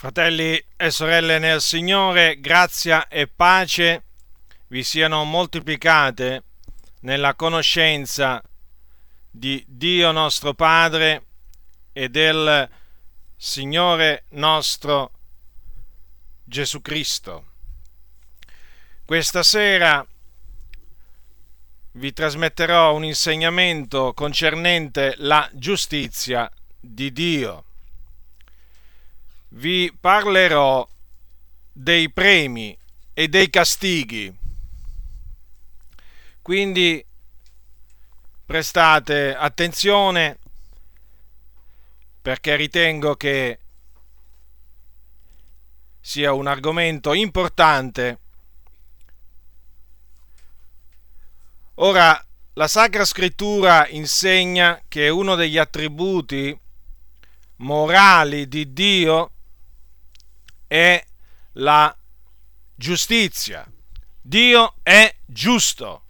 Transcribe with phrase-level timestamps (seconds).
[0.00, 4.04] Fratelli e sorelle nel Signore, grazia e pace
[4.68, 6.42] vi siano moltiplicate
[7.00, 8.42] nella conoscenza
[9.30, 11.26] di Dio nostro Padre
[11.92, 12.66] e del
[13.36, 15.12] Signore nostro
[16.44, 17.50] Gesù Cristo.
[19.04, 20.02] Questa sera
[21.92, 27.64] vi trasmetterò un insegnamento concernente la giustizia di Dio
[29.50, 30.86] vi parlerò
[31.72, 32.76] dei premi
[33.12, 34.36] e dei castighi.
[36.42, 37.04] Quindi
[38.44, 40.38] prestate attenzione
[42.20, 43.58] perché ritengo che
[46.00, 48.18] sia un argomento importante.
[51.74, 52.24] Ora,
[52.54, 56.58] la Sacra Scrittura insegna che uno degli attributi
[57.56, 59.32] morali di Dio
[60.70, 61.04] è
[61.54, 61.92] la
[62.76, 63.68] giustizia.
[64.20, 66.04] Dio è giusto.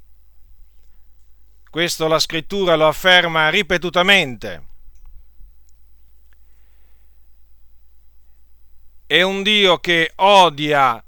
[1.70, 4.68] Questo la scrittura lo afferma ripetutamente.
[9.06, 11.02] È un Dio che odia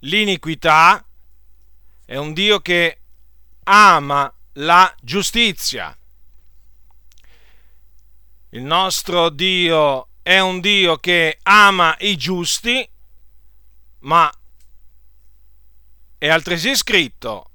[0.00, 1.06] l'iniquità,
[2.04, 3.00] è un Dio che
[3.62, 5.96] ama la giustizia.
[8.48, 12.88] Il nostro Dio è un Dio che ama i giusti,
[14.00, 14.32] ma
[16.16, 17.50] è altresì scritto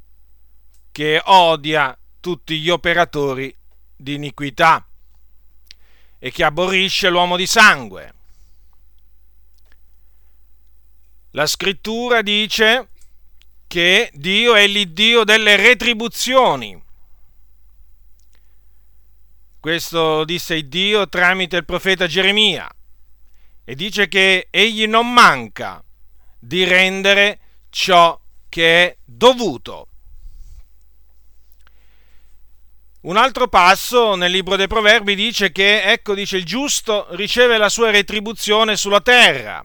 [0.92, 3.54] che odia tutti gli operatori
[3.96, 4.88] di iniquità
[6.20, 8.14] e che aborrisce l'uomo di sangue.
[11.32, 12.90] La scrittura dice
[13.66, 16.80] che Dio è l'Iddio delle retribuzioni
[19.60, 22.70] questo disse Dio tramite il profeta Geremia
[23.64, 25.84] e dice che egli non manca
[26.40, 29.88] di rendere ciò che è dovuto.
[33.02, 37.70] Un altro passo nel libro dei Proverbi dice che, ecco, dice il giusto riceve la
[37.70, 39.64] sua retribuzione sulla terra,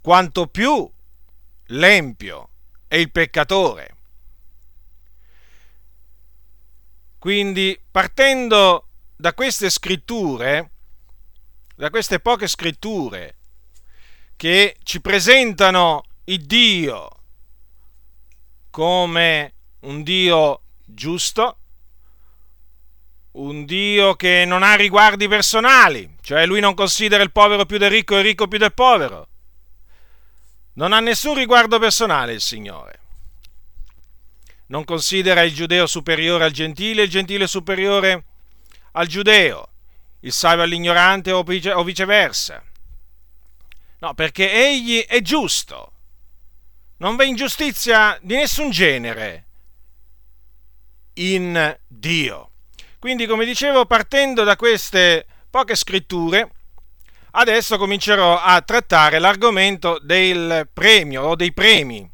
[0.00, 0.90] quanto più
[1.68, 2.48] l'empio
[2.88, 3.93] e il peccatore.
[7.24, 10.72] Quindi, partendo da queste scritture,
[11.74, 13.36] da queste poche scritture
[14.36, 17.08] che ci presentano il Dio
[18.68, 21.56] come un Dio giusto,
[23.30, 27.88] un Dio che non ha riguardi personali, cioè lui non considera il povero più del
[27.88, 29.28] ricco e il ricco più del povero.
[30.74, 33.03] Non ha nessun riguardo personale il Signore
[34.66, 38.24] non considera il giudeo superiore al gentile, il gentile superiore
[38.92, 39.68] al giudeo,
[40.20, 42.62] il savio all'ignorante o viceversa.
[43.98, 45.92] No, perché egli è giusto.
[46.98, 49.46] Non v'è ingiustizia di nessun genere
[51.14, 52.50] in Dio.
[52.98, 56.50] Quindi, come dicevo, partendo da queste poche scritture,
[57.32, 62.10] adesso comincerò a trattare l'argomento del premio o dei premi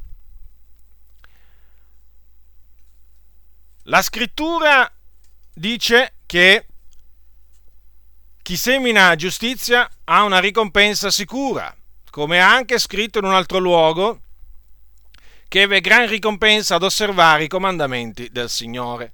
[3.85, 4.91] La scrittura
[5.51, 6.67] dice che
[8.43, 11.75] chi semina giustizia ha una ricompensa sicura,
[12.11, 14.21] come è anche scritto in un altro luogo,
[15.47, 19.13] che v'è gran ricompensa ad osservare i comandamenti del Signore.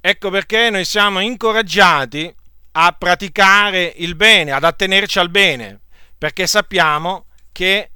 [0.00, 2.32] Ecco perché noi siamo incoraggiati
[2.72, 5.80] a praticare il bene, ad attenerci al bene,
[6.16, 7.90] perché sappiamo che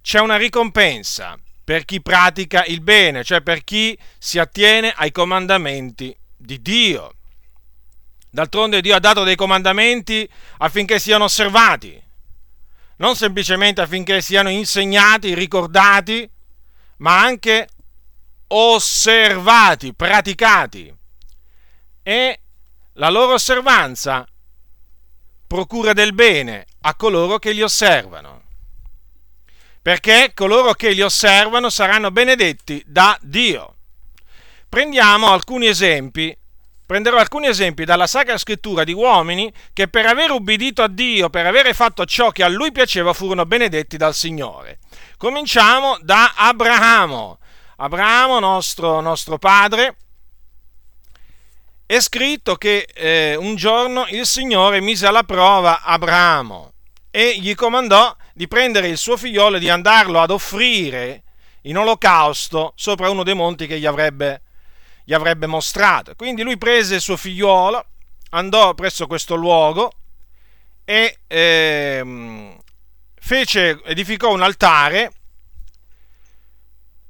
[0.00, 1.36] c'è una ricompensa
[1.70, 7.14] per chi pratica il bene, cioè per chi si attiene ai comandamenti di Dio.
[8.28, 10.28] D'altronde Dio ha dato dei comandamenti
[10.58, 12.02] affinché siano osservati,
[12.96, 16.28] non semplicemente affinché siano insegnati, ricordati,
[16.96, 17.68] ma anche
[18.48, 20.92] osservati, praticati.
[22.02, 22.40] E
[22.94, 24.26] la loro osservanza
[25.46, 28.48] procura del bene a coloro che li osservano
[29.82, 33.76] perché coloro che li osservano saranno benedetti da Dio.
[34.68, 36.36] Prendiamo alcuni esempi,
[36.86, 41.46] prenderò alcuni esempi dalla Sacra Scrittura di uomini che per aver ubbidito a Dio, per
[41.46, 44.78] avere fatto ciò che a lui piaceva, furono benedetti dal Signore.
[45.16, 47.38] Cominciamo da Abramo.
[47.76, 49.96] Abramo, nostro, nostro padre,
[51.86, 56.74] è scritto che eh, un giorno il Signore mise alla prova Abramo
[57.10, 61.22] e gli comandò di prendere il suo figliolo e di andarlo ad offrire
[61.62, 64.42] in olocausto sopra uno dei monti che gli avrebbe,
[65.04, 66.14] gli avrebbe mostrato.
[66.14, 67.84] Quindi lui prese il suo figliolo,
[68.30, 69.92] andò presso questo luogo
[70.84, 72.56] e eh,
[73.14, 75.12] fece, edificò un altare,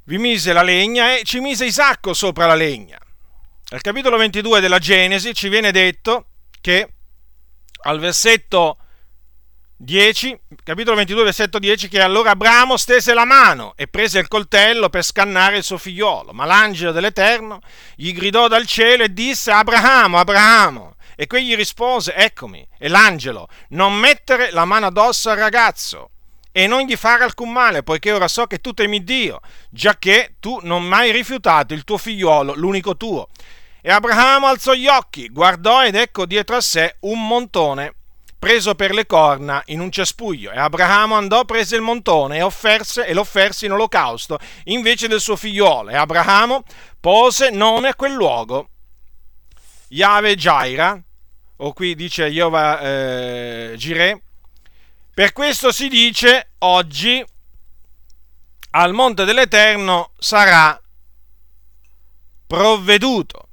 [0.04, 2.98] vi mise la legna e ci mise Isacco sopra la legna.
[3.70, 6.26] Nel capitolo 22 della Genesi ci viene detto
[6.60, 6.94] che
[7.82, 8.78] al versetto
[9.82, 14.90] 10, capitolo 22, versetto 10, che allora Abramo stese la mano e prese il coltello
[14.90, 17.60] per scannare il suo figliolo, ma l'angelo dell'Eterno
[17.96, 23.94] gli gridò dal cielo e disse, Abramo, Abramo, e quegli rispose, eccomi, e l'angelo, non
[23.94, 26.10] mettere la mano addosso al ragazzo
[26.52, 29.40] e non gli fare alcun male, poiché ora so che tu temi Dio,
[29.70, 33.28] giacché tu non hai rifiutato il tuo figliolo, l'unico tuo.
[33.80, 37.94] E Abramo alzò gli occhi, guardò ed ecco dietro a sé un montone
[38.40, 40.50] preso per le corna in un cespuglio.
[40.50, 45.36] E Abramo andò, prese il montone e, offerse, e l'offerse in olocausto invece del suo
[45.36, 45.90] figliolo.
[45.90, 46.64] E Abramo
[46.98, 48.70] pose nome a quel luogo.
[49.88, 51.00] Yahweh Jaira,
[51.56, 54.22] o qui dice Jehovah eh, Jireh.
[55.12, 57.22] Per questo si dice oggi
[58.70, 60.80] al monte dell'Eterno sarà
[62.46, 63.48] provveduto.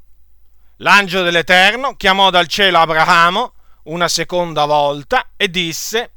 [0.77, 3.55] L'angelo dell'Eterno chiamò dal cielo Abramo
[3.87, 6.11] una seconda volta e disse,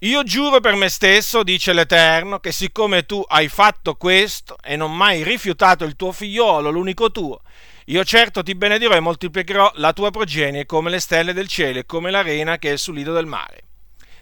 [0.00, 4.94] io giuro per me stesso, dice l'Eterno, che siccome tu hai fatto questo e non
[4.94, 7.40] mai rifiutato il tuo figliolo, l'unico tuo,
[7.86, 11.86] io certo ti benedirò e moltiplicherò la tua progenie come le stelle del cielo e
[11.86, 13.62] come l'arena che è sul lido del mare.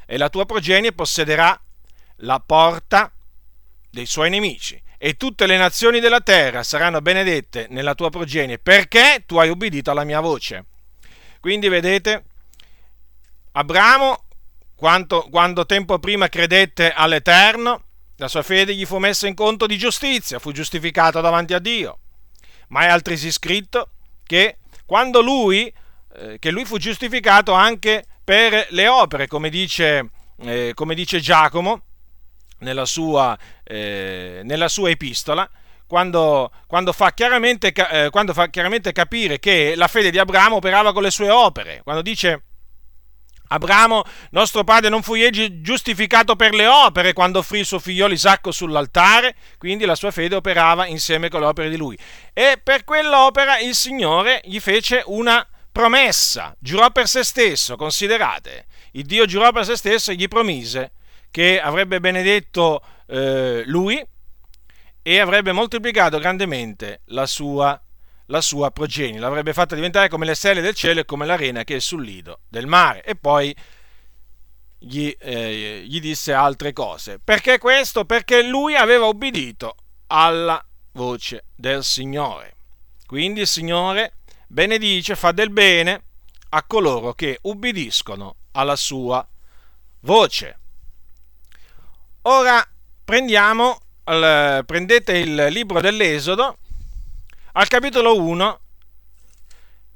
[0.06, 1.58] E la tua progenie possederà
[2.16, 3.12] la porta
[3.90, 9.24] dei suoi nemici e tutte le nazioni della terra saranno benedette nella tua progenie perché
[9.26, 10.66] tu hai ubbidito alla mia voce.
[11.40, 12.24] Quindi vedete,
[13.52, 14.24] Abramo,
[14.74, 17.84] quanto, quando tempo prima credette all'Eterno,
[18.16, 21.98] la sua fede gli fu messa in conto di giustizia, fu giustificato davanti a Dio.
[22.68, 23.90] Ma è altresì scritto
[24.24, 25.72] che quando lui,
[26.14, 30.10] eh, che lui fu giustificato anche per le opere, come dice,
[30.40, 31.82] eh, come dice Giacomo
[32.58, 35.48] nella sua, eh, nella sua epistola,
[35.86, 41.02] quando, quando, fa eh, quando, fa chiaramente, capire che la fede di Abramo operava con
[41.02, 42.44] le sue opere, quando dice
[43.52, 45.14] Abramo, nostro padre, non fu
[45.60, 50.36] giustificato per le opere quando offrì il suo figliolo Isacco sull'altare, quindi la sua fede
[50.36, 51.96] operava insieme con le opere di lui.
[52.32, 59.04] E per quell'opera il Signore gli fece una promessa, giurò per se stesso, considerate, il
[59.04, 60.92] Dio giurò per se stesso e gli promise
[61.30, 64.02] che avrebbe benedetto eh, lui
[65.02, 67.78] e avrebbe moltiplicato grandemente la sua
[68.32, 71.76] la sua progenie, l'avrebbe fatta diventare come le stelle del cielo e come l'arena che
[71.76, 73.04] è sul lido del mare.
[73.04, 73.54] E poi
[74.78, 77.20] gli, eh, gli disse altre cose.
[77.22, 78.06] Perché questo?
[78.06, 79.76] Perché lui aveva obbedito
[80.06, 82.54] alla voce del Signore.
[83.06, 84.14] Quindi il Signore
[84.46, 86.02] benedice, fa del bene
[86.48, 89.26] a coloro che ubbidiscono alla sua
[90.00, 90.58] voce.
[92.22, 92.66] Ora
[93.04, 96.56] prendiamo, prendete il libro dell'Esodo
[97.52, 98.60] al capitolo 1,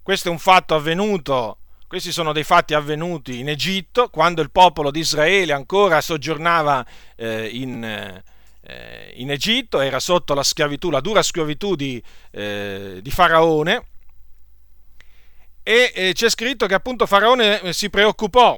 [0.02, 4.90] questo è un fatto avvenuto, questi sono dei fatti avvenuti in Egitto, quando il popolo
[4.90, 6.84] di Israele ancora soggiornava
[7.16, 13.10] eh, in, eh, in, Egitto, era sotto la schiavitù, la dura schiavitù di, eh, di
[13.10, 13.86] Faraone,
[15.62, 18.56] e c'è scritto che appunto Faraone eh, si preoccupò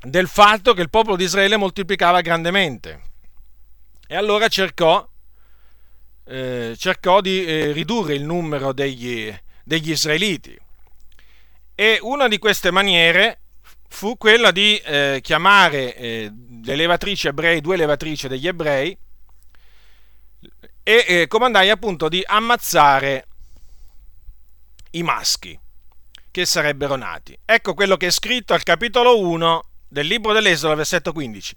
[0.00, 3.02] del fatto che il popolo di Israele moltiplicava grandemente.
[4.08, 5.06] E allora cercò
[6.26, 9.32] eh, cercò di eh, ridurre il numero degli,
[9.64, 10.58] degli, israeliti.
[11.74, 13.40] E una di queste maniere
[13.88, 16.32] fu quella di eh, chiamare eh,
[16.64, 18.96] le levatrici ebrei, due levatrici degli ebrei,
[20.82, 23.26] e eh, comandai appunto di ammazzare
[24.92, 25.58] i maschi
[26.30, 27.38] che sarebbero nati.
[27.44, 31.54] Ecco quello che è scritto al capitolo 1 del libro dell'Esodo, versetto 15.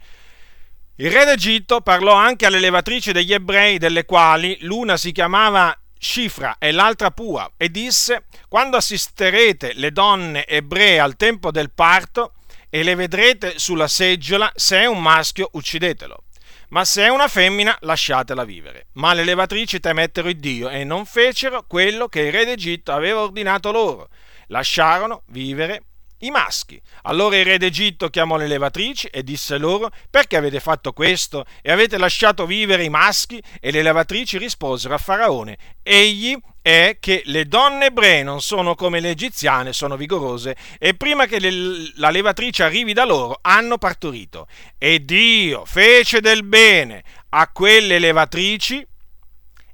[1.01, 6.57] Il re d'Egitto parlò anche alle levatrici degli ebrei, delle quali l'una si chiamava Cifra
[6.59, 12.33] e l'altra Pua, e disse, quando assisterete le donne ebree al tempo del parto
[12.69, 16.25] e le vedrete sulla seggiola, se è un maschio uccidetelo,
[16.71, 18.87] ma se è una femmina lasciatela vivere.
[18.95, 23.21] Ma le levatrici temettero il Dio e non fecero quello che il re d'Egitto aveva
[23.21, 24.09] ordinato loro,
[24.47, 25.83] lasciarono vivere
[26.19, 26.81] i maschi.
[27.03, 31.71] Allora il re d'Egitto chiamò le levatrici e disse loro, perché avete fatto questo e
[31.71, 33.41] avete lasciato vivere i maschi?
[33.59, 38.99] E le levatrici risposero a Faraone, egli è che le donne ebree non sono come
[38.99, 41.51] le egiziane, sono vigorose, e prima che le,
[41.95, 44.47] la levatrice arrivi da loro hanno partorito.
[44.77, 48.85] E Dio fece del bene a quelle levatrici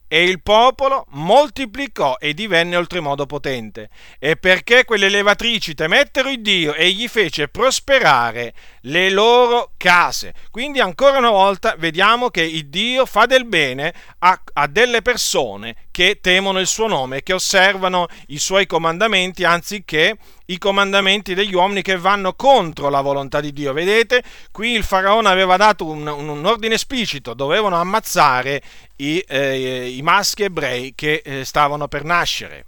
[0.07, 6.73] e il popolo moltiplicò e divenne oltremodo potente, e perché quelle levatrici temettero il Dio,
[6.73, 8.53] egli fece prosperare
[8.85, 10.33] le loro case.
[10.51, 15.75] Quindi ancora una volta vediamo che il Dio fa del bene a, a delle persone
[15.91, 21.81] che temono il suo nome, che osservano i suoi comandamenti anziché i comandamenti degli uomini
[21.81, 23.73] che vanno contro la volontà di Dio.
[23.73, 28.61] Vedete, qui il faraone aveva dato un, un ordine esplicito, dovevano ammazzare
[28.97, 32.65] i, eh, i maschi ebrei che eh, stavano per nascere.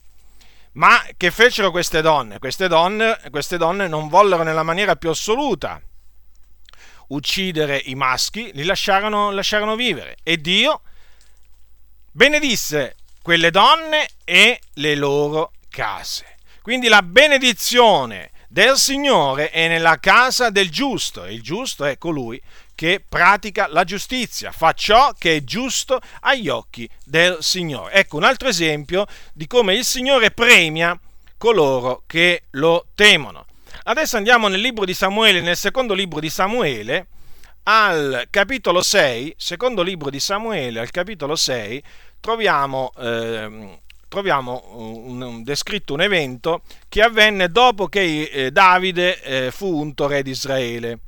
[0.73, 2.37] Ma che fecero queste donne?
[2.37, 5.81] Queste donne, queste donne non vollero nella maniera più assoluta
[7.07, 10.17] uccidere i maschi, li lasciarono, lasciarono vivere.
[10.23, 10.81] E Dio
[12.11, 16.37] benedisse quelle donne e le loro case.
[16.61, 22.41] Quindi la benedizione del Signore è nella casa del giusto e il giusto è colui
[22.75, 27.93] che pratica la giustizia, fa ciò che è giusto agli occhi del Signore.
[27.93, 30.97] Ecco un altro esempio di come il Signore premia
[31.37, 33.46] coloro che lo temono.
[33.89, 37.07] Adesso andiamo nel libro di Samuele, nel secondo libro di Samuele,
[37.63, 41.81] al capitolo 6, secondo libro di Samuele, al capitolo 6,
[42.19, 43.79] troviamo eh,
[44.09, 50.05] troviamo un, un, descritto un evento che avvenne dopo che eh, Davide eh, fu unto
[50.05, 50.99] re di Israele.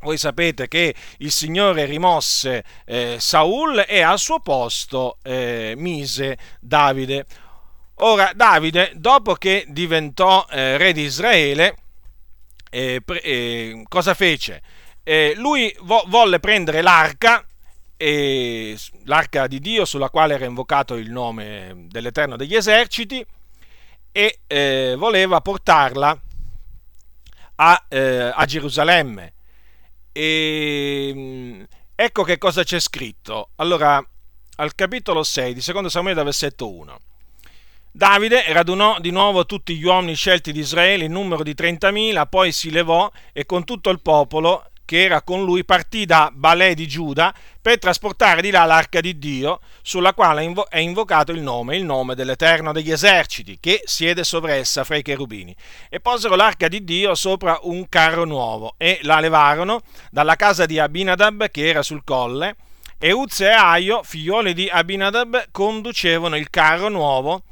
[0.00, 7.26] Voi sapete che il Signore rimosse eh, Saul e al suo posto eh, mise Davide.
[7.96, 11.76] Ora, Davide, dopo che diventò eh, re di Israele,
[12.70, 14.62] eh, pre- cosa fece?
[15.36, 17.42] lui vo- volle prendere l'arca
[19.04, 23.24] l'arca di Dio sulla quale era invocato il nome dell'Eterno degli eserciti
[24.12, 26.20] e eh, voleva portarla
[27.56, 29.32] a, eh, a Gerusalemme.
[30.12, 31.62] E, mm,
[31.94, 33.50] ecco che cosa c'è scritto.
[33.56, 34.04] Allora,
[34.56, 36.98] al capitolo 6 di 2 Samuele, versetto 1.
[37.90, 42.52] Davide radunò di nuovo tutti gli uomini scelti di Israele in numero di 30.000, poi
[42.52, 46.86] si levò e con tutto il popolo che era con lui, partì da Balè di
[46.86, 51.84] Giuda per trasportare di là l'arca di Dio, sulla quale è invocato il nome, il
[51.84, 55.54] nome dell'Eterno degli eserciti, che siede sovressa fra i cherubini.
[55.90, 60.78] E posero l'arca di Dio sopra un carro nuovo e la levarono dalla casa di
[60.78, 62.56] Abinadab, che era sul colle,
[62.96, 67.42] e Uzze e Aio, figlioli di Abinadab, conducevano il carro nuovo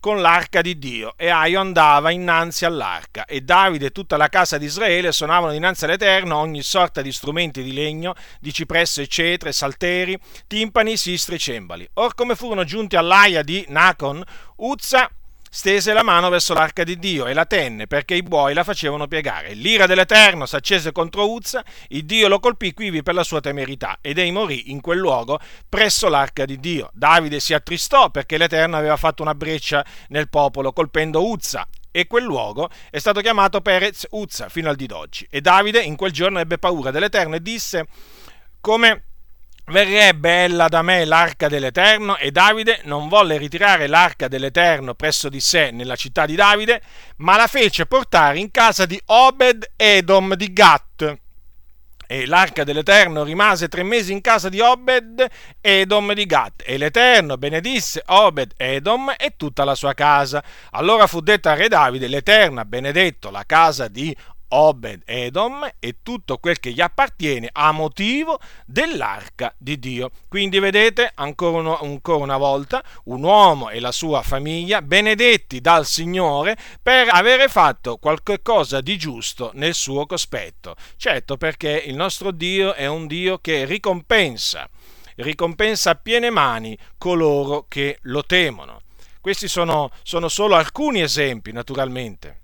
[0.00, 4.58] con l'arca di Dio e Aio andava innanzi all'arca e Davide e tutta la casa
[4.58, 9.52] di Israele suonavano dinanzi all'Eterno ogni sorta di strumenti di legno, di cipresso e cetre,
[9.52, 11.88] salteri, timpani, sistri e cembali.
[11.94, 14.22] Or come furono giunti all'aia di Nacon,
[14.56, 15.10] Uzza
[15.50, 19.06] stese la mano verso l'arca di Dio e la tenne perché i buoi la facevano
[19.06, 19.54] piegare.
[19.54, 24.18] L'ira dell'Eterno s'accese contro Uzza, il Dio lo colpì quivi per la sua temerità ed
[24.18, 25.38] ei morì in quel luogo
[25.68, 26.90] presso l'arca di Dio.
[26.92, 32.24] Davide si attristò perché l'Eterno aveva fatto una breccia nel popolo colpendo Uzza e quel
[32.24, 35.26] luogo è stato chiamato Perez Uzza fino al di d'oggi.
[35.30, 37.86] E Davide in quel giorno ebbe paura dell'Eterno e disse
[38.60, 39.07] come
[39.68, 45.40] verrebbe ella da me l'arca dell'Eterno e Davide non volle ritirare l'arca dell'Eterno presso di
[45.40, 46.80] sé nella città di Davide,
[47.16, 51.16] ma la fece portare in casa di Obed Edom di Gat.
[52.10, 55.26] E l'arca dell'Eterno rimase tre mesi in casa di Obed
[55.60, 56.62] Edom di Gat.
[56.64, 60.42] E l'Eterno benedisse Obed Edom e tutta la sua casa.
[60.70, 64.16] Allora fu detta a re Davide, l'Eterno ha benedetto la casa di
[64.48, 70.10] Obed Edom e tutto quel che gli appartiene a motivo dell'arca di Dio.
[70.28, 75.86] Quindi vedete ancora, uno, ancora una volta un uomo e la sua famiglia benedetti dal
[75.86, 80.76] Signore per avere fatto qualche cosa di giusto nel suo cospetto.
[80.96, 84.68] Certo perché il nostro Dio è un Dio che ricompensa,
[85.16, 88.82] ricompensa a piene mani coloro che lo temono.
[89.20, 92.40] Questi sono, sono solo alcuni esempi, naturalmente.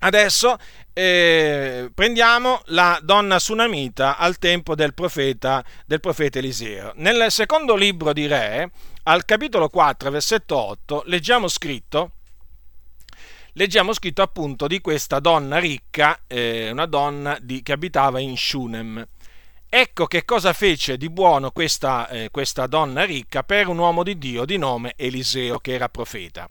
[0.00, 0.56] Adesso
[0.98, 6.90] eh, prendiamo la donna sunamita al tempo del profeta, del profeta Eliseo.
[6.96, 8.72] Nel secondo libro di Re,
[9.04, 12.14] al capitolo 4, versetto 8, leggiamo scritto,
[13.52, 19.06] leggiamo scritto appunto di questa donna ricca, eh, una donna di, che abitava in Shunem.
[19.68, 24.18] Ecco che cosa fece di buono questa, eh, questa donna ricca per un uomo di
[24.18, 26.48] Dio di nome Eliseo, che era profeta.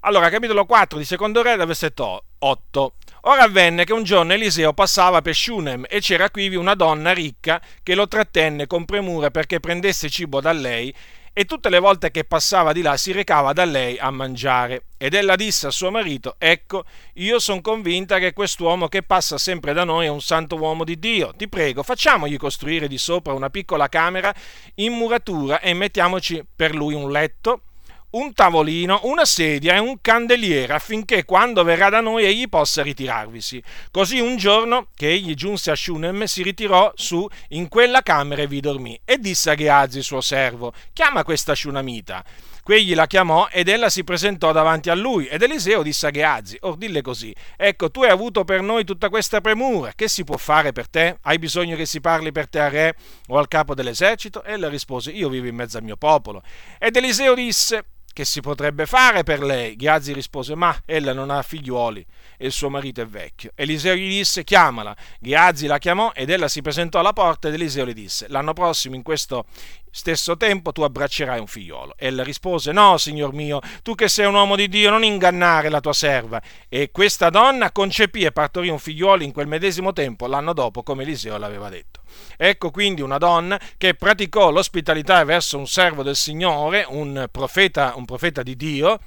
[0.00, 2.94] Allora, capitolo 4 di Secondo Re, versetto 8.
[3.24, 7.60] Ora avvenne che un giorno Eliseo passava per Shunem e c'era quivi una donna ricca
[7.82, 10.94] che lo trattenne con premura perché prendesse cibo da lei
[11.34, 14.84] e tutte le volte che passava di là si recava da lei a mangiare.
[14.96, 16.84] Ed ella disse a suo marito, ecco,
[17.14, 20.98] io sono convinta che quest'uomo che passa sempre da noi è un santo uomo di
[20.98, 21.34] Dio.
[21.36, 24.34] Ti prego, facciamogli costruire di sopra una piccola camera
[24.76, 27.64] in muratura e mettiamoci per lui un letto
[28.10, 33.62] un tavolino, una sedia e un candeliere affinché quando verrà da noi egli possa ritirarvisi.
[33.90, 38.46] Così un giorno che egli giunse a Shunem si ritirò su in quella camera e
[38.46, 42.24] vi dormì e disse a Geazi suo servo chiama questa Shunamita.
[42.62, 46.56] Quegli la chiamò ed ella si presentò davanti a lui ed Eliseo disse a Geazi,
[46.60, 50.36] or dille così, ecco tu hai avuto per noi tutta questa premura, che si può
[50.36, 51.18] fare per te?
[51.22, 52.96] Hai bisogno che si parli per te al re
[53.28, 54.44] o al capo dell'esercito?
[54.44, 56.42] Ella rispose, io vivo in mezzo al mio popolo.
[56.78, 57.84] Ed Eliseo disse,
[58.20, 59.76] che si potrebbe fare per lei?
[59.76, 62.04] Ghiazzi rispose, ma ella non ha figliuoli
[62.36, 63.52] e il suo marito è vecchio.
[63.54, 64.94] Eliseo gli disse, chiamala.
[65.18, 68.94] Ghiazzi la chiamò ed ella si presentò alla porta ed Eliseo le disse, l'anno prossimo
[68.94, 69.46] in questo
[69.90, 71.94] stesso tempo tu abbraccerai un figliolo.
[71.98, 75.80] Ella rispose, no, signor mio, tu che sei un uomo di Dio, non ingannare la
[75.80, 76.40] tua serva.
[76.68, 81.02] E questa donna concepì e partorì un figliolo in quel medesimo tempo, l'anno dopo, come
[81.02, 82.00] Eliseo l'aveva detto.
[82.36, 88.04] Ecco quindi una donna che praticò l'ospitalità verso un servo del Signore, un profeta, un
[88.04, 88.98] profeta di Dio,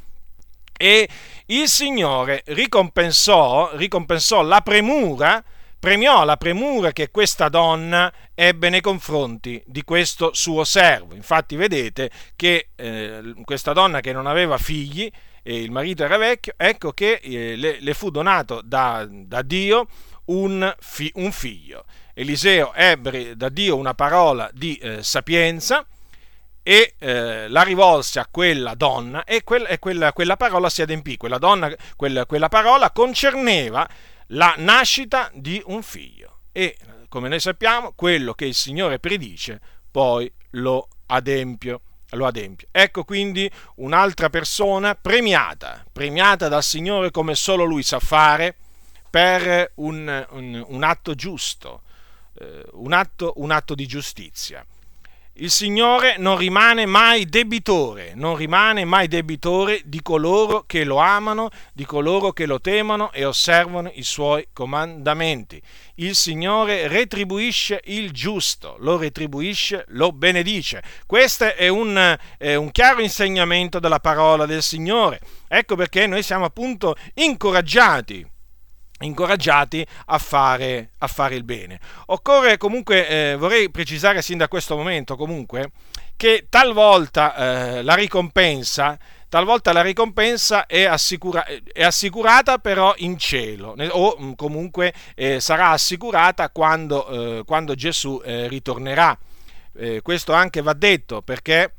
[0.75, 1.07] e
[1.47, 5.43] il Signore ricompensò, ricompensò la premura
[5.83, 11.13] premiò la premura che questa donna ebbe nei confronti di questo suo servo.
[11.13, 15.11] Infatti vedete che eh, questa donna che non aveva figli
[15.43, 19.89] e il marito era vecchio, ecco che eh, le, le, fu donato da, da Dio
[20.27, 21.83] un, fi, un, figlio.
[22.13, 25.85] Eliseo ebbe da Dio una parola di eh, sapienza
[26.63, 31.17] e eh, la rivolse a quella donna e, quel, e quella, quella, parola si adempì.
[31.17, 33.85] Quella, donna, quella, quella parola concerneva
[34.33, 36.39] la nascita di un figlio.
[36.51, 36.77] E
[37.09, 39.59] come noi sappiamo, quello che il Signore predice,
[39.89, 41.81] poi lo adempio.
[42.13, 42.67] Lo adempio.
[42.71, 48.55] Ecco quindi un'altra persona premiata, premiata dal Signore come solo Lui sa fare,
[49.09, 51.81] per un, un, un atto giusto,
[52.39, 54.63] eh, un, atto, un atto di giustizia.
[55.37, 61.49] Il Signore non rimane mai debitore, non rimane mai debitore di coloro che lo amano,
[61.73, 65.59] di coloro che lo temono e osservano i suoi comandamenti.
[65.95, 70.83] Il Signore retribuisce il giusto, lo retribuisce, lo benedice.
[71.07, 75.19] Questo è un, è un chiaro insegnamento della parola del Signore.
[75.47, 78.23] Ecco perché noi siamo appunto incoraggiati
[79.03, 81.79] incoraggiati a fare, a fare, il bene.
[82.07, 85.71] Occorre comunque, eh, vorrei precisare sin da questo momento comunque,
[86.15, 88.97] che talvolta eh, la ricompensa
[89.33, 95.69] talvolta la ricompensa è, assicura- è, assicurata però in cielo o mm, comunque eh, sarà
[95.69, 99.17] assicurata quando, eh, quando Gesù eh, ritornerà.
[99.75, 101.73] Eh, questo anche va detto perché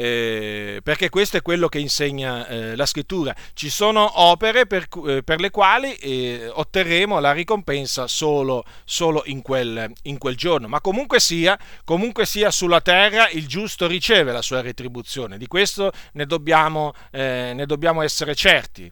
[0.00, 3.34] eh, perché questo è quello che insegna eh, la scrittura.
[3.52, 9.42] Ci sono opere per, eh, per le quali eh, otterremo la ricompensa solo, solo in,
[9.42, 14.40] quel, in, quel, giorno, ma comunque sia, comunque sia, sulla terra il giusto riceve la
[14.40, 18.88] sua retribuzione, di questo ne dobbiamo, eh, ne dobbiamo essere certi.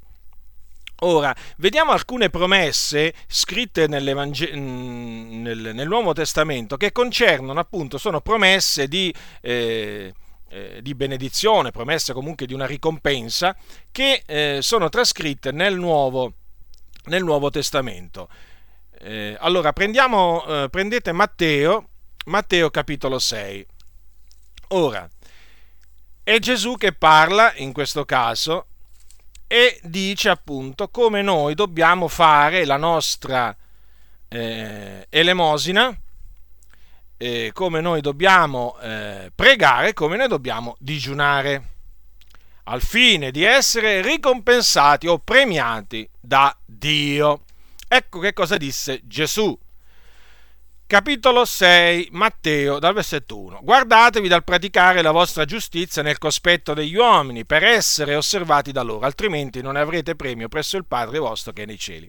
[1.00, 9.14] Ora, vediamo alcune promesse scritte nel, nel, Nuovo Testamento che concernono appunto, sono promesse di...
[10.48, 13.56] Eh, di benedizione, promesse comunque di una ricompensa,
[13.90, 16.34] che eh, sono trascritte nel Nuovo,
[17.06, 18.28] nel Nuovo Testamento.
[19.00, 21.88] Eh, allora, prendiamo, eh, prendete Matteo,
[22.26, 23.66] Matteo capitolo 6.
[24.68, 25.08] Ora,
[26.22, 28.66] è Gesù che parla in questo caso
[29.46, 33.56] e dice appunto come noi dobbiamo fare la nostra
[34.28, 35.96] eh, elemosina
[37.16, 41.74] eh, come noi dobbiamo eh, pregare, come noi dobbiamo digiunare,
[42.64, 47.42] al fine di essere ricompensati o premiati da Dio.
[47.88, 49.56] Ecco che cosa disse Gesù.
[50.88, 53.58] Capitolo 6, Matteo, dal versetto 1.
[53.62, 59.04] Guardatevi dal praticare la vostra giustizia nel cospetto degli uomini, per essere osservati da loro,
[59.04, 62.08] altrimenti non avrete premio presso il Padre vostro che è nei cieli.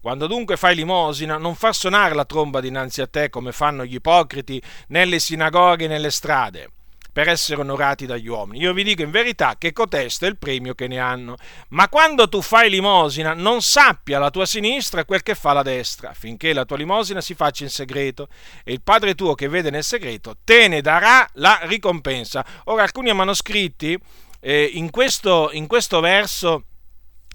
[0.00, 3.94] Quando dunque fai limosina, non far suonare la tromba dinanzi a te come fanno gli
[3.94, 6.70] ipocriti nelle sinagoghe e nelle strade,
[7.16, 8.62] per essere onorati dagli uomini.
[8.62, 11.36] Io vi dico in verità che cotesto è il premio che ne hanno.
[11.68, 16.12] Ma quando tu fai limosina, non sappia la tua sinistra quel che fa la destra,
[16.12, 18.28] finché la tua limosina si faccia in segreto,
[18.64, 22.44] e il Padre tuo che vede nel segreto te ne darà la ricompensa.
[22.64, 23.98] Ora, alcuni manoscritti
[24.40, 26.64] eh, in, questo, in questo verso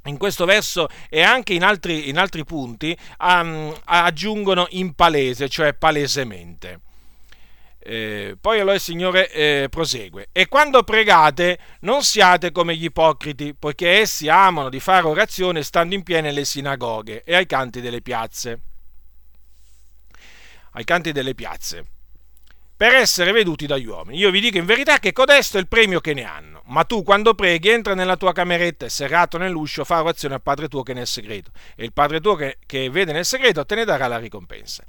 [0.05, 5.73] in questo verso e anche in altri, in altri punti um, aggiungono in palese, cioè
[5.73, 6.79] palesemente.
[7.83, 10.29] eh, poi allora il Signore eh, prosegue.
[10.31, 15.95] E quando pregate non siate come gli ipocriti, poiché essi amano di fare orazione stando
[15.95, 18.61] in piedi nelle sinagoghe e ai canti delle piazze.
[20.73, 21.85] Ai canti delle piazze.
[22.81, 24.17] Per essere veduti dagli uomini.
[24.17, 26.63] Io vi dico in verità che codesto è il premio che ne hanno.
[26.65, 30.67] Ma tu quando preghi entra nella tua cameretta e serrato nell'uscio fa orazione al Padre
[30.67, 31.51] tuo che è nel segreto.
[31.75, 34.83] E il Padre tuo che, che vede nel segreto te ne darà la ricompensa.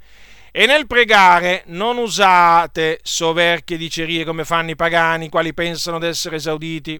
[0.51, 6.37] E nel pregare non usate soverchie dicerie come fanno i pagani, quali pensano di essere
[6.37, 6.99] esauditi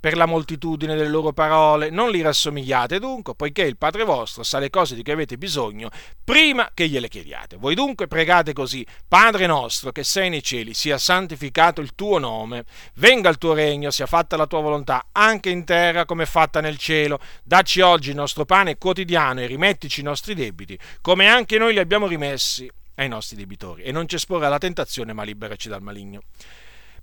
[0.00, 1.90] per la moltitudine delle loro parole.
[1.90, 5.90] Non li rassomigliate dunque, poiché il Padre vostro sa le cose di cui avete bisogno
[6.22, 7.56] prima che gliele chiediate.
[7.56, 12.64] Voi dunque pregate così, Padre nostro che sei nei cieli, sia santificato il tuo nome,
[12.94, 16.60] venga il tuo regno, sia fatta la tua volontà, anche in terra come è fatta
[16.60, 17.18] nel cielo.
[17.42, 21.78] Dacci oggi il nostro pane quotidiano e rimettici i nostri debiti, come anche noi li
[21.78, 26.22] abbiamo rimessi ai nostri debitori e non ci esporre alla tentazione, ma liberaci dal maligno.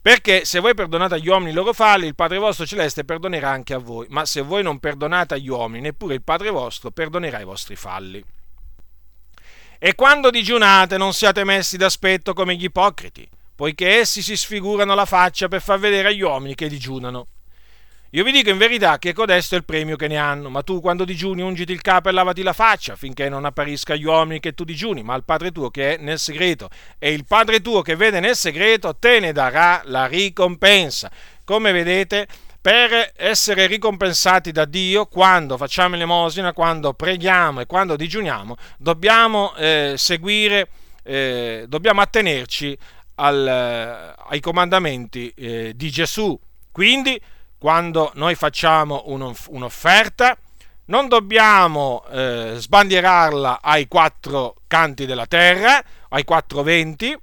[0.06, 3.74] Perché se voi perdonate agli uomini i loro falli, il Padre vostro celeste perdonerà anche
[3.74, 7.44] a voi, ma se voi non perdonate agli uomini, neppure il Padre vostro perdonerà i
[7.44, 8.24] vostri falli.
[9.80, 15.06] E quando digiunate non siate messi d'aspetto come gli ipocriti, poiché essi si sfigurano la
[15.06, 17.26] faccia per far vedere agli uomini che digiunano.
[18.12, 20.80] Io vi dico in verità che codesto è il premio che ne hanno, ma tu
[20.80, 24.54] quando digiuni ungiti il capo e lavati la faccia, affinché non apparisca agli uomini che
[24.54, 26.70] tu digiuni, ma al Padre tuo che è nel segreto.
[26.98, 31.12] E il Padre tuo che vede nel segreto te ne darà la ricompensa.
[31.44, 32.28] Come vedete,
[32.62, 39.94] per essere ricompensati da Dio quando facciamo l'emosina, quando preghiamo e quando digiuniamo, dobbiamo eh,
[39.98, 40.70] seguire,
[41.04, 42.76] eh, dobbiamo attenerci
[43.16, 46.40] al, eh, ai comandamenti eh, di Gesù.
[46.72, 47.22] Quindi
[47.66, 50.38] quando noi facciamo un'offerta,
[50.86, 57.18] non dobbiamo eh, sbandierarla ai quattro canti della terra, ai quattro venti,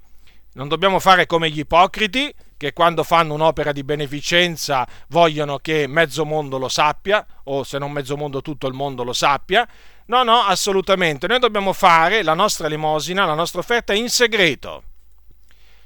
[0.55, 6.25] non dobbiamo fare come gli ipocriti che quando fanno un'opera di beneficenza vogliono che mezzo
[6.25, 9.65] mondo lo sappia, o se non mezzo mondo tutto il mondo lo sappia.
[10.07, 11.25] No, no, assolutamente.
[11.25, 14.83] Noi dobbiamo fare la nostra limosina, la nostra offerta in segreto.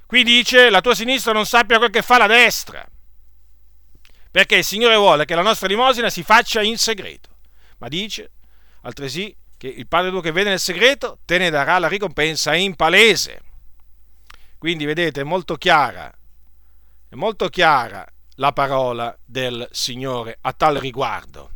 [0.07, 2.83] Qui dice la tua sinistra non sappia quel che fa la destra
[4.31, 7.29] perché il Signore vuole che la nostra limosina si faccia in segreto,
[7.77, 8.31] ma dice
[8.81, 12.75] altresì che il Padre tuo che vede nel segreto te ne darà la ricompensa in
[12.75, 13.41] palese.
[14.57, 16.11] Quindi vedete, è molto chiara,
[17.09, 21.51] è molto chiara la parola del Signore a tal riguardo.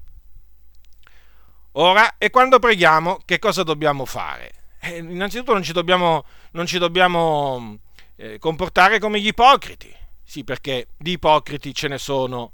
[1.73, 4.51] Ora, e quando preghiamo, che cosa dobbiamo fare?
[4.79, 7.79] Eh, innanzitutto non ci dobbiamo, non ci dobbiamo
[8.15, 9.95] eh, comportare come gli ipocriti.
[10.23, 12.53] Sì, perché di ipocriti ce ne sono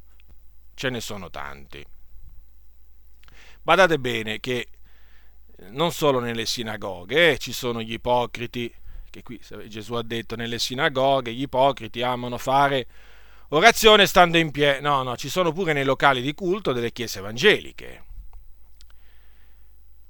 [0.78, 1.84] ce ne sono tanti.
[3.64, 4.68] Badate bene che
[5.70, 8.72] non solo nelle sinagoghe eh, ci sono gli ipocriti,
[9.10, 12.86] che qui Gesù ha detto nelle sinagoghe gli ipocriti amano fare
[13.50, 17.20] orazione stando in piedi, no, no, ci sono pure nei locali di culto delle chiese
[17.20, 18.06] evangeliche,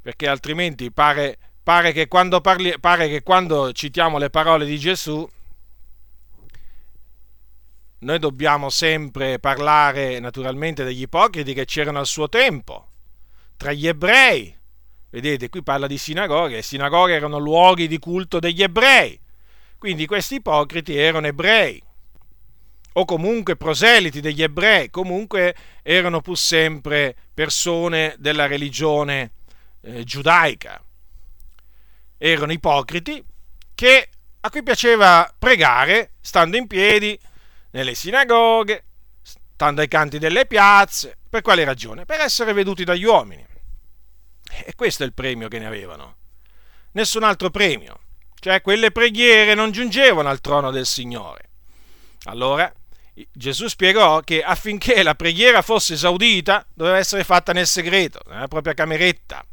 [0.01, 5.25] perché altrimenti pare, pare, che, quando parli, pare che quando citiamo le parole di Gesù
[7.99, 12.87] noi dobbiamo sempre parlare naturalmente degli ipocriti che c'erano al suo tempo,
[13.57, 14.55] tra gli ebrei.
[15.09, 19.19] Vedete, qui parla di sinagoghe, le sinagoghe erano luoghi di culto degli ebrei,
[19.77, 21.81] quindi questi ipocriti erano ebrei,
[22.93, 29.31] o comunque proseliti degli ebrei, comunque erano pur sempre persone della religione
[29.81, 30.81] eh, giudaica.
[32.17, 33.23] Erano ipocriti
[33.75, 37.17] che, a cui piaceva pregare stando in piedi,
[37.77, 38.85] nelle sinagoghe,
[39.21, 41.17] stando ai canti delle piazze.
[41.29, 42.05] Per quale ragione?
[42.05, 43.45] Per essere veduti dagli uomini.
[44.65, 46.17] E questo è il premio che ne avevano.
[46.93, 47.99] Nessun altro premio.
[48.39, 51.49] Cioè quelle preghiere non giungevano al trono del Signore.
[52.23, 52.71] Allora
[53.31, 58.73] Gesù spiegò che affinché la preghiera fosse esaudita doveva essere fatta nel segreto, nella propria
[58.73, 59.45] cameretta.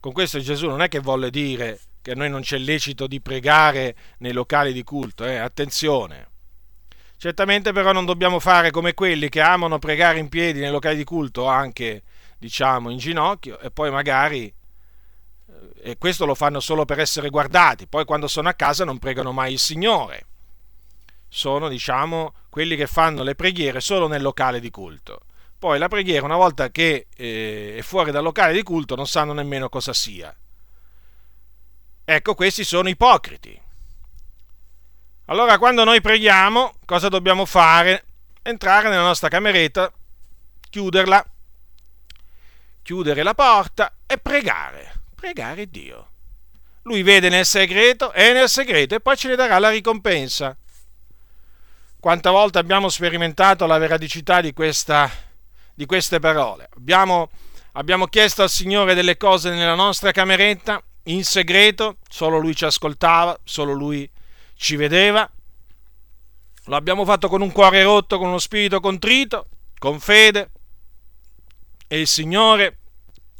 [0.00, 3.20] Con questo Gesù non è che volle dire che a noi non c'è lecito di
[3.20, 5.36] pregare nei locali di culto, eh?
[5.36, 6.27] attenzione.
[7.20, 11.02] Certamente però non dobbiamo fare come quelli che amano pregare in piedi nei locali di
[11.02, 12.04] culto, anche
[12.38, 17.88] diciamo in ginocchio, e poi magari, eh, e questo lo fanno solo per essere guardati,
[17.88, 20.26] poi quando sono a casa non pregano mai il Signore.
[21.28, 25.22] Sono, diciamo, quelli che fanno le preghiere solo nel locale di culto.
[25.58, 29.32] Poi la preghiera, una volta che eh, è fuori dal locale di culto, non sanno
[29.32, 30.32] nemmeno cosa sia.
[32.04, 33.60] Ecco, questi sono ipocriti
[35.30, 38.04] allora quando noi preghiamo, cosa dobbiamo fare?
[38.42, 39.92] Entrare nella nostra cameretta,
[40.70, 41.22] chiuderla,
[42.82, 46.12] chiudere la porta e pregare, pregare Dio.
[46.82, 50.56] Lui vede nel segreto e nel segreto e poi ce ne darà la ricompensa.
[52.00, 56.70] Quante volte abbiamo sperimentato la veridicità di, di queste parole?
[56.74, 57.28] Abbiamo,
[57.72, 63.38] abbiamo chiesto al Signore delle cose nella nostra cameretta, in segreto, solo Lui ci ascoltava,
[63.44, 64.10] solo Lui
[64.58, 65.30] ci vedeva.
[66.64, 69.46] Lo abbiamo fatto con un cuore rotto, con uno spirito contrito,
[69.78, 70.50] con fede.
[71.86, 72.78] E il Signore,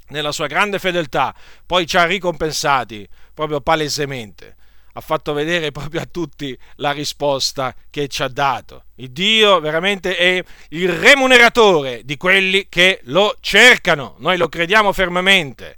[0.09, 1.35] nella sua grande fedeltà,
[1.67, 4.57] poi ci ha ricompensati proprio palesemente
[4.99, 8.87] ha fatto vedere proprio a tutti la risposta che ci ha dato.
[8.97, 15.77] Il Dio veramente è il remuneratore di quelli che lo cercano, noi lo crediamo fermamente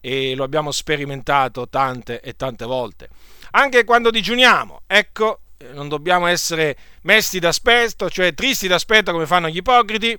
[0.00, 3.10] e lo abbiamo sperimentato tante e tante volte.
[3.52, 5.40] Anche quando digiuniamo, ecco,
[5.72, 10.18] non dobbiamo essere mesti d'aspetto, cioè tristi d'aspetto come fanno gli ipocriti,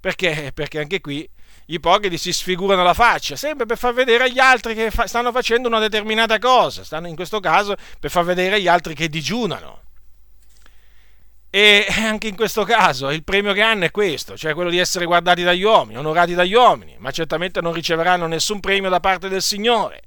[0.00, 0.50] perché?
[0.52, 1.28] Perché anche qui
[1.66, 5.32] gli ipocriti si sfigurano la faccia, sempre per far vedere agli altri che fa- stanno
[5.32, 9.82] facendo una determinata cosa, stanno in questo caso per far vedere agli altri che digiunano.
[11.48, 15.04] E anche in questo caso il premio che hanno è questo, cioè quello di essere
[15.04, 19.42] guardati dagli uomini, onorati dagli uomini, ma certamente non riceveranno nessun premio da parte del
[19.42, 20.02] Signore.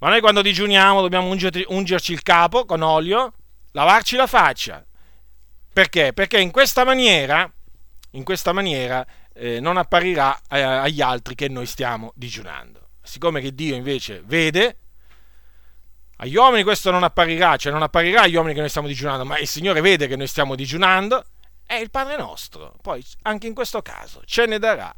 [0.00, 3.34] Ma noi quando digiuniamo dobbiamo ungerci il capo con olio,
[3.72, 4.84] lavarci la faccia.
[5.72, 6.12] Perché?
[6.14, 7.50] Perché in questa maniera,
[8.12, 12.88] in questa maniera eh, non apparirà eh, agli altri che noi stiamo digiunando.
[13.02, 14.78] Siccome che Dio invece vede,
[16.16, 19.38] agli uomini questo non apparirà, cioè non apparirà agli uomini che noi stiamo digiunando, ma
[19.38, 21.24] il Signore vede che noi stiamo digiunando,
[21.66, 22.74] è il Padre nostro.
[22.80, 24.94] Poi anche in questo caso ce ne darà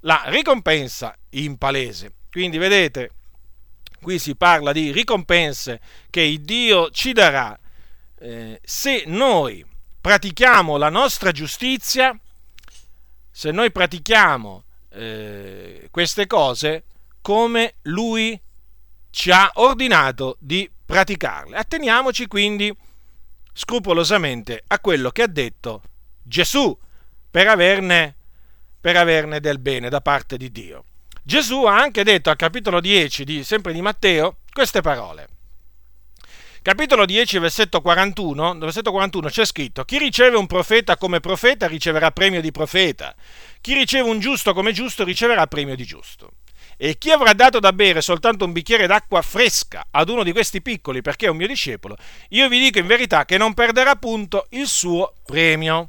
[0.00, 2.16] la ricompensa in palese.
[2.30, 3.10] Quindi vedete,
[4.04, 7.58] qui si parla di ricompense che il Dio ci darà
[8.20, 9.64] eh, se noi
[10.00, 12.16] pratichiamo la nostra giustizia
[13.30, 16.84] se noi pratichiamo eh, queste cose
[17.20, 18.40] come lui
[19.10, 21.56] ci ha ordinato di praticarle.
[21.56, 22.72] Atteniamoci quindi
[23.52, 25.82] scrupolosamente a quello che ha detto
[26.22, 26.78] Gesù
[27.30, 28.16] per averne,
[28.80, 30.84] per averne del bene da parte di Dio.
[31.26, 35.28] Gesù ha anche detto al capitolo 10 di, sempre di Matteo queste parole.
[36.60, 42.10] Capitolo 10, versetto 41, versetto 41 c'è scritto: Chi riceve un profeta come profeta riceverà
[42.10, 43.14] premio di profeta,
[43.62, 46.32] chi riceve un giusto come giusto riceverà premio di giusto.
[46.76, 50.60] E chi avrà dato da bere soltanto un bicchiere d'acqua fresca ad uno di questi
[50.60, 51.96] piccoli perché è un mio discepolo,
[52.30, 55.88] io vi dico in verità che non perderà punto il suo premio.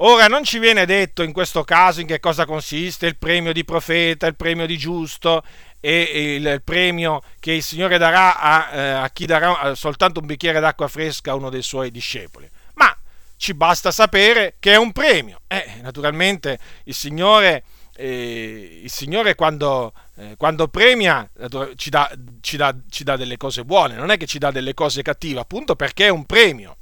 [0.00, 3.64] Ora non ci viene detto in questo caso in che cosa consiste il premio di
[3.64, 5.42] profeta, il premio di giusto,
[5.80, 10.26] e il premio che il Signore darà a, eh, a chi darà eh, soltanto un
[10.26, 12.50] bicchiere d'acqua fresca a uno dei suoi discepoli.
[12.74, 12.94] Ma
[13.36, 15.40] ci basta sapere che è un premio.
[15.46, 17.62] Eh, naturalmente il Signore,
[17.94, 21.30] eh, il Signore quando, eh, quando premia
[21.76, 24.74] ci dà, ci, dà, ci dà delle cose buone, non è che ci dà delle
[24.74, 26.75] cose cattive, appunto perché è un premio.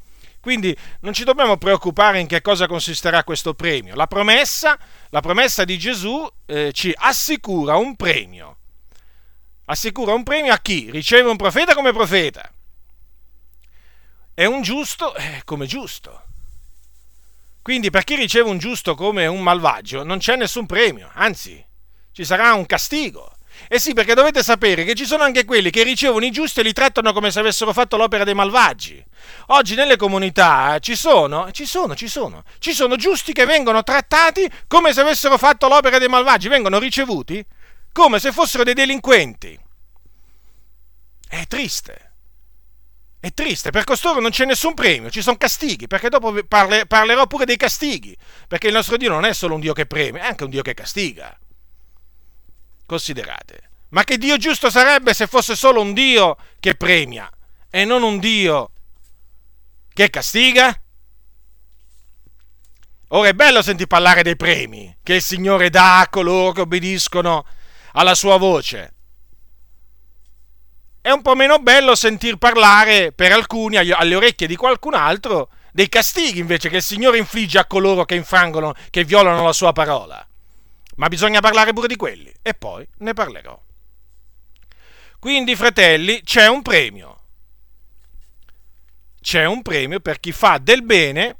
[0.44, 3.94] Quindi non ci dobbiamo preoccupare in che cosa consisterà questo premio.
[3.94, 4.78] La promessa,
[5.08, 8.58] la promessa di Gesù eh, ci assicura un premio
[9.66, 12.52] assicura un premio a chi riceve un profeta come profeta
[14.34, 16.24] e un giusto eh, come giusto.
[17.62, 21.64] Quindi per chi riceve un giusto come un malvagio non c'è nessun premio, anzi
[22.12, 23.33] ci sarà un castigo.
[23.68, 26.62] E sì, perché dovete sapere che ci sono anche quelli che ricevono i giusti e
[26.62, 29.02] li trattano come se avessero fatto l'opera dei malvagi.
[29.46, 34.50] Oggi nelle comunità ci sono, ci sono, ci sono, ci sono giusti che vengono trattati
[34.66, 37.44] come se avessero fatto l'opera dei malvagi, vengono ricevuti
[37.92, 39.58] come se fossero dei delinquenti.
[41.28, 42.12] È triste.
[43.24, 47.26] È triste, per costoro non c'è nessun premio, ci sono castighi, perché dopo parle, parlerò
[47.26, 48.14] pure dei castighi,
[48.46, 50.60] perché il nostro Dio non è solo un Dio che premia, è anche un Dio
[50.60, 51.34] che castiga.
[52.94, 53.70] Considerate.
[53.88, 57.28] Ma che Dio giusto sarebbe se fosse solo un Dio che premia
[57.68, 58.70] e non un Dio
[59.92, 60.72] che castiga?
[63.08, 67.44] Ora è bello sentire parlare dei premi che il Signore dà a coloro che obbediscono
[67.94, 68.94] alla sua voce.
[71.00, 75.88] È un po' meno bello sentir parlare per alcuni alle orecchie di qualcun altro dei
[75.88, 80.24] castighi invece che il Signore infligge a coloro che infrangono, che violano la sua parola.
[80.96, 83.60] Ma bisogna parlare pure di quelli e poi ne parlerò.
[85.18, 87.20] Quindi, fratelli, c'è un premio.
[89.20, 91.36] C'è un premio per chi fa del bene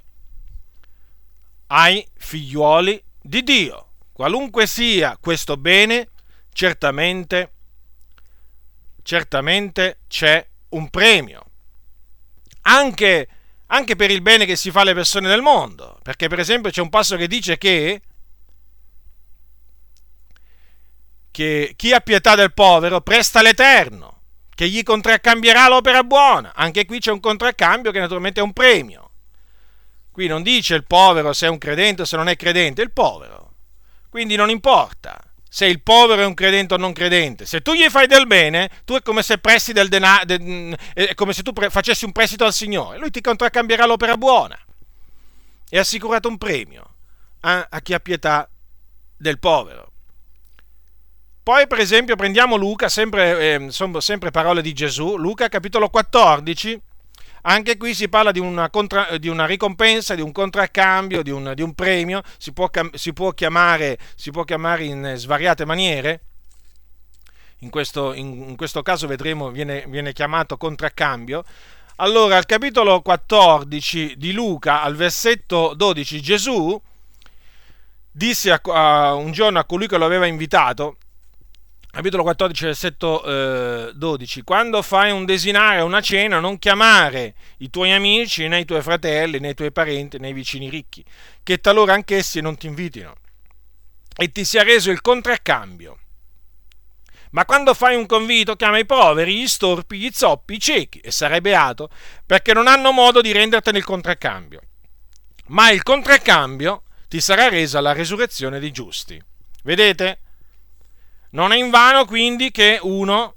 [1.67, 3.89] ai figliuoli di Dio.
[4.13, 6.09] Qualunque sia questo bene,
[6.53, 7.53] certamente,
[9.03, 11.45] certamente c'è un premio.
[12.63, 13.29] Anche,
[13.67, 15.99] anche per il bene che si fa alle persone del mondo.
[16.03, 18.01] Perché, per esempio, c'è un passo che dice che,
[21.35, 24.21] che chi ha pietà del povero presta l'Eterno.
[24.55, 26.53] che gli contraccambierà l'opera buona.
[26.55, 29.11] Anche qui c'è un contraccambio che naturalmente è un premio.
[30.13, 32.85] Qui non dice il povero se è un credente o se non è credente, è
[32.85, 33.55] il povero.
[34.09, 37.47] Quindi non importa se il povero è un credente o non credente.
[37.47, 39.41] Se tu gli fai del bene, tu è come se
[39.89, 42.99] denaro, de, è come se tu pre- facessi un prestito al Signore.
[42.99, 44.57] Lui ti contraccambierà l'opera buona.
[45.69, 46.95] È assicurato un premio
[47.41, 48.49] a, a chi ha pietà
[49.17, 49.94] del povero.
[51.45, 56.81] Poi, per esempio, prendiamo Luca, sempre, eh, sempre parole di Gesù, Luca capitolo 14,
[57.43, 61.53] anche qui si parla di una, contra, di una ricompensa, di un contraccambio, di un,
[61.55, 66.23] di un premio, si può, si, può chiamare, si può, chiamare, in svariate maniere.
[67.59, 71.45] In questo, in, in questo caso vedremo viene, viene chiamato contraccambio.
[71.97, 76.81] Allora, al capitolo 14 di Luca, al versetto 12, Gesù
[78.11, 80.97] disse a, a, un giorno a colui che lo aveva invitato,
[81.95, 87.93] capitolo 14, versetto eh, 12, quando fai un desinare una cena non chiamare i tuoi
[87.93, 91.05] amici, né i tuoi fratelli, né i tuoi parenti, né i vicini ricchi,
[91.45, 93.15] che talora anch'essi non ti invitino,
[94.17, 95.99] e ti sia reso il contraccambio.
[97.31, 101.13] Ma quando fai un convito chiama i poveri, gli storpi, gli zoppi, i ciechi, e
[101.13, 101.91] sarai beato,
[102.27, 104.61] perché non hanno modo di rendertene il contraccambio.
[105.47, 109.23] Ma il contraccambio ti sarà resa la resurrezione dei giusti.
[109.63, 110.19] Vedete?
[111.35, 113.35] Non è invano quindi che uno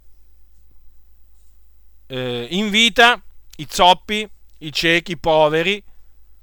[2.06, 3.20] eh, invita
[3.56, 4.30] i zoppi,
[4.60, 5.84] i ciechi, i poveri,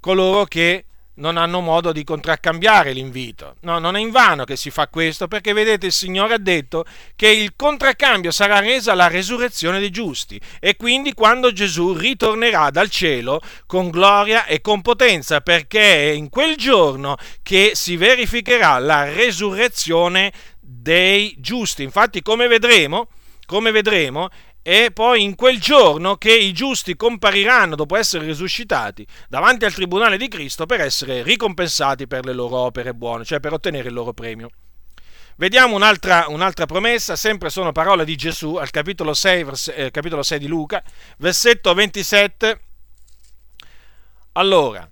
[0.01, 0.83] coloro che
[1.15, 3.55] non hanno modo di contraccambiare l'invito.
[3.61, 6.83] No, non è invano che si fa questo, perché vedete il Signore ha detto
[7.15, 12.89] che il contraccambio sarà resa la resurrezione dei giusti e quindi quando Gesù ritornerà dal
[12.89, 19.05] cielo con gloria e con potenza, perché è in quel giorno che si verificherà la
[19.05, 20.33] resurrezione
[20.85, 21.81] dei giusti.
[21.81, 23.07] Infatti, come vedremo,
[23.47, 24.29] come vedremo,
[24.61, 30.15] è poi in quel giorno che i giusti compariranno dopo essere risuscitati davanti al tribunale
[30.15, 34.13] di Cristo per essere ricompensati per le loro opere buone, cioè per ottenere il loro
[34.13, 34.51] premio.
[35.37, 40.21] Vediamo un'altra, un'altra promessa, sempre sono parole di Gesù al capitolo 6, vers- eh, capitolo
[40.21, 40.83] 6 di Luca,
[41.17, 42.59] versetto 27.
[44.33, 44.87] Allora,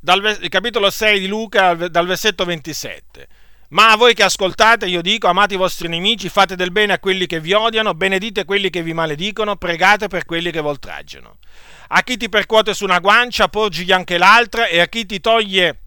[0.00, 3.28] dal capitolo 6 di Luca, dal versetto 27.
[3.72, 6.98] Ma a voi che ascoltate, io dico, amate i vostri nemici, fate del bene a
[6.98, 11.38] quelli che vi odiano, benedite quelli che vi maledicono, pregate per quelli che vi oltraggiano.
[11.88, 15.78] A chi ti percuote su una guancia, porgigli anche l'altra, e a chi ti toglie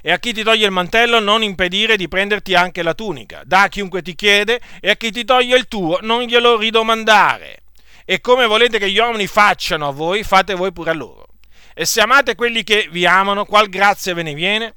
[0.00, 3.42] e a chi ti toglie il mantello non impedire di prenderti anche la tunica.
[3.44, 7.62] Da a chiunque ti chiede e a chi ti toglie il tuo non glielo ridomandare.
[8.04, 11.26] E come volete che gli uomini facciano a voi, fate voi pure a loro.
[11.74, 14.74] E se amate quelli che vi amano, qual grazia ve ne viene?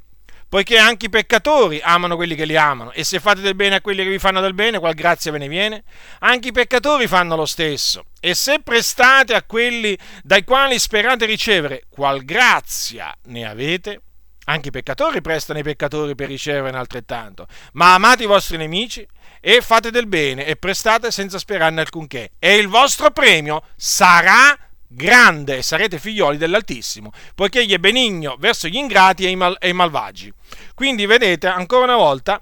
[0.52, 3.82] Poiché anche i peccatori amano quelli che li amano, e se fate del bene a
[3.82, 5.86] quelli che vi fanno del bene, qual grazia ve ne viene?
[6.20, 11.86] Anche i peccatori fanno lo stesso, e se prestate a quelli dai quali sperate ricevere,
[11.88, 14.02] qual grazia ne avete?
[14.44, 19.08] Anche i peccatori prestano ai peccatori per riceverne altrettanto, ma amate i vostri nemici
[19.40, 24.54] e fate del bene e prestate senza sperarne alcunché, e il vostro premio sarà
[24.94, 29.58] grande e sarete figlioli dell'Altissimo, poiché egli è benigno verso gli ingrati e i, mal-
[29.60, 30.32] e i malvagi.
[30.76, 32.42] Quindi vedete, ancora una volta,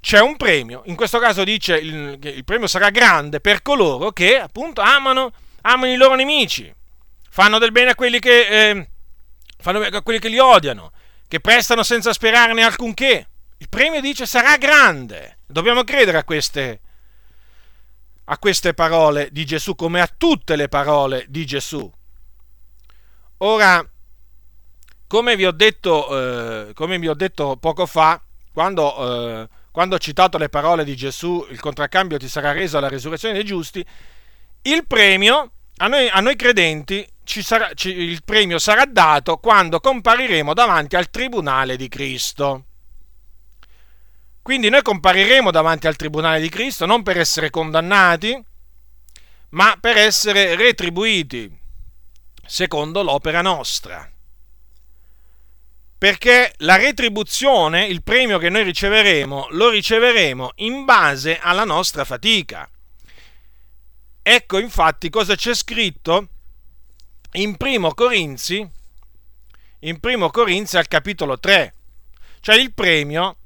[0.00, 4.38] c'è un premio, in questo caso dice il, il premio sarà grande per coloro che
[4.38, 6.72] appunto amano, amano i loro nemici,
[7.30, 8.88] fanno del bene a quelli che, eh,
[9.58, 10.92] fanno a quelli che li odiano,
[11.26, 13.28] che prestano senza sperarne alcunché.
[13.58, 15.38] Il premio dice sarà grande.
[15.46, 16.80] Dobbiamo credere a queste,
[18.26, 21.90] a queste parole di Gesù come a tutte le parole di Gesù.
[23.38, 23.86] Ora,
[25.06, 28.20] come vi ho detto, eh, come vi ho detto poco fa,
[28.52, 32.88] quando, eh, quando ho citato le parole di Gesù, il contraccambio ti sarà reso alla
[32.88, 33.84] risurrezione dei giusti,
[34.62, 40.54] il premio a noi, a noi credenti sarà, ci, il premio sarà dato quando compariremo
[40.54, 42.66] davanti al tribunale di Cristo.
[44.44, 48.38] Quindi noi compariremo davanti al Tribunale di Cristo non per essere condannati,
[49.52, 51.50] ma per essere retribuiti
[52.44, 54.06] secondo l'opera nostra.
[55.96, 62.68] Perché la retribuzione, il premio che noi riceveremo, lo riceveremo in base alla nostra fatica.
[64.20, 66.28] Ecco infatti cosa c'è scritto
[67.32, 68.70] in Primo Corinzi,
[69.78, 71.74] in Primo Corinzi al capitolo 3.
[72.40, 73.38] Cioè il premio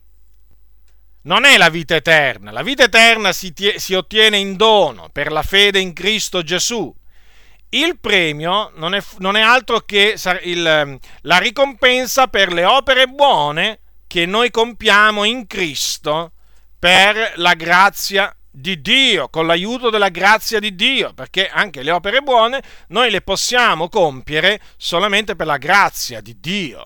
[1.22, 2.50] non è la vita eterna.
[2.50, 6.94] La vita eterna si, tie, si ottiene in dono per la fede in Cristo Gesù.
[7.70, 13.80] Il premio non è, non è altro che il, la ricompensa per le opere buone
[14.06, 16.32] che noi compiamo in Cristo
[16.78, 22.22] per la grazia di Dio, con l'aiuto della grazia di Dio, perché anche le opere
[22.22, 26.84] buone noi le possiamo compiere solamente per la grazia di Dio.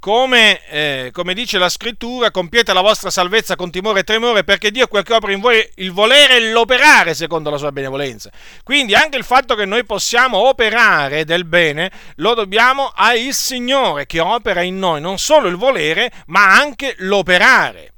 [0.00, 4.70] Come, eh, come, dice la scrittura, compiete la vostra salvezza con timore e tremore perché
[4.70, 8.30] Dio è quel che opera in voi il volere e l'operare secondo la sua benevolenza.
[8.62, 14.20] Quindi anche il fatto che noi possiamo operare del bene lo dobbiamo al Signore che
[14.20, 17.94] opera in noi non solo il volere ma anche l'operare.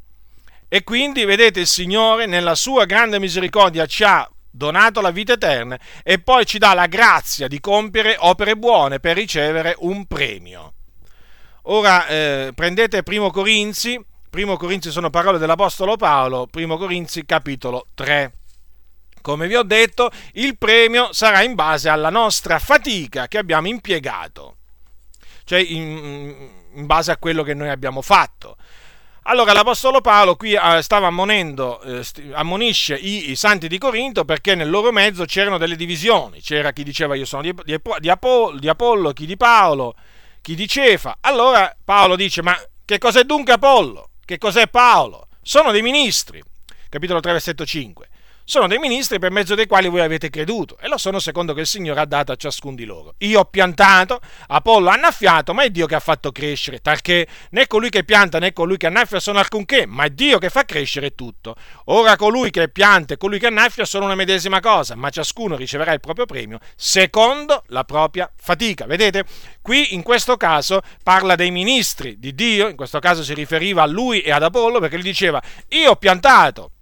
[0.69, 5.79] E quindi vedete il Signore nella sua grande misericordia ci ha donato la vita eterna
[6.03, 10.73] e poi ci dà la grazia di compiere opere buone per ricevere un premio.
[11.65, 18.33] Ora eh, prendete Primo Corinzi, Primo Corinzi sono parole dell'Apostolo Paolo, Primo Corinzi capitolo 3.
[19.21, 24.57] Come vi ho detto, il premio sarà in base alla nostra fatica che abbiamo impiegato,
[25.45, 28.57] cioè in, in base a quello che noi abbiamo fatto.
[29.25, 32.03] Allora l'Apostolo Paolo qui eh, stava ammonendo, eh,
[32.33, 36.83] ammonisce i, i, santi di Corinto perché nel loro mezzo c'erano delle divisioni, c'era chi
[36.83, 39.95] diceva io sono di, di, di, Apollo, di Apollo, chi di Paolo,
[40.41, 41.19] chi di Cefa.
[41.21, 44.11] Allora Paolo dice, ma che cos'è dunque Apollo?
[44.25, 45.29] Che cos'è Paolo?
[45.43, 46.43] Sono dei ministri.
[46.89, 48.10] Capitolo 3, versetto 5
[48.51, 51.61] sono dei ministri per mezzo dei quali voi avete creduto e lo sono secondo che
[51.61, 53.15] il Signore ha dato a ciascun di loro.
[53.19, 57.69] Io ho piantato, Apollo ha annaffiato, ma è Dio che ha fatto crescere, talché né
[57.69, 61.15] colui che pianta né colui che annaffia sono alcunché, ma è Dio che fa crescere
[61.15, 61.55] tutto.
[61.85, 65.93] Ora colui che pianta e colui che annaffia sono una medesima cosa, ma ciascuno riceverà
[65.93, 68.85] il proprio premio secondo la propria fatica.
[68.85, 69.27] Vedete?
[69.63, 73.87] Qui in questo caso parla dei ministri di Dio, in questo caso si riferiva a
[73.87, 76.73] lui e ad Apollo perché gli diceva io ho piantato,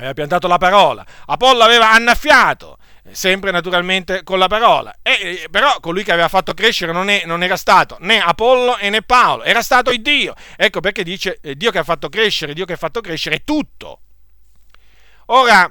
[0.00, 2.78] aveva piantato la parola, Apollo aveva annaffiato,
[3.10, 7.42] sempre naturalmente con la parola, e, però colui che aveva fatto crescere non, è, non,
[7.42, 10.34] era stato né Apollo né Paolo, era stato il Dio.
[10.56, 14.00] Ecco perché dice eh, Dio che ha fatto crescere, Dio che ha fatto crescere tutto.
[15.26, 15.70] Ora,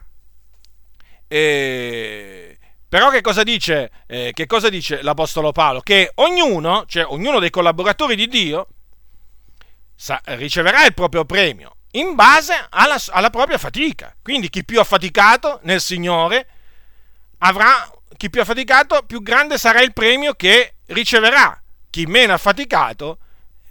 [1.28, 2.58] eh,
[2.88, 5.82] però che cosa, dice, eh, che cosa dice l'Apostolo Paolo?
[5.82, 8.68] Che ognuno, cioè ognuno dei collaboratori di Dio,
[9.96, 14.16] sa, riceverà il proprio premio in base alla, alla propria fatica.
[14.22, 16.48] Quindi chi più ha faticato nel Signore
[17.40, 21.62] avrà, chi più ha faticato, più grande sarà il premio che riceverà.
[21.90, 23.18] Chi meno ha faticato,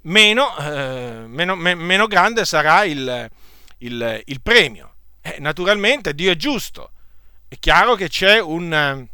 [0.03, 3.31] meno, eh, meno, me, meno grande sarà il,
[3.79, 4.95] il, il premio.
[5.21, 6.93] Eh, naturalmente Dio è giusto.
[7.47, 9.07] È chiaro che c'è, un,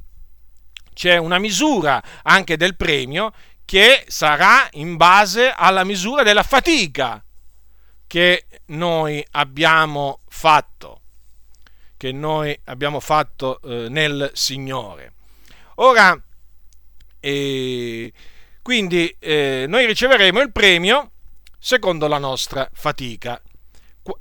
[0.94, 3.32] c'è una misura anche del premio
[3.64, 7.22] che sarà in base alla misura della fatica
[8.06, 11.00] che noi abbiamo fatto,
[11.96, 15.12] che noi abbiamo fatto eh, nel Signore.
[15.76, 16.20] Ora,
[17.20, 18.12] eh,
[18.62, 21.10] quindi eh, noi riceveremo il premio
[21.58, 23.40] secondo la nostra fatica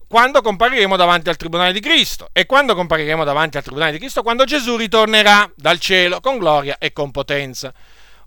[0.08, 2.30] quando compariremo davanti al tribunale di Cristo.
[2.32, 4.24] E quando compariremo davanti al tribunale di Cristo?
[4.24, 7.74] Quando Gesù ritornerà dal cielo con gloria e con potenza.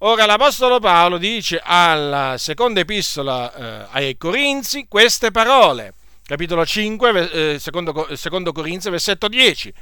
[0.00, 5.94] Ora l'Apostolo Paolo dice alla seconda epistola eh, ai Corinzi queste parole,
[6.26, 9.72] capitolo 5, eh, secondo, secondo Corinzi, versetto 10,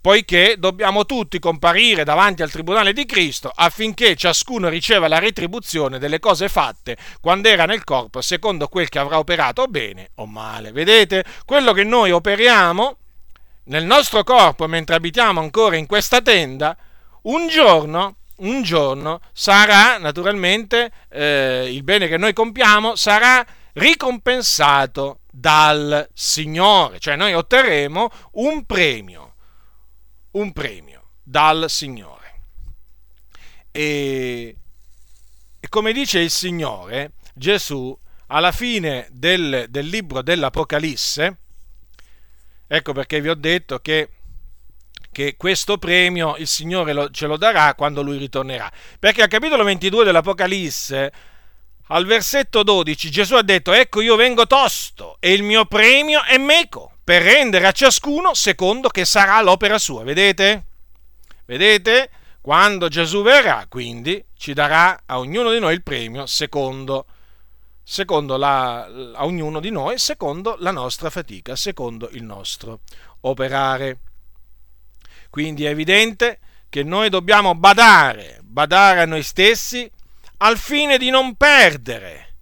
[0.00, 6.20] poiché dobbiamo tutti comparire davanti al tribunale di Cristo affinché ciascuno riceva la retribuzione delle
[6.20, 10.70] cose fatte quando era nel corpo, secondo quel che avrà operato bene o male.
[10.70, 12.98] Vedete, quello che noi operiamo
[13.64, 16.76] nel nostro corpo mentre abitiamo ancora in questa tenda,
[17.22, 26.08] un giorno un giorno sarà naturalmente eh, il bene che noi compiamo sarà ricompensato dal
[26.12, 29.34] Signore, cioè noi otterremo un premio,
[30.32, 32.12] un premio dal Signore.
[33.72, 34.56] E,
[35.58, 37.96] e come dice il Signore, Gesù,
[38.28, 41.38] alla fine del, del libro dell'Apocalisse,
[42.66, 44.08] ecco perché vi ho detto che
[45.14, 48.70] che questo premio il Signore lo, ce lo darà quando lui ritornerà.
[48.98, 51.12] Perché al capitolo 22 dell'Apocalisse,
[51.88, 56.36] al versetto 12, Gesù ha detto, ecco io vengo tosto e il mio premio è
[56.36, 60.02] meco, per rendere a ciascuno secondo che sarà l'opera sua.
[60.02, 60.64] Vedete?
[61.44, 62.10] Vedete?
[62.40, 67.06] Quando Gesù verrà, quindi, ci darà a ognuno di noi il premio secondo,
[67.82, 72.80] secondo la, a ognuno di noi, secondo la nostra fatica, secondo il nostro
[73.20, 73.98] operare.
[75.34, 79.90] Quindi è evidente che noi dobbiamo badare, badare a noi stessi
[80.36, 82.36] al fine di non perdere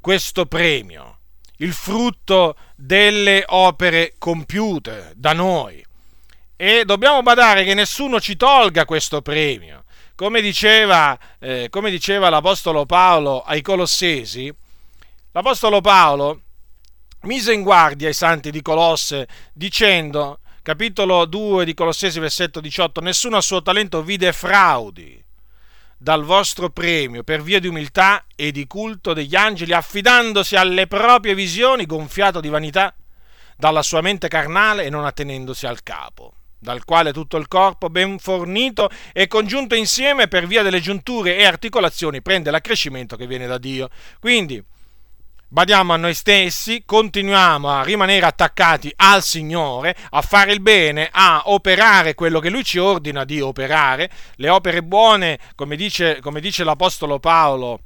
[0.00, 1.18] questo premio,
[1.56, 5.84] il frutto delle opere compiute da noi.
[6.54, 9.82] E dobbiamo badare che nessuno ci tolga questo premio.
[10.14, 14.54] Come diceva, eh, come diceva l'Apostolo Paolo ai Colossesi,
[15.32, 16.42] l'Apostolo Paolo
[17.22, 20.38] mise in guardia i santi di Colosse dicendo,
[20.70, 25.20] capitolo 2 di Colossesi versetto 18, nessuno a suo talento vide fraudi
[25.98, 31.34] dal vostro premio per via di umiltà e di culto degli angeli, affidandosi alle proprie
[31.34, 32.94] visioni, gonfiato di vanità
[33.56, 38.20] dalla sua mente carnale e non attenendosi al capo dal quale tutto il corpo, ben
[38.20, 43.58] fornito e congiunto insieme per via delle giunture e articolazioni, prende l'accrescimento che viene da
[43.58, 43.88] Dio.
[44.20, 44.62] Quindi,
[45.50, 51.42] badiamo a noi stessi, continuiamo a rimanere attaccati al Signore, a fare il bene, a
[51.46, 56.62] operare quello che Lui ci ordina di operare, le opere buone, come dice, come dice
[56.62, 57.80] l'Apostolo Paolo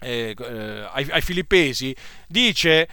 [0.00, 1.94] eh, eh, ai, ai Filippesi,
[2.26, 2.88] dice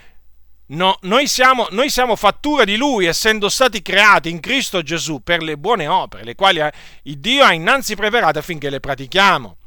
[0.69, 5.41] No, noi, siamo, noi siamo fattura di Lui, essendo stati creati in Cristo Gesù per
[5.41, 6.59] le buone opere, le quali
[7.03, 9.57] il Dio ha innanzi preparate affinché le pratichiamo.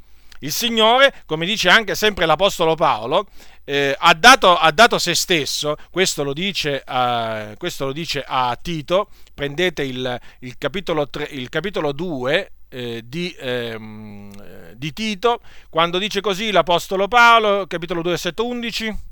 [0.43, 3.27] Il Signore, come dice anche sempre l'Apostolo Paolo,
[3.63, 8.57] eh, ha, dato, ha, dato, se stesso, questo lo dice, uh, questo lo dice a
[8.61, 15.99] Tito, prendete il, il, capitolo, 3, il capitolo 2 eh, di, ehm, di, Tito, quando
[15.99, 19.09] dice così l'Apostolo Paolo, capitolo 2, versetto 11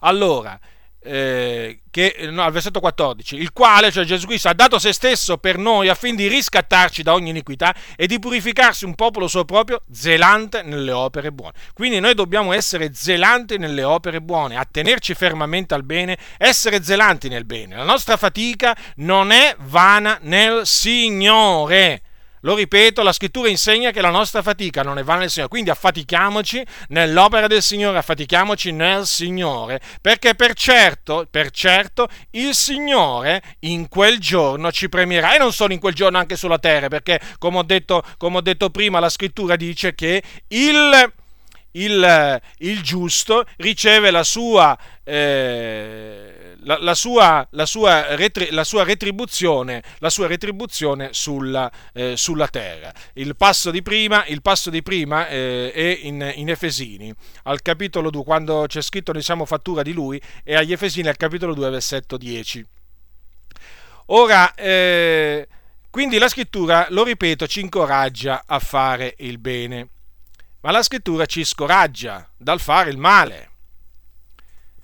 [0.00, 0.58] allora,
[1.00, 5.38] eh, che, no, al versetto 14, il quale, cioè Gesù Cristo, ha dato se stesso
[5.38, 9.82] per noi affin di riscattarci da ogni iniquità e di purificarsi un popolo suo proprio
[9.90, 11.54] zelante nelle opere buone.
[11.72, 17.44] Quindi noi dobbiamo essere zelanti nelle opere buone, attenerci fermamente al bene, essere zelanti nel
[17.44, 17.76] bene.
[17.76, 22.02] La nostra fatica non è vana nel Signore.
[22.42, 25.70] Lo ripeto, la scrittura insegna che la nostra fatica non è vana nel Signore, quindi
[25.70, 33.88] affatichiamoci nell'opera del Signore, affatichiamoci nel Signore, perché per certo, per certo, il Signore in
[33.88, 37.58] quel giorno ci premierà, e non solo in quel giorno, anche sulla terra, perché come
[37.58, 41.12] ho detto, come ho detto prima, la scrittura dice che il,
[41.72, 44.78] il, il giusto riceve la sua...
[45.02, 52.48] Eh, la, la, sua, la, sua, retri, la, sua, retribuzione, sua retribuzione sulla, eh, sulla,
[52.48, 52.92] terra.
[53.14, 58.24] Il passo di prima, passo di prima eh, è in, in, Efesini, al capitolo 2,
[58.24, 62.16] quando c'è scritto noi siamo fattura di lui, e agli Efesini al capitolo 2, versetto
[62.16, 62.66] 10.
[64.06, 65.46] Ora, eh,
[65.90, 69.88] quindi la scrittura, lo ripeto, ci incoraggia a fare il bene,
[70.60, 73.50] ma la scrittura ci scoraggia dal fare il male.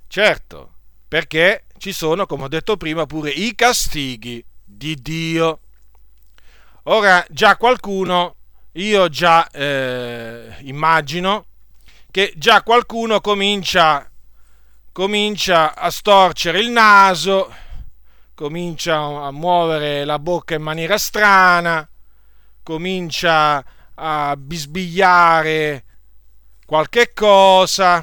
[0.06, 0.74] Certo,
[1.08, 5.60] perché ci sono, come ho detto prima, pure i castighi di Dio.
[6.84, 8.36] Ora già qualcuno,
[8.72, 11.44] io già eh, immagino
[12.10, 14.10] che già qualcuno comincia,
[14.92, 17.54] comincia a storcere il naso,
[18.34, 21.86] comincia a muovere la bocca in maniera strana,
[22.62, 23.62] comincia
[23.96, 25.84] a bisbigliare
[26.64, 28.02] qualche cosa,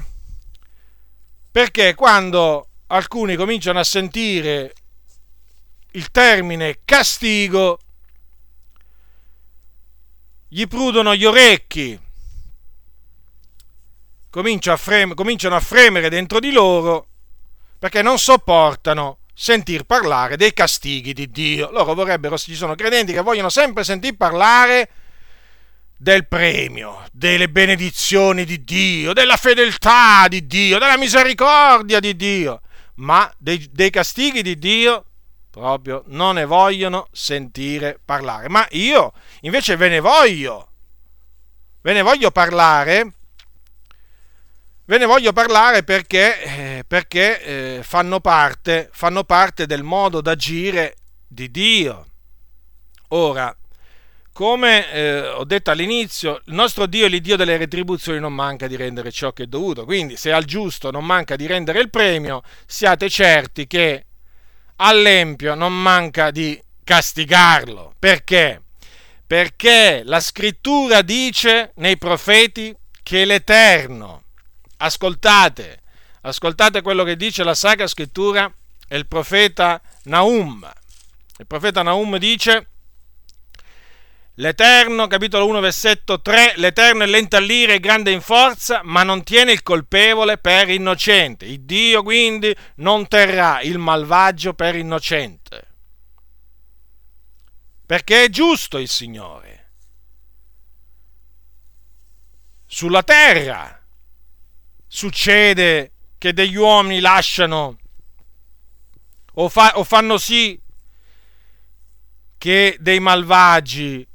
[1.50, 4.72] perché quando alcuni cominciano a sentire
[5.92, 7.78] il termine castigo,
[10.48, 11.98] gli prudono gli orecchi,
[14.30, 17.06] cominciano a, frem- cominciano a fremere dentro di loro
[17.78, 21.70] perché non sopportano sentir parlare dei castighi di Dio.
[21.70, 24.90] Loro vorrebbero, ci sono credenti che vogliono sempre sentir parlare
[25.96, 32.60] del premio, delle benedizioni di Dio, della fedeltà di Dio, della misericordia di Dio
[32.96, 35.04] ma dei, dei castighi di Dio
[35.52, 38.48] proprio non ne vogliono sentire parlare.
[38.48, 39.12] Ma io
[39.42, 40.68] invece ve ne voglio,
[41.82, 43.12] ve ne voglio parlare,
[44.86, 50.96] ve ne voglio parlare perché, eh, perché eh, fanno, parte, fanno parte del modo d'agire
[51.26, 52.06] di Dio.
[53.08, 53.54] Ora,
[54.32, 59.12] come eh, ho detto all'inizio, il nostro Dio, l'Iddio delle retribuzioni, non manca di rendere
[59.12, 59.84] ciò che è dovuto.
[59.84, 64.06] Quindi, se al giusto non manca di rendere il premio, siate certi che
[64.76, 67.94] all'empio non manca di castigarlo.
[67.98, 68.62] Perché?
[69.26, 74.24] Perché la scrittura dice nei profeti che l'Eterno,
[74.78, 75.80] ascoltate,
[76.22, 78.50] ascoltate quello che dice la Sacra Scrittura
[78.88, 80.70] e il profeta Naum.
[81.38, 82.71] Il profeta Naum dice
[84.36, 89.22] L'Eterno, capitolo 1, versetto 3, l'Eterno è lento all'ira e grande in forza, ma non
[89.24, 91.44] tiene il colpevole per innocente.
[91.44, 95.68] Il Dio quindi non terrà il malvagio per innocente.
[97.84, 99.72] Perché è giusto il Signore.
[102.64, 103.84] Sulla terra
[104.86, 107.76] succede che degli uomini lasciano
[109.34, 110.58] o, fa, o fanno sì
[112.38, 114.08] che dei malvagi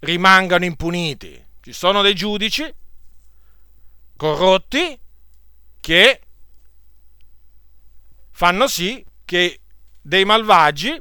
[0.00, 1.46] rimangano impuniti.
[1.60, 2.74] Ci sono dei giudici
[4.16, 4.98] corrotti
[5.80, 6.20] che
[8.30, 9.60] fanno sì che
[10.00, 11.00] dei malvagi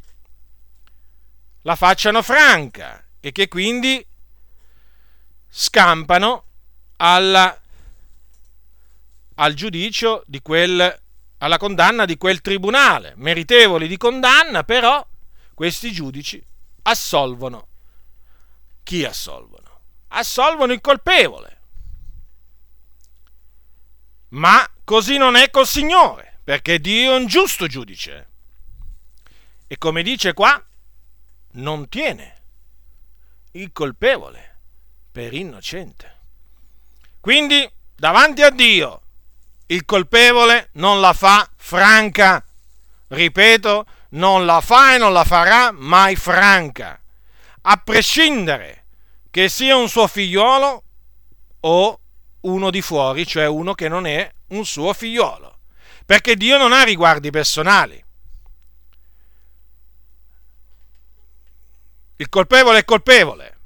[1.63, 4.05] la facciano franca e che quindi
[5.49, 6.45] scampano
[6.97, 7.59] alla,
[9.35, 11.01] al giudicio di quel,
[11.37, 15.05] alla condanna di quel tribunale, meritevoli di condanna, però
[15.53, 16.41] questi giudici
[16.83, 17.68] assolvono.
[18.89, 19.81] Chi assolvono?
[20.07, 21.59] Assolvono il colpevole.
[24.29, 28.29] Ma così non è col Signore, perché Dio è un giusto giudice.
[29.67, 30.59] E come dice qua,
[31.51, 32.41] non tiene
[33.51, 34.57] il colpevole
[35.11, 36.21] per innocente.
[37.19, 39.01] Quindi, davanti a Dio,
[39.67, 42.43] il colpevole non la fa franca.
[43.09, 46.98] Ripeto, non la fa e non la farà mai franca,
[47.71, 48.85] a prescindere
[49.29, 50.83] che sia un suo figliolo
[51.59, 51.99] o
[52.41, 55.59] uno di fuori, cioè uno che non è un suo figliolo,
[56.03, 58.03] perché Dio non ha riguardi personali.
[62.15, 63.57] Il colpevole è colpevole.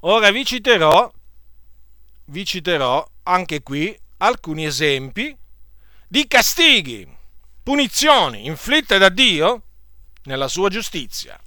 [0.00, 1.10] Ora vi citerò,
[2.26, 5.36] vi citerò anche qui alcuni esempi
[6.08, 7.08] di castighi,
[7.62, 9.62] punizioni inflitte da Dio
[10.24, 11.40] nella sua giustizia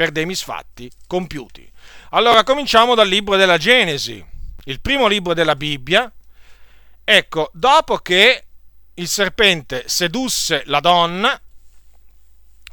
[0.00, 1.70] per dei misfatti compiuti.
[2.12, 4.24] Allora cominciamo dal libro della Genesi,
[4.64, 6.10] il primo libro della Bibbia.
[7.04, 8.46] Ecco, dopo che
[8.94, 11.38] il serpente sedusse la donna,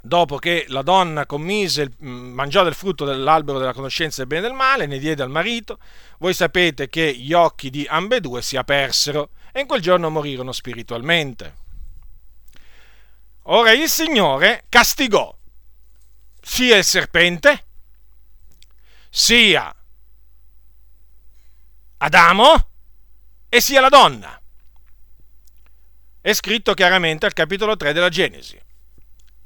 [0.01, 4.47] dopo che la donna commise, mm, mangiò del frutto dell'albero della conoscenza del bene e
[4.47, 5.79] del male, ne diede al marito,
[6.19, 11.55] voi sapete che gli occhi di ambedue si apersero e in quel giorno morirono spiritualmente.
[13.49, 15.36] Ora il Signore castigò
[16.47, 17.65] sia il serpente,
[19.09, 19.75] sia
[21.97, 22.69] Adamo
[23.49, 24.41] e sia la donna.
[26.21, 28.65] È scritto chiaramente al capitolo 3 della Genesi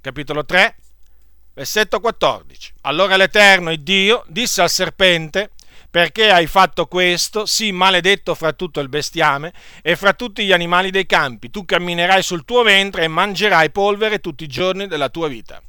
[0.02, 0.76] capitolo 3,
[1.54, 2.74] versetto 14.
[2.82, 5.52] Allora l'Eterno, il Dio, disse al serpente,
[5.90, 10.90] perché hai fatto questo, sì maledetto fra tutto il bestiame e fra tutti gli animali
[10.90, 15.28] dei campi, tu camminerai sul tuo ventre e mangerai polvere tutti i giorni della tua
[15.28, 15.62] vita.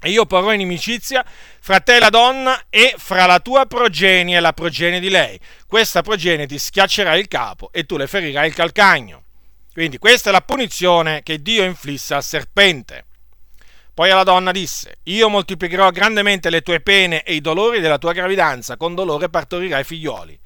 [0.00, 1.24] E io porrò inimicizia
[1.60, 5.38] fra te e la donna e fra la tua progenie e la progenie di lei.
[5.66, 9.24] Questa progenie ti schiaccerà il capo e tu le ferirai il calcagno.
[9.72, 13.06] Quindi questa è la punizione che Dio inflisse al serpente.
[13.92, 18.12] Poi alla donna disse, io moltiplicherò grandemente le tue pene e i dolori della tua
[18.12, 20.38] gravidanza, con dolore partorirai figlioli.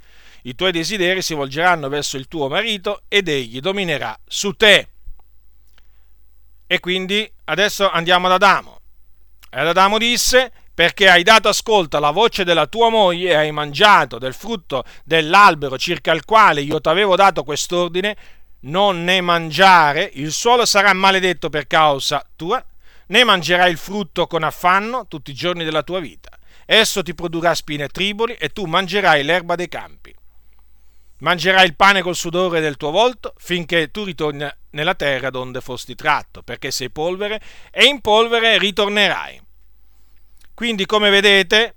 [0.44, 4.88] I tuoi desideri si volgeranno verso il tuo marito ed egli dominerà su te.
[6.66, 8.81] E quindi adesso andiamo ad Adamo.
[9.54, 14.18] Ed Adamo disse, perché hai dato ascolto alla voce della tua moglie e hai mangiato
[14.18, 18.16] del frutto dell'albero circa il quale io ti avevo dato quest'ordine,
[18.60, 22.64] non ne mangiare, il suolo sarà maledetto per causa tua,
[23.08, 26.30] ne mangerai il frutto con affanno tutti i giorni della tua vita.
[26.64, 30.14] Esso ti produrrà spine e triboli e tu mangerai l'erba dei campi.
[31.18, 35.94] Mangerai il pane col sudore del tuo volto finché tu ritorni nella terra donde fosti
[35.94, 39.40] tratto, perché sei polvere e in polvere ritornerai.
[40.54, 41.74] Quindi, come vedete,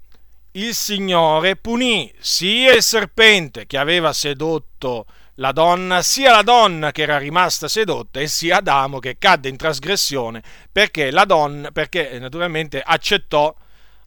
[0.52, 7.02] il Signore punì sia il serpente che aveva sedotto la donna, sia la donna che
[7.02, 10.42] era rimasta sedotta e sia Adamo che cadde in trasgressione
[10.72, 13.54] perché la donna, perché eh, naturalmente accettò,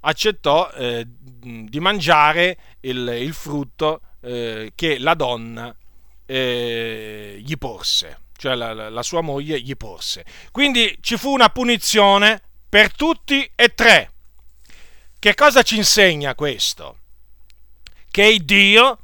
[0.01, 5.75] accettò eh, di mangiare il, il frutto eh, che la donna
[6.25, 10.25] eh, gli porse, cioè la, la, la sua moglie gli porse.
[10.51, 14.13] Quindi ci fu una punizione per tutti e tre.
[15.19, 17.01] Che cosa ci insegna questo?
[18.11, 18.99] Che Dio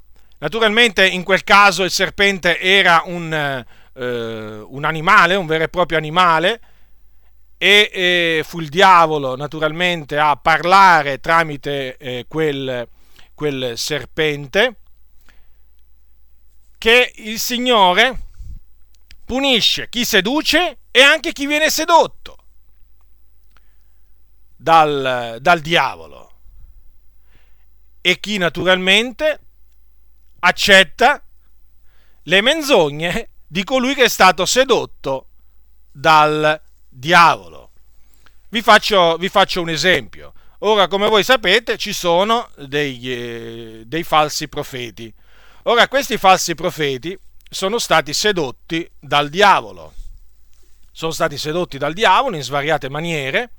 [0.45, 3.65] Naturalmente in quel caso il serpente era un, eh,
[4.05, 6.61] un animale, un vero e proprio animale,
[7.57, 12.87] e, e, fu il diavolo naturalmente a parlare tramite eh, quel,
[13.33, 14.81] quel serpente
[16.77, 18.19] che il Signore
[19.25, 22.37] punisce chi seduce e anche chi viene sedotto
[24.57, 26.33] dal, dal diavolo
[28.01, 29.41] e chi naturalmente
[30.41, 31.23] accetta
[32.23, 35.29] le menzogne di colui che è stato sedotto
[35.91, 37.71] dal diavolo.
[38.49, 40.33] Vi faccio, vi faccio un esempio.
[40.61, 45.13] Ora, come voi sapete, ci sono dei, eh, dei falsi profeti.
[45.65, 47.19] Ora, questi falsi profeti
[47.49, 49.95] sono stati sedotti dal diavolo.
[50.93, 53.51] Sono stati sedotti dal diavolo in svariate maniere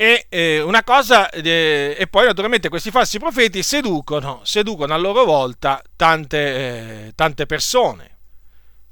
[0.00, 5.26] e, eh, una cosa, eh, e poi naturalmente questi falsi profeti seducono, seducono a loro
[5.26, 8.16] volta tante, eh, tante persone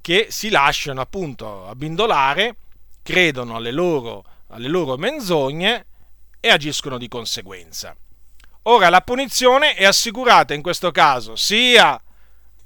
[0.03, 2.57] che si lasciano appunto abbindolare,
[3.03, 5.87] credono alle loro, alle loro menzogne
[6.41, 7.97] e agiscono di conseguenza.
[8.65, 11.99] Ora la punizione è assicurata in questo caso sia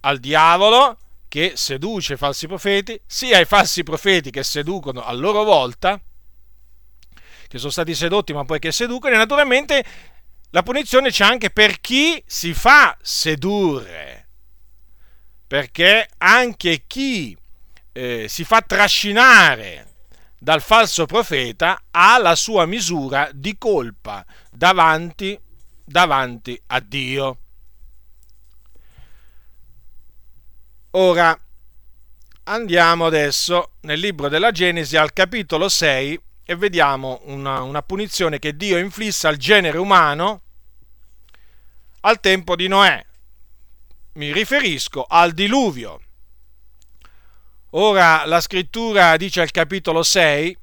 [0.03, 0.98] al diavolo
[1.28, 6.00] che seduce i falsi profeti, sia ai falsi profeti che seducono a loro volta,
[7.48, 9.84] che sono stati sedotti ma poi che seducono, e naturalmente
[10.50, 14.28] la punizione c'è anche per chi si fa sedurre,
[15.46, 17.36] perché anche chi
[17.92, 19.86] eh, si fa trascinare
[20.38, 25.38] dal falso profeta ha la sua misura di colpa davanti,
[25.84, 27.41] davanti a Dio.
[30.95, 31.34] Ora
[32.45, 38.55] andiamo adesso nel libro della Genesi al capitolo 6 e vediamo una, una punizione che
[38.55, 40.43] Dio inflisse al genere umano
[42.01, 43.03] al tempo di Noè.
[44.14, 45.99] Mi riferisco al diluvio.
[47.70, 50.59] Ora la scrittura dice al capitolo 6,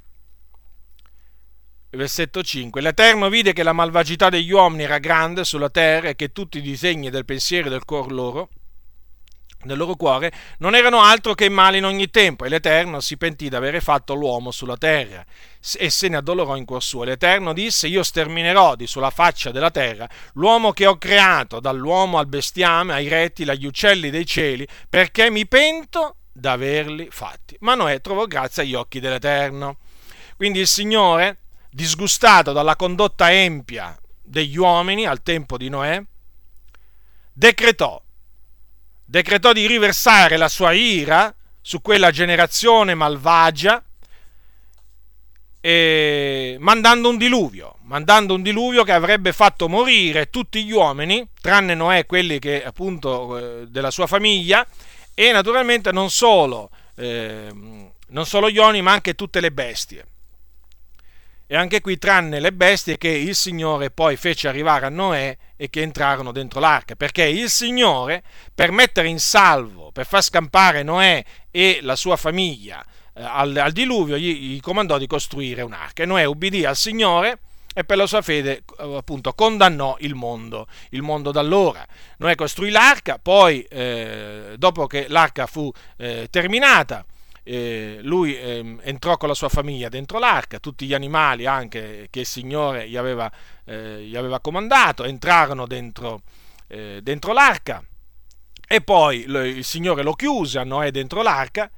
[1.89, 6.31] versetto 5, l'Eterno vide che la malvagità degli uomini era grande sulla terra e che
[6.31, 8.49] tutti i disegni del pensiero del cuore loro
[9.63, 13.49] nel loro cuore non erano altro che male in ogni tempo e l'Eterno si pentì
[13.49, 15.25] d'avere fatto l'uomo sulla terra
[15.77, 17.03] e se ne addolorò in cuor suo.
[17.03, 22.27] L'Eterno disse io sterminerò di sulla faccia della terra l'uomo che ho creato, dall'uomo al
[22.27, 27.57] bestiame, ai rettili, agli uccelli dei cieli, perché mi pento d'averli fatti.
[27.59, 29.77] Ma Noè trovò grazia agli occhi dell'Eterno.
[30.37, 31.39] Quindi il Signore,
[31.69, 36.01] disgustato dalla condotta empia degli uomini al tempo di Noè,
[37.33, 38.01] decretò
[39.09, 43.83] decretò di riversare la sua ira su quella generazione malvagia
[45.59, 51.73] e mandando un diluvio, mandando un diluvio che avrebbe fatto morire tutti gli uomini, tranne
[51.73, 54.65] Noè, quelli che appunto eh, della sua famiglia,
[55.15, 60.05] e naturalmente non solo, eh, non solo gli uomini, ma anche tutte le bestie.
[61.51, 65.67] E anche qui, tranne le bestie che il Signore poi fece arrivare a Noè e
[65.71, 68.21] che entrarono dentro l'arca, perché il Signore,
[68.53, 72.85] per mettere in salvo, per far scampare Noè e la sua famiglia
[73.15, 76.03] eh, al, al, diluvio, gli, gli, comandò di costruire un'arca.
[76.03, 77.39] E Noè ubbidì al Signore
[77.73, 81.83] e per la sua fede eh, appunto condannò il mondo, il mondo d'allora.
[82.17, 87.03] Noè costruì l'arca, poi eh, dopo che l'arca fu eh, terminata,
[87.49, 92.19] eh, lui eh, entrò con la sua famiglia dentro l'arca, tutti gli animali anche che
[92.19, 93.31] il Signore gli aveva,
[93.65, 96.21] eh, gli aveva comandato entrarono dentro,
[96.67, 97.83] eh, dentro l'arca.
[98.67, 101.71] E poi lo, il Signore lo chiuse a Noè dentro l'arca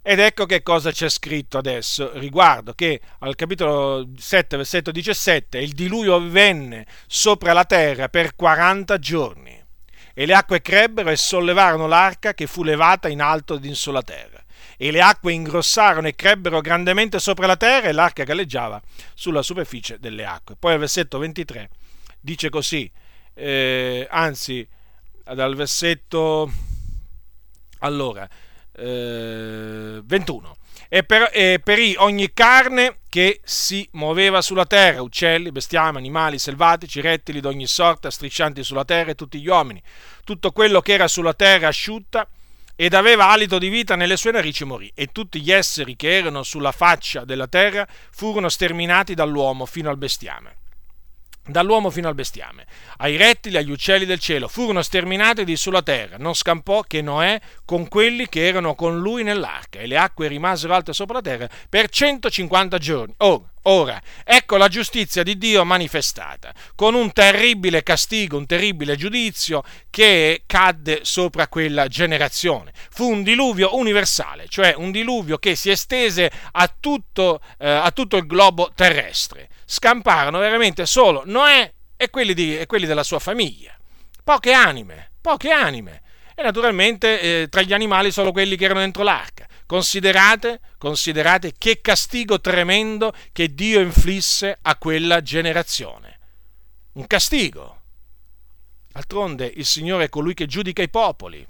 [0.00, 5.72] ed ecco che cosa c'è scritto adesso riguardo che al capitolo 7, versetto 17, il
[5.72, 9.62] diluvio venne sopra la terra per 40 giorni
[10.14, 14.02] e le acque crebbero e sollevarono l'arca che fu levata in alto ed in sulla
[14.02, 14.42] terra
[14.82, 18.80] e le acque ingrossarono e crebbero grandemente sopra la terra e l'arca galleggiava
[19.12, 20.56] sulla superficie delle acque.
[20.58, 21.68] Poi al versetto 23
[22.18, 22.90] dice così,
[23.34, 24.66] eh, anzi
[25.22, 26.50] dal versetto
[27.80, 28.26] allora
[28.72, 30.56] eh, 21
[30.88, 37.02] e, per, e perì ogni carne che si muoveva sulla terra, uccelli, bestiame, animali selvatici,
[37.02, 39.82] rettili d'ogni sorta, striscianti sulla terra e tutti gli uomini.
[40.24, 42.26] Tutto quello che era sulla terra asciutta
[42.82, 46.42] ed aveva alito di vita nelle sue narici morì, e tutti gli esseri che erano
[46.42, 50.59] sulla faccia della terra furono sterminati dall'uomo fino al bestiame
[51.50, 52.66] dall'uomo fino al bestiame,
[52.98, 57.40] ai rettili, agli uccelli del cielo, furono sterminati di sulla terra, non scampò che Noè
[57.64, 61.48] con quelli che erano con lui nell'arca, e le acque rimasero alte sopra la terra
[61.68, 63.14] per 150 giorni.
[63.18, 69.62] Oh, ora, ecco la giustizia di Dio manifestata, con un terribile castigo, un terribile giudizio
[69.90, 72.72] che cadde sopra quella generazione.
[72.90, 78.16] Fu un diluvio universale, cioè un diluvio che si estese a tutto, eh, a tutto
[78.16, 83.72] il globo terrestre scamparono veramente solo Noè e quelli, di, e quelli della sua famiglia.
[84.24, 86.02] Poche anime, poche anime.
[86.34, 89.46] E naturalmente eh, tra gli animali solo quelli che erano dentro l'arca.
[89.66, 96.18] Considerate, considerate che castigo tremendo che Dio inflisse a quella generazione.
[96.94, 97.82] Un castigo.
[98.88, 101.46] D'altronde il Signore è colui che giudica i popoli.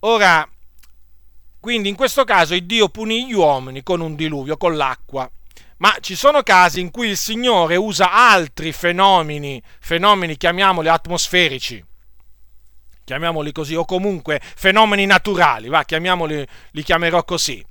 [0.00, 0.48] Ora,
[1.60, 5.30] quindi in questo caso il Dio punì gli uomini con un diluvio, con l'acqua
[5.78, 11.84] ma ci sono casi in cui il Signore usa altri fenomeni, fenomeni chiamiamoli atmosferici,
[13.04, 17.64] chiamiamoli così, o comunque fenomeni naturali, va, chiamiamoli, li chiamerò così.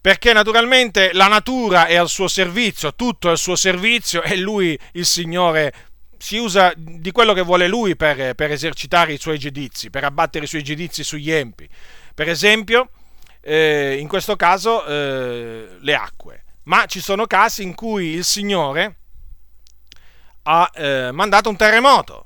[0.00, 4.78] Perché naturalmente la natura è al suo servizio, tutto è al suo servizio e lui,
[4.92, 5.72] il Signore,
[6.18, 10.44] si usa di quello che vuole lui per, per esercitare i suoi giudizi, per abbattere
[10.44, 11.68] i suoi giudizi sugli empi.
[12.14, 12.90] Per esempio,
[13.40, 18.96] eh, in questo caso eh, le acque, ma ci sono casi in cui il Signore
[20.42, 22.22] ha eh, mandato un terremoto.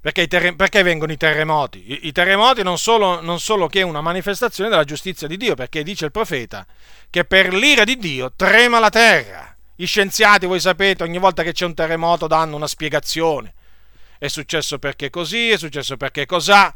[0.00, 1.92] Perché, terre- perché, vengono i terremoti?
[1.92, 5.54] I, i terremoti non solo, non solo che è una manifestazione della giustizia di Dio,
[5.54, 6.66] perché dice il profeta
[7.10, 9.54] che per l'ira di Dio trema la terra.
[9.74, 13.54] Gli scienziati, voi sapete, ogni volta che c'è un terremoto danno una spiegazione.
[14.18, 16.72] È successo perché così, è successo perché cos'ha.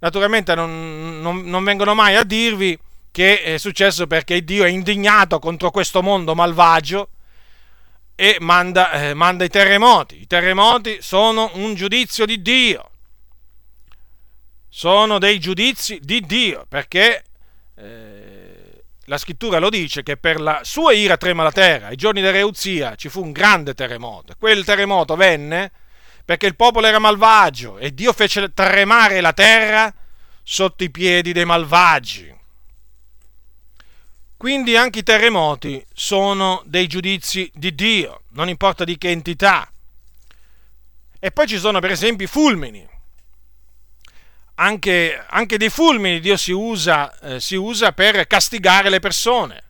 [0.00, 2.78] Naturalmente non, non, non vengono mai a dirvi
[3.14, 7.10] che è successo perché Dio è indignato contro questo mondo malvagio
[8.16, 10.22] e manda, eh, manda, i terremoti.
[10.22, 12.90] I terremoti sono un giudizio di Dio.
[14.68, 17.22] Sono dei giudizi di Dio perché
[17.76, 21.86] eh, la scrittura lo dice che per la sua ira trema la terra.
[21.86, 24.34] Ai giorni di Reuzia ci fu un grande terremoto.
[24.36, 25.70] Quel terremoto venne
[26.24, 29.94] perché il popolo era malvagio e Dio fece tremare la terra
[30.42, 32.33] sotto i piedi dei malvagi.
[34.44, 39.72] Quindi anche i terremoti sono dei giudizi di Dio, non importa di che entità.
[41.18, 42.86] E poi ci sono per esempio i fulmini.
[44.56, 49.62] Anche, anche dei fulmini Dio si usa, eh, si usa per castigare le persone.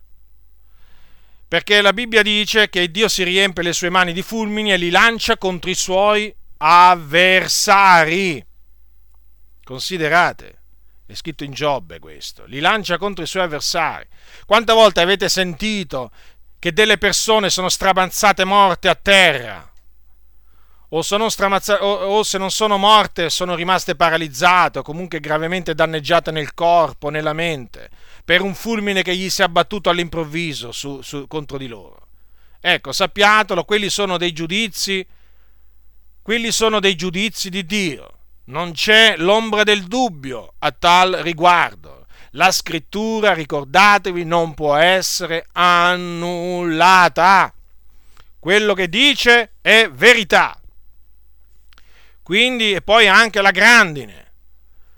[1.46, 4.90] Perché la Bibbia dice che Dio si riempie le sue mani di fulmini e li
[4.90, 8.44] lancia contro i suoi avversari.
[9.62, 10.62] Considerate.
[11.06, 12.44] È scritto in Giobbe questo.
[12.46, 14.06] Li lancia contro i suoi avversari.
[14.46, 16.10] Quante volte avete sentito
[16.58, 19.70] che delle persone sono strabanzate morte a terra?
[20.88, 26.54] O, o, o, se non sono morte, sono rimaste paralizzate o comunque gravemente danneggiate nel
[26.54, 27.90] corpo, nella mente,
[28.24, 32.06] per un fulmine che gli si è abbattuto all'improvviso su, su, contro di loro.
[32.60, 35.04] Ecco, sappiatelo, quelli sono dei giudizi,
[36.22, 38.13] quelli sono dei giudizi di Dio.
[38.46, 42.04] Non c'è l'ombra del dubbio a tal riguardo.
[42.32, 47.54] La scrittura, ricordatevi, non può essere annullata.
[48.38, 50.60] Quello che dice è verità.
[52.22, 54.32] Quindi, e poi anche la grandine.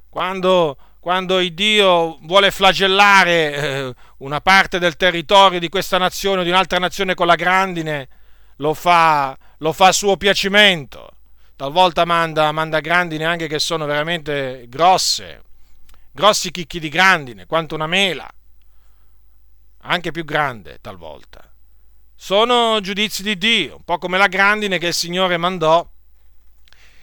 [0.08, 6.44] Quando, quando il Dio vuole flagellare eh, una parte del territorio di questa nazione o
[6.44, 8.08] di un'altra nazione con la grandine,
[8.56, 11.10] lo fa, lo fa a suo piacimento
[11.56, 15.42] talvolta manda, manda grandine anche che sono veramente grosse,
[16.12, 18.28] grossi chicchi di grandine, quanto una mela,
[19.78, 21.50] anche più grande talvolta.
[22.14, 25.88] Sono giudizi di Dio, un po' come la grandine che il Signore mandò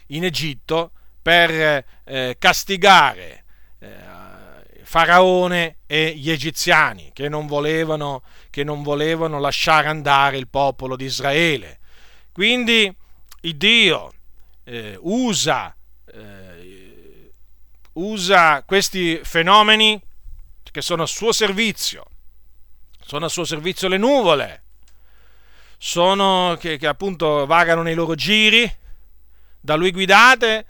[0.07, 0.91] in Egitto
[1.21, 3.43] per eh, castigare
[3.79, 3.89] eh,
[4.83, 11.05] Faraone e gli egiziani che non, volevano, che non volevano lasciare andare il popolo di
[11.05, 11.79] Israele.
[12.31, 12.93] Quindi
[13.41, 14.13] il Dio
[14.63, 17.33] eh, usa, eh,
[17.93, 20.01] usa questi fenomeni
[20.71, 22.05] che sono a suo servizio,
[22.99, 24.63] sono a suo servizio le nuvole,
[25.77, 28.69] sono che, che appunto vagano nei loro giri,
[29.59, 30.65] da lui guidate,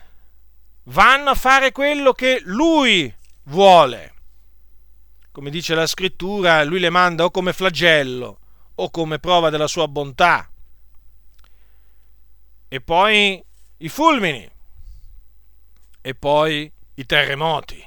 [0.85, 3.13] vanno a fare quello che lui
[3.43, 4.13] vuole.
[5.31, 8.39] Come dice la scrittura, lui le manda o come flagello
[8.75, 10.49] o come prova della sua bontà.
[12.67, 13.43] E poi
[13.83, 14.49] i fulmini
[16.01, 17.85] e poi i terremoti.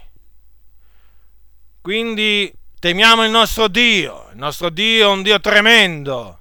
[1.81, 6.41] Quindi temiamo il nostro Dio, il nostro Dio è un Dio tremendo.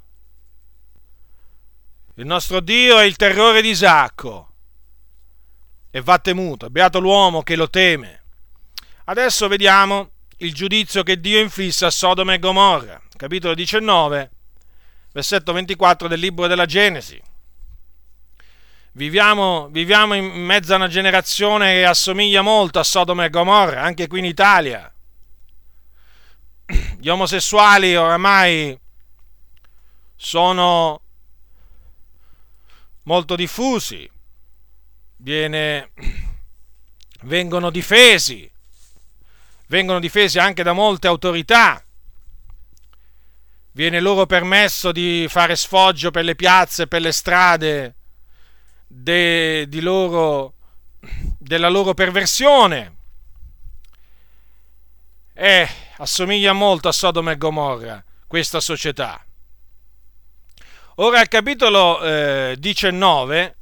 [2.15, 4.53] Il nostro Dio è il terrore di Isacco
[5.89, 8.23] e va temuto, beato l'uomo che lo teme.
[9.05, 14.31] Adesso vediamo il giudizio che Dio inflisse a Sodoma e Gomorra, capitolo 19,
[15.13, 17.21] versetto 24 del libro della Genesi.
[18.97, 24.07] Viviamo, viviamo in mezzo a una generazione che assomiglia molto a Sodoma e Gomorra, anche
[24.07, 24.89] qui in Italia.
[26.97, 28.79] Gli omosessuali oramai
[30.15, 31.01] sono
[33.03, 34.09] molto diffusi,
[35.17, 35.91] Viene,
[37.23, 38.49] vengono difesi,
[39.67, 41.83] vengono difesi anche da molte autorità,
[43.73, 47.95] viene loro permesso di fare sfoggio per le piazze, per le strade,
[48.97, 50.53] de, loro,
[51.37, 52.93] della loro perversione.
[55.33, 55.67] E
[55.97, 59.23] assomiglia molto a Sodoma e Gomorra questa società.
[60.95, 63.57] Ora al capitolo eh, 19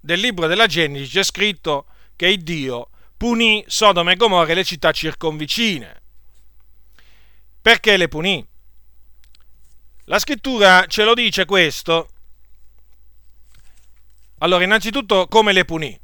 [0.00, 1.86] del libro della Genesi c'è scritto
[2.16, 6.02] che Dio punì Sodoma e Gomorra e le città circonvicine.
[7.60, 8.46] Perché le punì?
[10.04, 12.08] La scrittura ce lo dice questo
[14.38, 15.98] allora, innanzitutto, come le punì?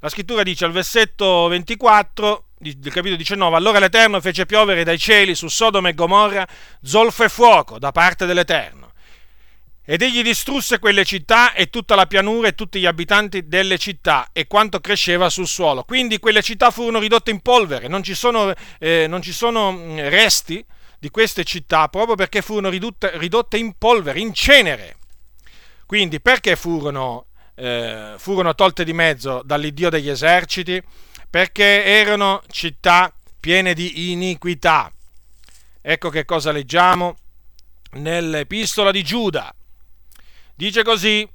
[0.00, 5.34] La scrittura dice al versetto 24 del capitolo 19, allora l'Eterno fece piovere dai cieli
[5.34, 6.46] su Sodoma e Gomorra
[6.82, 8.92] zolfo e fuoco da parte dell'Eterno.
[9.84, 14.28] Ed egli distrusse quelle città e tutta la pianura e tutti gli abitanti delle città
[14.32, 15.84] e quanto cresceva sul suolo.
[15.84, 19.98] Quindi quelle città furono ridotte in polvere, non ci sono, eh, non ci sono mm,
[20.08, 20.64] resti
[20.98, 24.96] di queste città proprio perché furono ridotte, ridotte in polvere, in cenere.
[25.86, 27.26] Quindi perché furono,
[27.60, 30.82] eh, furono tolte di mezzo dall'Iddio degli eserciti?
[31.30, 34.92] perché erano città piene di iniquità.
[35.80, 37.16] Ecco che cosa leggiamo
[37.92, 39.54] nell'epistola di Giuda.
[40.54, 41.26] Dice così,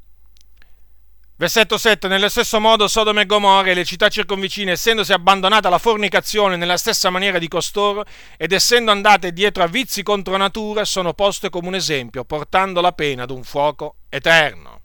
[1.37, 5.79] versetto 7, nello stesso modo Sodome e Gomorra e le città circonvicine, essendosi abbandonate alla
[5.79, 8.03] fornicazione nella stessa maniera di costoro
[8.37, 12.91] ed essendo andate dietro a vizi contro natura, sono poste come un esempio, portando la
[12.91, 14.84] pena ad un fuoco eterno.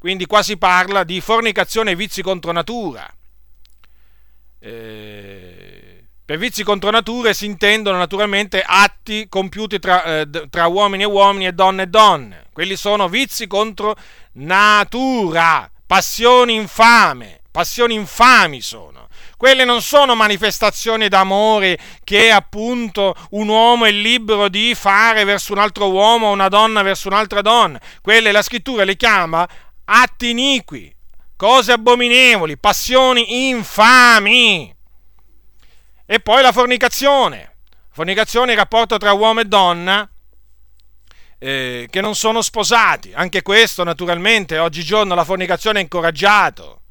[0.00, 3.08] Quindi qua si parla di fornicazione e vizi contro natura
[4.60, 11.06] eh, per vizi contro nature si intendono naturalmente atti compiuti tra, eh, tra, uomini e
[11.06, 12.44] uomini e donne e donne.
[12.52, 13.96] Quelli sono vizi contro
[14.34, 19.08] natura, passioni infame, passioni infami sono.
[19.36, 25.58] Quelle non sono manifestazioni d'amore che appunto un uomo è libero di fare verso un
[25.58, 27.80] altro uomo o una donna verso un'altra donna.
[28.02, 29.48] Quelle la scrittura le chiama
[29.92, 30.94] atti iniqui,
[31.36, 34.74] cose abominevoli, passioni infami.
[36.06, 37.56] E poi la fornicazione.
[37.90, 40.08] Fornicazione è il rapporto tra uomo e donna
[41.38, 43.12] eh, che non sono sposati.
[43.12, 46.82] Anche questo, naturalmente, oggigiorno la fornicazione è incoraggiato.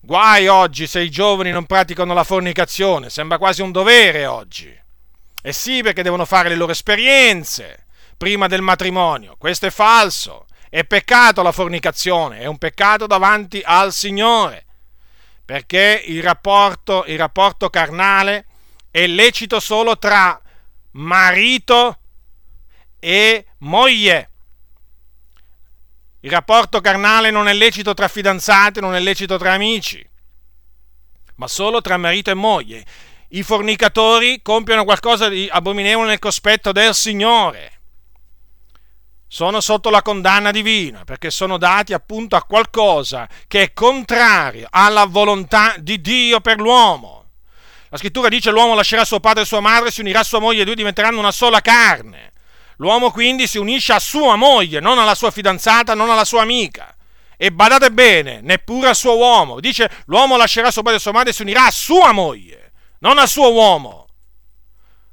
[0.00, 4.76] Guai oggi se i giovani non praticano la fornicazione, sembra quasi un dovere oggi.
[5.40, 7.86] Eh sì, perché devono fare le loro esperienze
[8.16, 9.36] prima del matrimonio.
[9.38, 10.46] Questo è falso.
[10.74, 14.64] È peccato la fornicazione, è un peccato davanti al Signore,
[15.44, 18.46] perché il rapporto, il rapporto carnale
[18.90, 20.40] è lecito solo tra
[20.92, 21.98] marito
[22.98, 24.30] e moglie.
[26.20, 30.02] Il rapporto carnale non è lecito tra fidanzati, non è lecito tra amici,
[31.34, 32.82] ma solo tra marito e moglie.
[33.28, 37.81] I fornicatori compiono qualcosa di abominevole nel cospetto del Signore
[39.34, 45.06] sono sotto la condanna divina perché sono dati appunto a qualcosa che è contrario alla
[45.06, 47.30] volontà di Dio per l'uomo.
[47.88, 50.60] La scrittura dice l'uomo lascerà suo padre e sua madre, si unirà a sua moglie
[50.60, 52.34] e due diventeranno una sola carne.
[52.76, 56.94] L'uomo quindi si unisce a sua moglie, non alla sua fidanzata, non alla sua amica.
[57.38, 59.60] E badate bene, neppure al suo uomo.
[59.60, 63.16] Dice l'uomo lascerà suo padre e sua madre e si unirà a sua moglie, non
[63.16, 64.08] al suo uomo.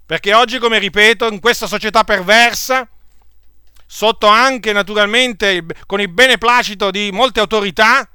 [0.06, 2.86] Perché oggi, come ripeto, in questa società perversa,
[3.92, 8.08] sotto anche naturalmente con il beneplacito di molte autorità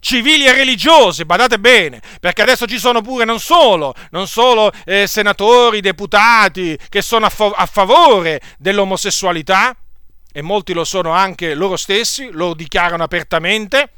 [0.00, 5.06] civili e religiose, badate bene, perché adesso ci sono pure non solo, non solo eh,
[5.06, 9.76] senatori, deputati che sono a, fa- a favore dell'omosessualità,
[10.32, 13.90] e molti lo sono anche loro stessi, lo dichiarano apertamente,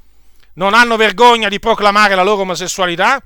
[0.54, 3.22] non hanno vergogna di proclamare la loro omosessualità.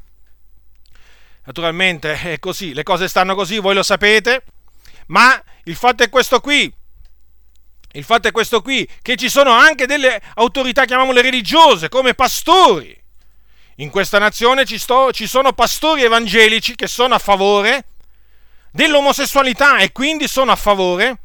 [1.45, 4.45] Naturalmente è così, le cose stanno così, voi lo sapete,
[5.07, 6.73] ma il fatto è questo qui,
[7.93, 12.99] il fatto è questo qui, che ci sono anche delle autorità, chiamiamole religiose, come pastori.
[13.77, 17.85] In questa nazione ci, sto, ci sono pastori evangelici che sono a favore
[18.71, 21.19] dell'omosessualità e quindi sono a favore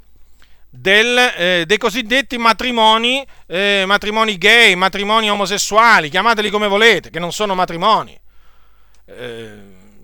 [0.70, 7.32] del, eh, dei cosiddetti matrimoni, eh, matrimoni gay, matrimoni omosessuali, chiamateli come volete, che non
[7.32, 8.20] sono matrimoni,
[9.06, 9.54] eh,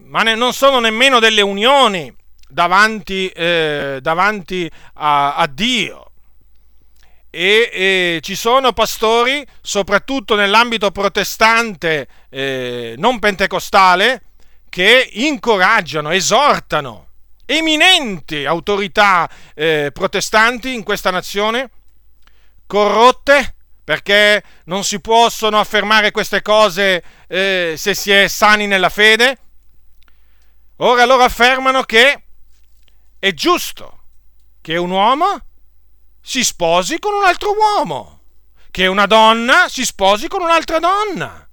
[0.06, 2.14] ma ne, non sono nemmeno delle unioni
[2.48, 6.13] davanti, eh, davanti a, a Dio
[7.36, 14.22] e eh, ci sono pastori, soprattutto nell'ambito protestante eh, non pentecostale,
[14.70, 17.08] che incoraggiano, esortano
[17.46, 21.72] eminenti autorità eh, protestanti in questa nazione,
[22.68, 29.40] corrotte, perché non si possono affermare queste cose eh, se si è sani nella fede.
[30.78, 32.24] Ora loro affermano che
[33.18, 34.02] è giusto
[34.62, 35.40] che un uomo
[36.26, 38.22] si sposi con un altro uomo,
[38.72, 41.48] che una donna si sposi con un'altra donna.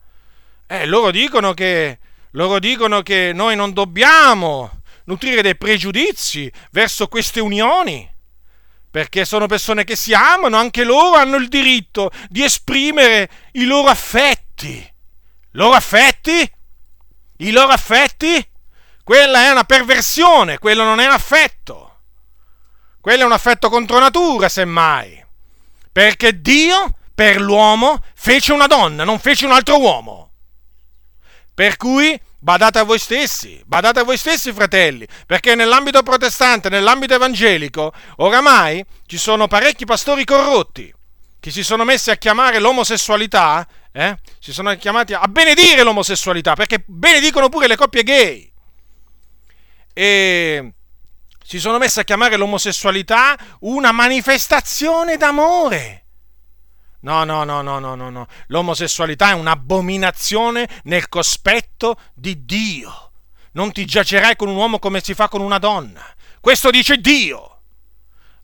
[0.66, 1.98] Eh, loro dicono che,
[2.32, 8.08] loro dicono che noi non dobbiamo nutrire dei pregiudizi verso queste unioni,
[8.88, 13.88] perché sono persone che si amano, anche loro hanno il diritto di esprimere i loro
[13.88, 14.88] affetti.
[15.52, 16.48] Loro affetti?
[17.38, 18.48] I loro affetti?
[19.02, 21.89] Quella è una perversione, quello non è un affetto.
[23.00, 25.24] Quello è un affetto contro natura, semmai.
[25.90, 30.32] Perché Dio, per l'uomo, fece una donna, non fece un altro uomo.
[31.54, 37.14] Per cui badate a voi stessi, badate a voi stessi fratelli, perché nell'ambito protestante, nell'ambito
[37.14, 40.94] evangelico, oramai ci sono parecchi pastori corrotti
[41.40, 44.18] che si sono messi a chiamare l'omosessualità, eh?
[44.38, 48.52] si sono chiamati a benedire l'omosessualità, perché benedicono pure le coppie gay.
[49.94, 50.74] E
[51.50, 56.04] si sono messi a chiamare l'omosessualità una manifestazione d'amore.
[57.00, 58.26] No, no, no, no, no, no, no.
[58.46, 63.10] L'omosessualità è un'abominazione nel cospetto di Dio.
[63.54, 66.00] Non ti giacerai con un uomo come si fa con una donna.
[66.40, 67.62] Questo dice Dio.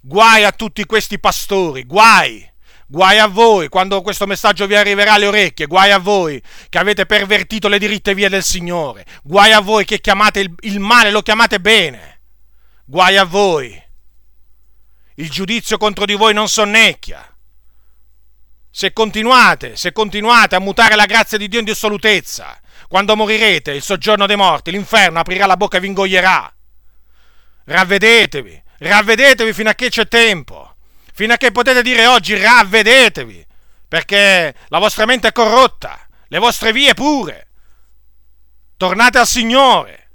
[0.01, 2.45] Guai a tutti questi pastori, guai.
[2.89, 7.07] Guai a voi quando questo messaggio vi arriverà alle orecchie, guai a voi che avete
[7.07, 11.23] pervertito le diritte vie del Signore, guai a voi che chiamate il, il male, lo
[11.23, 12.16] chiamate bene.
[12.89, 13.83] Guai a voi!
[15.17, 17.37] Il giudizio contro di voi non sonnecchia.
[18.71, 23.83] Se continuate, se continuate a mutare la grazia di Dio in dissolutezza, quando morirete, il
[23.83, 26.55] soggiorno dei morti, l'inferno aprirà la bocca e vi ingoierà.
[27.65, 30.77] Ravvedetevi, ravvedetevi fino a che c'è tempo,
[31.13, 33.45] fino a che potete dire oggi ravvedetevi,
[33.89, 37.49] perché la vostra mente è corrotta, le vostre vie pure.
[38.77, 40.06] Tornate al Signore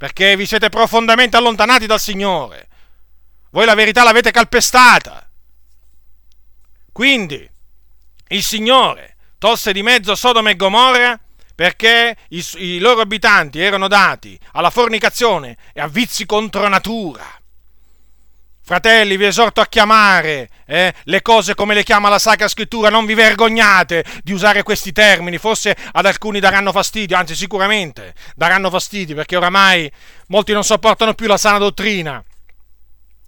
[0.00, 2.68] perché vi siete profondamente allontanati dal Signore.
[3.50, 5.30] Voi la verità l'avete calpestata.
[6.90, 7.46] Quindi
[8.28, 11.20] il Signore tolse di mezzo Sodoma e Gomorra
[11.54, 17.39] perché i, i loro abitanti erano dati alla fornicazione e a vizi contro natura.
[18.70, 23.04] Fratelli, vi esorto a chiamare eh, le cose come le chiama la Sacra Scrittura, non
[23.04, 29.16] vi vergognate di usare questi termini, forse ad alcuni daranno fastidio, anzi sicuramente daranno fastidio,
[29.16, 29.90] perché oramai
[30.28, 32.22] molti non sopportano più la sana dottrina.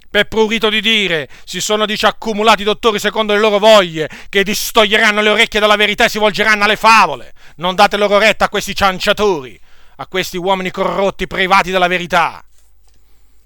[0.08, 5.22] Per prurito di dire, si sono dice accumulati dottori secondo le loro voglie, che distoglieranno
[5.22, 7.32] le orecchie dalla verità e si volgeranno alle favole.
[7.56, 9.60] Non date loro retta a questi cianciatori,
[9.96, 12.44] a questi uomini corrotti privati della verità.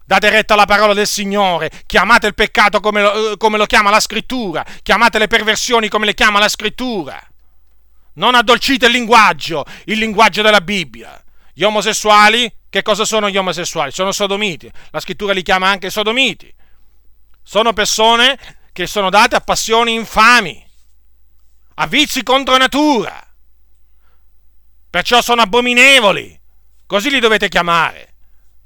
[0.07, 3.91] Date retta alla parola del Signore, chiamate il peccato come lo, eh, come lo chiama
[3.91, 7.21] la scrittura, chiamate le perversioni come le chiama la scrittura.
[8.15, 11.21] Non addolcite il linguaggio, il linguaggio della Bibbia.
[11.53, 13.91] Gli omosessuali, che cosa sono gli omosessuali?
[13.91, 14.71] Sono sodomiti.
[14.91, 16.55] La scrittura li chiama anche sodomiti.
[17.43, 18.39] Sono persone
[18.73, 20.65] che sono date a passioni infami,
[21.75, 23.21] a vizi contro natura.
[24.89, 26.41] Perciò sono abominevoli.
[26.87, 28.16] Così li dovete chiamare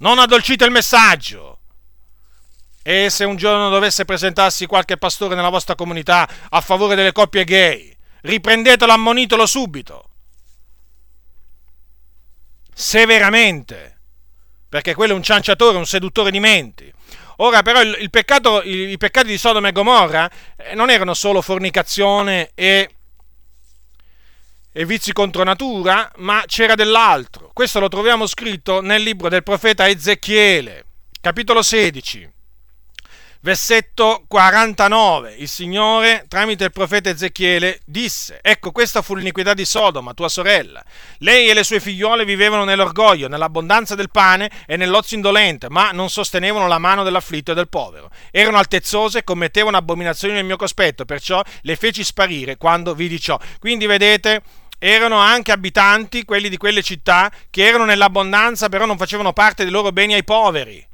[0.00, 1.58] non addolcite il messaggio.
[2.82, 7.44] E se un giorno dovesse presentarsi qualche pastore nella vostra comunità a favore delle coppie
[7.44, 10.04] gay, riprendetelo, ammonitelo subito.
[12.72, 13.98] Severamente.
[14.68, 16.92] Perché quello è un cianciatore, un seduttore di menti.
[17.36, 21.14] Ora però il, il peccato, i, i, peccati di Sodoma e Gomorra eh, non erano
[21.14, 22.88] solo fornicazione e
[24.72, 27.50] e vizi contro natura, ma c'era dell'altro.
[27.52, 30.84] Questo lo troviamo scritto nel libro del profeta Ezechiele,
[31.20, 32.30] capitolo 16,
[33.40, 35.34] versetto 49.
[35.38, 40.82] Il Signore, tramite il profeta Ezechiele, disse, ecco questa fu l'iniquità di Sodoma, tua sorella.
[41.18, 46.10] Lei e le sue figliole vivevano nell'orgoglio, nell'abbondanza del pane e nell'ozio indolente, ma non
[46.10, 48.10] sostenevano la mano dell'afflitto e del povero.
[48.30, 53.36] Erano altezzose e commettevano abominazioni nel mio cospetto, perciò le feci sparire quando vidi ciò.
[53.58, 54.42] Quindi vedete
[54.82, 59.70] erano anche abitanti, quelli di quelle città, che erano nell'abbondanza, però non facevano parte dei
[59.70, 60.84] loro beni ai poveri.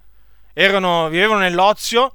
[0.53, 2.13] Erano, vivevano nell'ozio,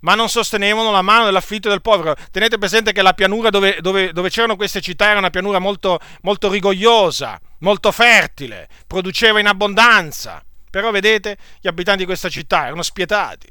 [0.00, 2.14] ma non sostenevano la mano dell'afflitto del povero.
[2.30, 5.98] Tenete presente che la pianura dove, dove, dove c'erano queste città era una pianura molto,
[6.22, 10.40] molto rigogliosa, molto fertile, produceva in abbondanza.
[10.70, 13.48] Però vedete, gli abitanti di questa città erano spietati,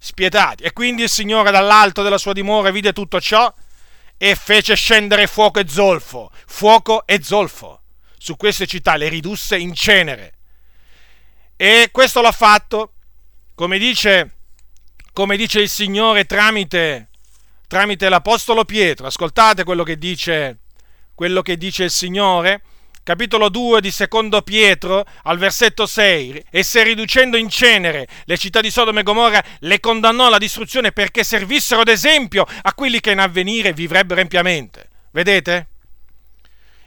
[0.00, 0.64] spietati.
[0.64, 3.54] E quindi il Signore dall'alto della sua dimora vide tutto ciò
[4.18, 7.82] e fece scendere fuoco e zolfo, fuoco e zolfo.
[8.18, 10.34] Su queste città le ridusse in cenere.
[11.56, 12.94] E questo l'ha fatto,
[13.54, 14.34] come dice,
[15.12, 17.08] come dice il Signore tramite,
[17.68, 19.06] tramite l'Apostolo Pietro.
[19.06, 20.58] Ascoltate quello che dice,
[21.14, 22.62] quello che dice il Signore
[23.08, 28.60] capitolo 2 di secondo Pietro al versetto 6 e se riducendo in cenere le città
[28.60, 33.20] di Sodoma e Gomorra le condannò alla distruzione perché servissero d'esempio a quelli che in
[33.20, 34.90] avvenire vivrebbero empiamente.
[35.12, 35.68] Vedete?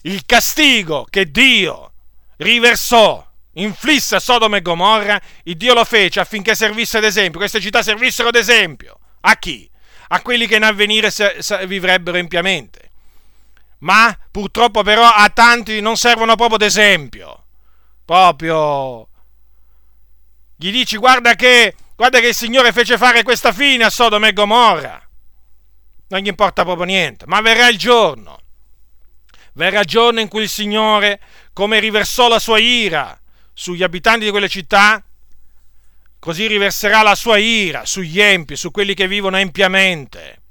[0.03, 1.91] Il castigo che Dio
[2.37, 7.81] riversò inflisse a Sodoma e Gomorra, il Dio lo fece affinché servisse d'esempio, queste città
[7.81, 8.99] servissero d'esempio.
[9.21, 9.67] A chi?
[10.09, 11.09] A quelli che in avvenire
[11.65, 12.80] vivrebbero empiamente
[13.81, 17.45] ma purtroppo però a tanti non servono proprio d'esempio.
[18.05, 19.07] Proprio.
[20.55, 24.33] Gli dici guarda che, guarda che il Signore fece fare questa fine a Sodoma e
[24.33, 25.01] Gomorra.
[26.07, 28.39] Non gli importa proprio niente, ma verrà il giorno.
[29.53, 31.19] verrà il giorno in cui il Signore,
[31.53, 33.17] come riversò la sua ira
[33.53, 35.03] sugli abitanti di quelle città,
[36.19, 40.41] così riverserà la sua ira sugli empi, su quelli che vivono empiamente.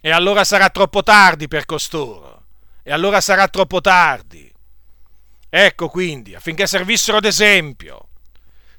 [0.00, 2.33] E allora sarà troppo tardi per costoro.
[2.84, 4.52] E allora sarà troppo tardi.
[5.48, 8.08] Ecco quindi, affinché servissero d'esempio.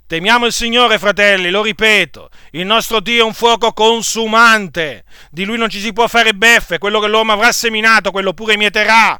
[0.07, 5.57] Temiamo il Signore, fratelli, lo ripeto, il nostro Dio è un fuoco consumante, di Lui
[5.57, 9.19] non ci si può fare beffe, quello che l'uomo avrà seminato, quello pure mieterà.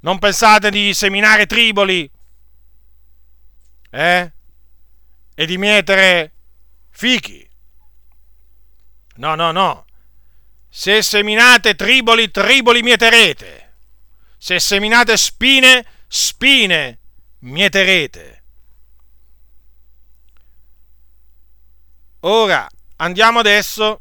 [0.00, 2.08] Non pensate di seminare triboli,
[3.90, 4.32] eh?
[5.34, 6.32] E di mietere
[6.90, 7.48] fichi.
[9.16, 9.86] No, no, no.
[10.74, 13.74] Se seminate triboli, triboli mieterete.
[14.38, 16.98] Se seminate spine, spine
[17.40, 18.42] mieterete.
[22.20, 22.66] Ora
[22.96, 24.00] andiamo adesso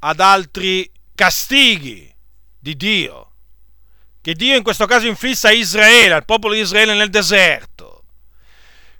[0.00, 2.12] ad altri castighi
[2.58, 3.30] di Dio,
[4.20, 8.02] che Dio in questo caso inflisse a Israele, al popolo di Israele nel deserto.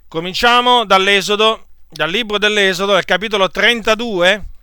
[0.07, 4.55] Cominciamo dall'Esodo, dal libro dell'Esodo, al capitolo 32,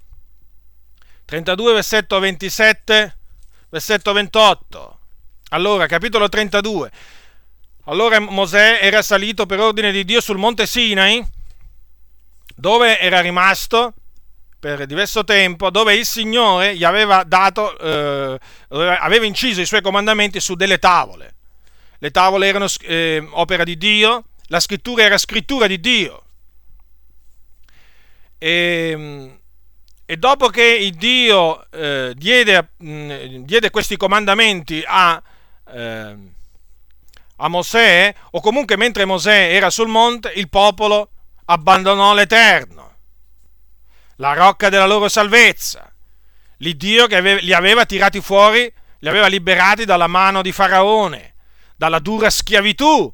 [1.25, 3.17] 32 versetto 27,
[3.71, 4.99] versetto 28.
[5.51, 6.91] Allora, capitolo 32.
[7.85, 11.25] Allora Mosè era salito per ordine di Dio sul monte Sinai
[12.57, 13.95] dove era rimasto
[14.59, 20.41] per diverso tempo, dove il Signore gli aveva dato, eh, aveva inciso i suoi comandamenti
[20.41, 21.35] su delle tavole.
[21.99, 26.23] Le tavole erano eh, opera di Dio, la scrittura era scrittura di Dio.
[28.39, 29.39] E, ehm,
[30.07, 35.23] e dopo che il Dio eh, diede, mh, mm, diede, questi comandamenti a,
[35.71, 36.17] eh,
[37.37, 41.11] a Mosè, o comunque mentre Mosè era sul monte, il popolo
[41.47, 42.97] abbandonò l'Eterno,
[44.17, 45.91] la rocca della loro salvezza,
[46.59, 51.35] l'Iddio che li aveva tirati fuori, li aveva liberati dalla mano di Faraone,
[51.77, 53.13] dalla dura schiavitù,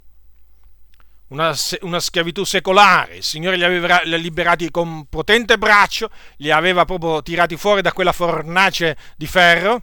[1.30, 3.16] una, una schiavitù secolare.
[3.16, 8.12] Il Signore li aveva liberati con potente braccio, li aveva proprio tirati fuori da quella
[8.12, 9.82] fornace di ferro,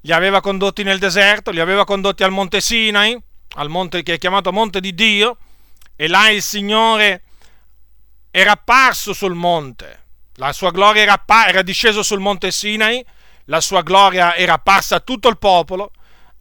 [0.00, 3.18] li aveva condotti nel deserto, li aveva condotti al monte Sinai,
[3.56, 5.38] al monte che è chiamato Monte di Dio,
[5.96, 7.22] e là il Signore
[8.30, 10.02] era apparso sul monte,
[10.34, 13.04] la sua gloria era, era disceso sul monte Sinai,
[13.44, 15.92] la sua gloria era apparsa a tutto il popolo,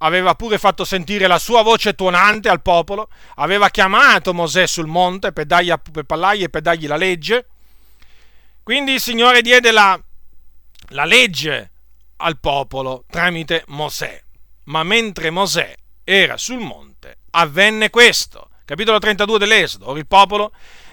[0.04, 5.32] aveva pure fatto sentire la sua voce tuonante al popolo, aveva chiamato Mosè sul monte
[5.32, 7.48] per, dargli, per parlargli per dargli la legge.
[8.62, 10.00] Quindi il Signore diede la,
[10.90, 11.72] la legge
[12.18, 14.22] al popolo tramite Mosè.
[14.66, 15.74] Ma mentre Mosè
[16.04, 19.90] era sul monte, avvenne questo capitolo 32 dell'Esodo.
[19.90, 20.52] Ora il popolo,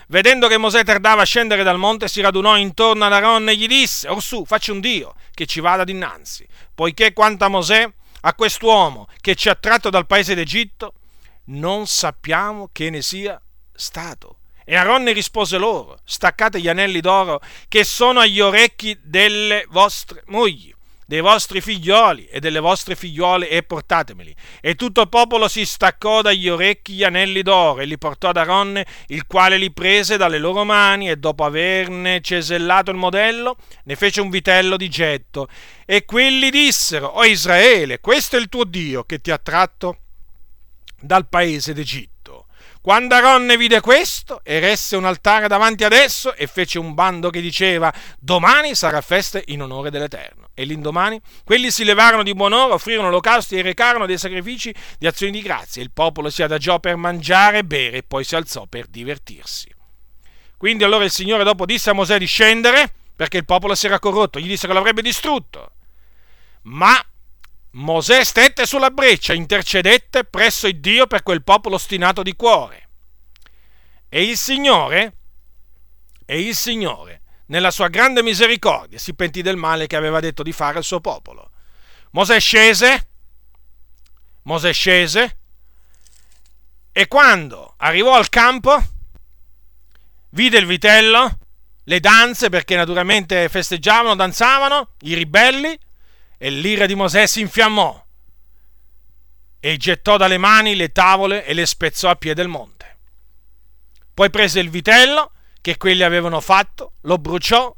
[0.09, 3.67] vedendo che Mosè tardava a scendere dal monte, si radunò intorno ad Aaron e gli
[3.67, 7.91] disse, orsù, facci un Dio che ci vada dinanzi, poiché quanto a Mosè,
[8.23, 10.95] a quest'uomo che ci ha tratto dal paese d'Egitto,
[11.47, 13.41] non sappiamo che ne sia
[13.73, 14.39] stato.
[14.65, 20.73] E Aaron rispose loro, staccate gli anelli d'oro che sono agli orecchi delle vostre mogli
[21.11, 24.33] dei vostri figlioli e delle vostre figliuole e portatemeli.
[24.61, 28.37] E tutto il popolo si staccò dagli orecchi gli anelli d'oro e li portò ad
[28.37, 33.57] Aronne, il quale li prese dalle loro mani e dopo averne cesellato il modello,
[33.87, 35.49] ne fece un vitello di getto.
[35.85, 39.99] E quelli dissero, o Israele, questo è il tuo Dio che ti ha tratto
[41.01, 42.20] dal paese d'Egitto.
[42.83, 47.43] Quando Aronne vide questo, eresse un altare davanti ad esso e fece un bando che
[47.43, 50.49] diceva: Domani sarà festa in onore dell'Eterno.
[50.55, 55.33] E l'indomani quelli si levarono di buon'ora, offrirono olocausti e recarono dei sacrifici di azioni
[55.33, 55.83] di grazia.
[55.83, 59.69] Il popolo si adagiò per mangiare e bere e poi si alzò per divertirsi.
[60.57, 63.99] Quindi allora il Signore dopo disse a Mosè di scendere perché il popolo si era
[63.99, 65.73] corrotto, gli disse che l'avrebbe distrutto.
[66.63, 66.99] Ma
[67.73, 72.89] Mosè stette sulla breccia, intercedette presso il Dio per quel popolo ostinato di cuore.
[74.09, 75.17] E il Signore,
[76.25, 80.53] e il Signore, nella sua grande misericordia, si pentì del male che aveva detto di
[80.53, 81.51] fare al suo popolo.
[82.13, 83.09] Mosè scese,
[84.43, 85.39] Mosè scese,
[86.91, 88.83] e quando arrivò al campo,
[90.31, 91.39] vide il vitello,
[91.85, 95.79] le danze, perché naturalmente festeggiavano, danzavano, i ribelli,
[96.43, 98.03] e l'ira di Mosè si infiammò
[99.61, 102.97] e gettò dalle mani le tavole e le spezzò a piede del monte.
[104.15, 107.77] Poi prese il vitello che quelli avevano fatto, lo bruciò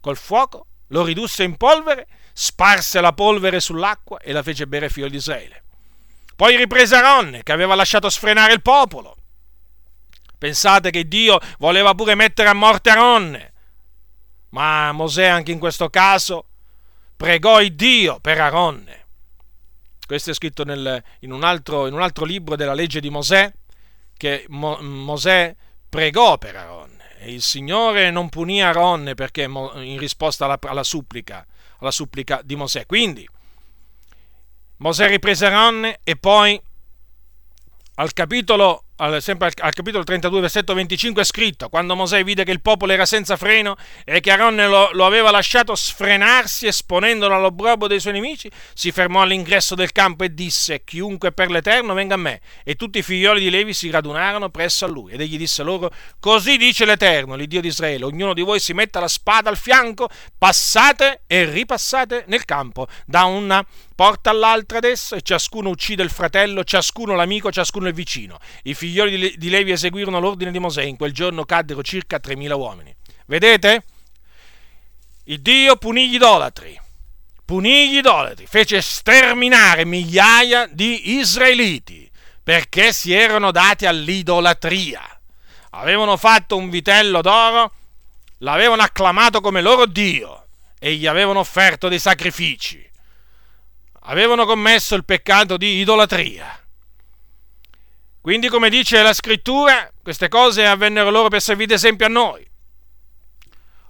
[0.00, 4.90] col fuoco, lo ridusse in polvere, sparse la polvere sull'acqua e la fece bere ai
[4.90, 5.64] figli di Israele.
[6.34, 9.14] Poi riprese Aronne che aveva lasciato sfrenare il popolo.
[10.38, 13.52] Pensate che Dio voleva pure mettere a morte Aronne,
[14.50, 16.46] ma Mosè anche in questo caso
[17.24, 19.06] pregò il Dio per Aronne.
[20.06, 23.50] Questo è scritto nel, in, un altro, in, un altro, libro della legge di Mosè,
[24.14, 25.56] che Mo, Mosè
[25.88, 27.16] pregò per Aronne.
[27.16, 31.46] E il Signore non punì Aronne perché in risposta alla, alla, supplica,
[31.78, 32.84] alla supplica di Mosè.
[32.84, 33.26] Quindi
[34.76, 36.60] Mosè riprese Aronne e poi
[37.94, 42.44] al capitolo al, sempre al, al, capitolo 32, versetto 25 è scritto, quando Mosè vide
[42.44, 47.34] che il popolo era senza freno e che Aaron lo, lo aveva lasciato sfrenarsi esponendolo
[47.34, 52.14] all'obbrobbo dei suoi nemici, si fermò all'ingresso del campo e disse, chiunque per l'Eterno venga
[52.14, 52.40] a me.
[52.62, 55.12] E tutti i figlioli di Levi si radunarono presso a lui.
[55.12, 55.90] Ed egli disse loro,
[56.20, 60.08] così dice l'Eterno, l'Iddio di Israele, ognuno di voi si metta la spada al fianco,
[60.38, 63.64] passate e ripassate nel campo da una
[63.94, 68.38] porta all'altra adesso e ciascuno uccide il fratello, ciascuno l'amico, ciascuno il vicino.
[68.64, 72.94] I figlioli di Levi eseguirono l'ordine di Mosè, in quel giorno caddero circa 3.000 uomini.
[73.26, 73.84] Vedete?
[75.24, 76.78] Il Dio punì gli idolatri,
[77.44, 82.10] punì gli idolatri, fece sterminare migliaia di israeliti
[82.42, 85.00] perché si erano dati all'idolatria.
[85.70, 87.72] Avevano fatto un vitello d'oro,
[88.38, 90.46] l'avevano acclamato come loro Dio
[90.78, 92.92] e gli avevano offerto dei sacrifici
[94.06, 96.58] avevano commesso il peccato di idolatria.
[98.20, 102.46] Quindi, come dice la scrittura, queste cose avvennero loro per servire esempio a noi.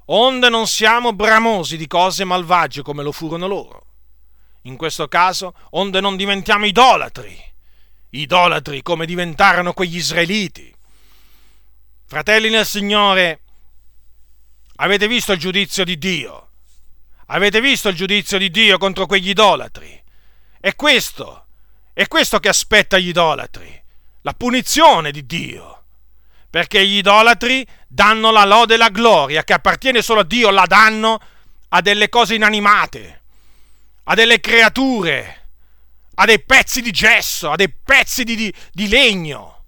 [0.07, 3.87] Onde non siamo bramosi di cose malvagie come lo furono loro.
[4.63, 7.39] In questo caso, onde non diventiamo idolatri.
[8.11, 10.75] Idolatri come diventarono quegli israeliti.
[12.07, 13.41] Fratelli nel Signore,
[14.77, 16.51] avete visto il giudizio di Dio?
[17.27, 20.04] Avete visto il giudizio di Dio contro quegli idolatri?
[20.65, 21.45] È questo,
[21.93, 23.85] è questo che aspetta gli idolatri,
[24.23, 25.85] la punizione di Dio.
[26.49, 30.65] Perché gli idolatri danno la lode e la gloria che appartiene solo a Dio, la
[30.65, 31.21] danno
[31.69, 33.23] a delle cose inanimate,
[34.05, 35.49] a delle creature,
[36.15, 39.65] a dei pezzi di gesso, a dei pezzi di, di, di legno,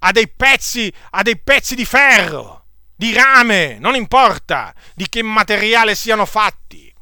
[0.00, 5.94] a dei pezzi, a dei pezzi di ferro, di rame, non importa di che materiale
[5.94, 6.92] siano fatti.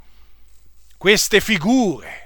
[0.97, 2.24] Queste figure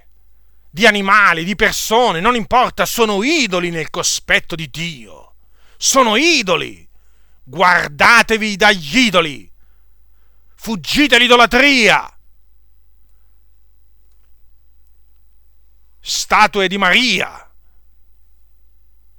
[0.71, 5.35] di animali, di persone, non importa, sono idoli nel cospetto di Dio.
[5.77, 6.87] Sono idoli.
[7.45, 9.51] Guardatevi dagli idoli.
[10.55, 12.13] Fuggite l'idolatria.
[16.01, 17.51] Statue di Maria.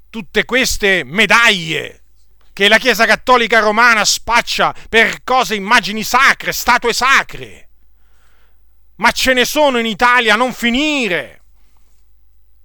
[0.10, 2.04] Tutte queste medaglie
[2.52, 7.70] che la Chiesa Cattolica Romana spaccia per cose, immagini sacre, statue sacre.
[8.96, 11.39] Ma ce ne sono in Italia a non finire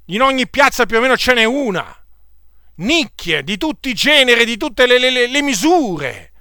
[0.06, 1.96] in ogni piazza più o meno ce n'è una.
[2.76, 6.32] Nicchie di tutti i generi, di tutte le, le, le misure.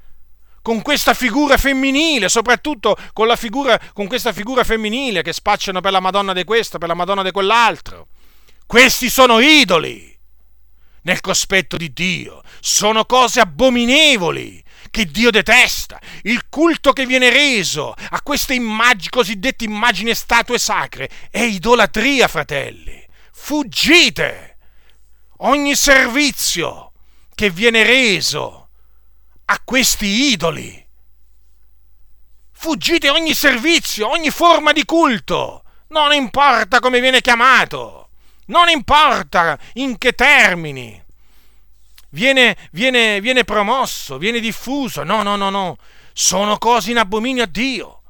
[0.62, 6.00] Con questa figura femminile, soprattutto con, figura, con questa figura femminile che spacciano per la
[6.00, 8.08] Madonna di questo, per la Madonna di quell'altro.
[8.66, 10.18] Questi sono idoli
[11.04, 12.42] nel cospetto di Dio.
[12.62, 16.00] Sono cose abominevoli che Dio detesta.
[16.24, 23.03] Il culto che viene reso a queste immagini, cosiddette immagini statue sacre è idolatria, fratelli
[23.44, 24.58] fuggite
[25.40, 26.94] ogni servizio
[27.36, 28.70] che viene reso
[29.46, 30.88] a questi idoli.
[32.54, 38.12] Fuggite ogni servizio, ogni forma di culto, non importa come viene chiamato,
[38.46, 41.04] non importa in che termini.
[42.12, 45.04] Viene, viene, viene promosso, viene diffuso.
[45.04, 45.78] No, no, no, no.
[46.14, 48.04] Sono cose in abominio a Dio.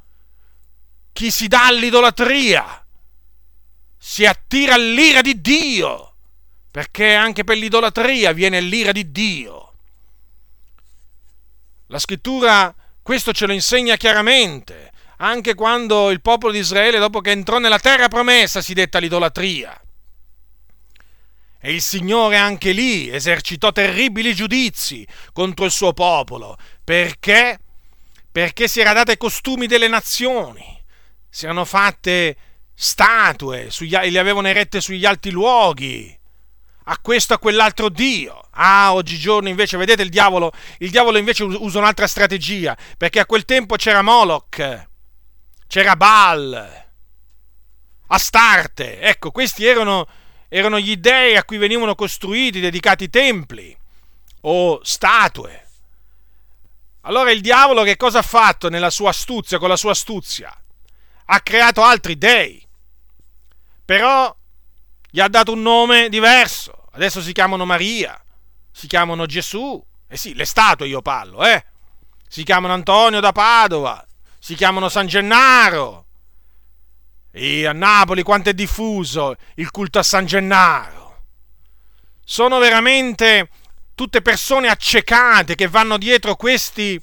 [1.12, 2.83] Chi si dà all'idolatria
[4.06, 6.16] si attira l'ira di Dio,
[6.70, 9.74] perché anche per l'idolatria viene l'ira di Dio.
[11.88, 17.32] La scrittura questo ce lo insegna chiaramente, anche quando il popolo di Israele, dopo che
[17.32, 19.82] entrò nella terra promessa, si detta l'idolatria.
[21.62, 27.58] E il Signore anche lì esercitò terribili giudizi contro il suo popolo, perché?
[28.30, 30.84] Perché si era date costumi delle nazioni,
[31.30, 32.36] si erano fatte
[32.74, 36.18] statue, sugli, le avevano erette sugli alti luoghi,
[36.86, 38.42] a questo a quell'altro Dio.
[38.52, 43.46] Ah, oggigiorno invece, vedete il diavolo, il diavolo invece usa un'altra strategia, perché a quel
[43.46, 44.88] tempo c'era Moloch,
[45.68, 46.84] c'era Baal,
[48.08, 50.08] Astarte, ecco, questi erano,
[50.48, 53.76] erano gli dei a cui venivano costruiti, dedicati templi
[54.42, 55.62] o statue.
[57.02, 60.56] Allora il diavolo che cosa ha fatto nella sua astuzia, con la sua astuzia?
[61.34, 62.64] Ha creato altri dei
[63.86, 64.36] però
[65.10, 66.88] gli ha dato un nome diverso.
[66.92, 68.20] Adesso si chiamano Maria,
[68.72, 69.84] si chiamano Gesù.
[70.08, 71.64] Eh sì, le statue io parlo, eh.
[72.28, 74.06] Si chiamano Antonio da Padova,
[74.40, 76.06] si chiamano San Gennaro.
[77.32, 81.24] E a Napoli quanto è diffuso il culto a San Gennaro.
[82.24, 83.50] Sono veramente
[83.96, 87.02] tutte persone accecate che vanno dietro questi,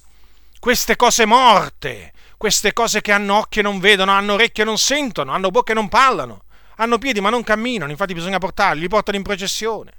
[0.59, 4.79] queste cose morte, queste cose che hanno occhi e non vedono, hanno orecchie e non
[4.79, 6.45] sentono, hanno bocche e non parlano,
[6.77, 9.93] hanno piedi ma non camminano, infatti bisogna portarli, li portano in processione.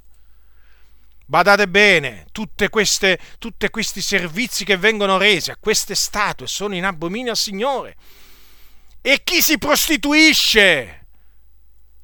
[1.24, 7.38] Badate bene, tutti questi servizi che vengono resi a queste statue sono in abominio al
[7.38, 7.96] Signore.
[9.02, 11.06] E chi si prostituisce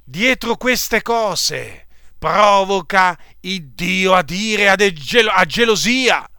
[0.04, 6.30] dietro queste cose provoca il Dio a dire a, gelosia.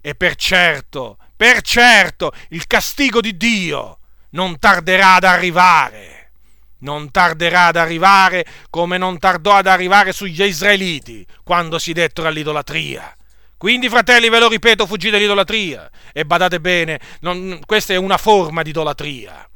[0.00, 3.98] E per certo, per certo, il castigo di Dio
[4.30, 6.30] non tarderà ad arrivare.
[6.78, 13.14] Non tarderà ad arrivare come non tardò ad arrivare sugli israeliti quando si dettero all'idolatria.
[13.58, 15.90] Quindi, fratelli, ve lo ripeto, fuggite dall'idolatria.
[16.14, 19.46] E badate bene, non, questa è una forma di idolatria.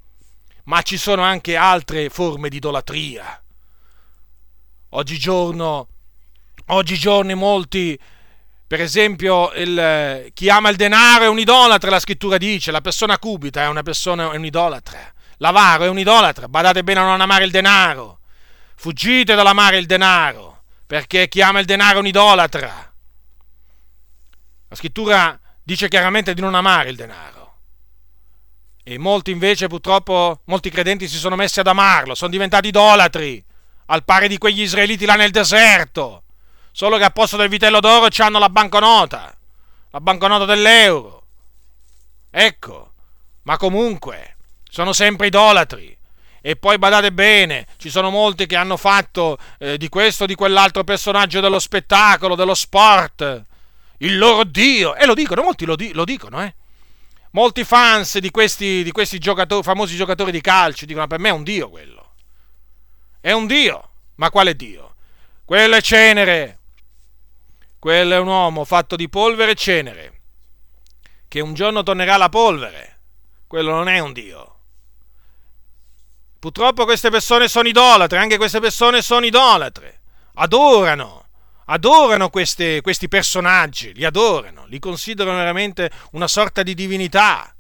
[0.65, 3.43] Ma ci sono anche altre forme di idolatria.
[4.91, 5.89] Oggigiorno,
[6.67, 7.99] oggigiorno molti,
[8.69, 13.19] per esempio, il, chi ama il denaro è un idolatra, la scrittura dice, la persona
[13.19, 17.23] cubita è una persona, è un idolatra, l'avaro è un idolatra, badate bene a non
[17.23, 18.19] amare il denaro,
[18.77, 22.93] fuggite dall'amare il denaro, perché chi ama il denaro è un idolatra.
[24.69, 27.37] La scrittura dice chiaramente di non amare il denaro.
[28.85, 33.43] E molti invece, purtroppo, molti credenti si sono messi ad amarlo, sono diventati idolatri.
[33.87, 36.25] Al pari di quegli israeliti là nel deserto,
[36.79, 39.37] solo che a posto del vitello d'oro hanno la banconota,
[39.91, 41.25] la banconota dell'euro.
[42.31, 42.93] Ecco,
[43.43, 45.99] ma comunque sono sempre idolatri.
[46.41, 50.37] E poi badate bene, ci sono molti che hanno fatto eh, di questo o di
[50.37, 53.45] quell'altro personaggio dello spettacolo, dello sport,
[53.97, 54.95] il loro Dio.
[54.95, 56.55] E lo dicono, molti lo, di- lo dicono, eh.
[57.33, 61.33] Molti fans di questi, di questi giocatori, famosi giocatori di calcio dicono: Per me è
[61.33, 62.13] un Dio quello.
[63.21, 63.91] È un Dio.
[64.15, 64.95] Ma quale Dio?
[65.45, 66.59] Quello è cenere.
[67.79, 70.21] Quello è un uomo fatto di polvere e cenere,
[71.29, 72.97] che un giorno tornerà alla polvere.
[73.47, 74.57] Quello non è un Dio.
[76.41, 80.01] Purtroppo queste persone sono idolatre, anche queste persone sono idolatre.
[80.35, 81.29] Adorano,
[81.67, 87.55] adorano queste, questi personaggi, li adorano, li considerano veramente una sorta di divinità.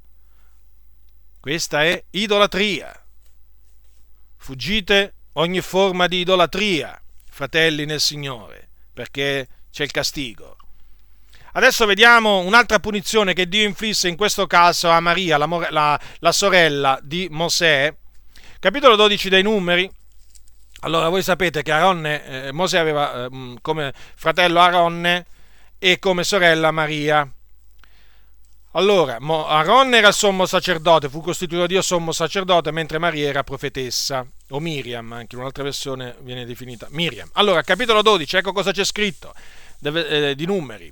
[1.39, 2.93] Questa è idolatria.
[4.36, 7.01] Fuggite ogni forma di idolatria,
[7.31, 10.57] fratelli nel Signore, perché c'è il castigo.
[11.53, 16.32] Adesso vediamo un'altra punizione che Dio inflisse in questo caso a Maria, la, la, la
[16.32, 17.95] sorella di Mosè.
[18.61, 19.90] Capitolo 12 dei Numeri.
[20.81, 25.27] Allora, voi sapete che Aronne, eh, Mosè aveva eh, come fratello Aronne
[25.78, 27.28] e come sorella Maria.
[28.73, 34.61] Allora, Aaron era sommo sacerdote, fu costituito Dio sommo sacerdote, mentre Maria era profetessa, o
[34.61, 37.29] Miriam, anche in un'altra versione viene definita Miriam.
[37.33, 39.35] Allora, capitolo 12, ecco cosa c'è scritto
[39.83, 40.91] eh, di numeri.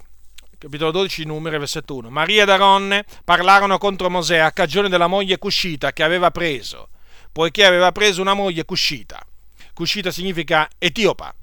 [0.58, 2.10] Capitolo 12 di numeri, versetto 1.
[2.10, 6.88] Maria ed Aaron parlarono contro Mosè a cagione della moglie cuscita che aveva preso,
[7.30, 9.24] poiché aveva preso una moglie cuscita.
[9.74, 11.34] Cuscita significa etiopa.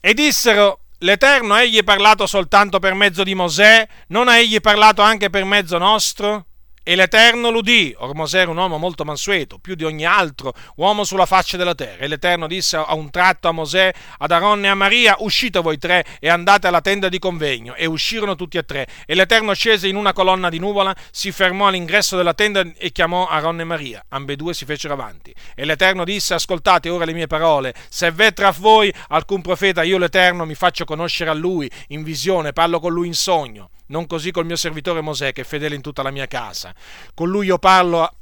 [0.00, 5.28] E dissero, L'Eterno egli parlato soltanto per mezzo di Mosè, non ha egli parlato anche
[5.28, 6.46] per mezzo nostro?
[6.88, 7.92] E l'Eterno l'udì.
[7.98, 11.74] Or Mosè era un uomo molto mansueto, più di ogni altro uomo sulla faccia della
[11.74, 12.04] terra.
[12.04, 15.78] E l'Eterno disse a un tratto a Mosè, ad Aaron e a Maria, uscite voi
[15.78, 17.74] tre e andate alla tenda di convegno.
[17.74, 18.86] E uscirono tutti e tre.
[19.04, 23.26] E l'Eterno scese in una colonna di nuvola, si fermò all'ingresso della tenda e chiamò
[23.26, 24.04] Aaron e Maria.
[24.10, 25.34] Ambedue si fecero avanti.
[25.56, 27.74] E l'Eterno disse, ascoltate ora le mie parole.
[27.88, 32.52] Se v'è tra voi alcun profeta, io l'Eterno mi faccio conoscere a lui in visione,
[32.52, 35.82] parlo con lui in sogno non così col mio servitore Mosè, che è fedele in
[35.82, 36.74] tutta la mia casa.
[37.14, 38.12] Con lui io parlo a,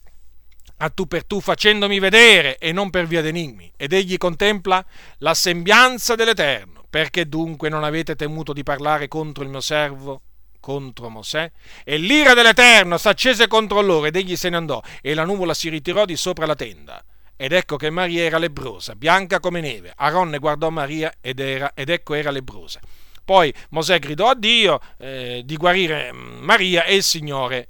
[0.78, 3.72] a tu per tu, facendomi vedere e non per via d'enigmi.
[3.76, 4.84] Ed egli contempla
[5.18, 6.84] la sembianza dell'Eterno.
[6.88, 10.22] Perché dunque non avete temuto di parlare contro il mio servo?
[10.64, 11.52] contro Mosè
[11.84, 15.68] e l'ira dell'Eterno s'accese contro loro ed egli se ne andò e la nuvola si
[15.68, 17.04] ritirò di sopra la tenda.
[17.36, 19.92] Ed ecco che Maria era lebrosa, bianca come neve.
[19.94, 22.80] Aronne guardò Maria ed, era, ed ecco era lebrosa.
[23.24, 27.68] Poi Mosè gridò a Dio eh, di guarire mm, Maria e il Signore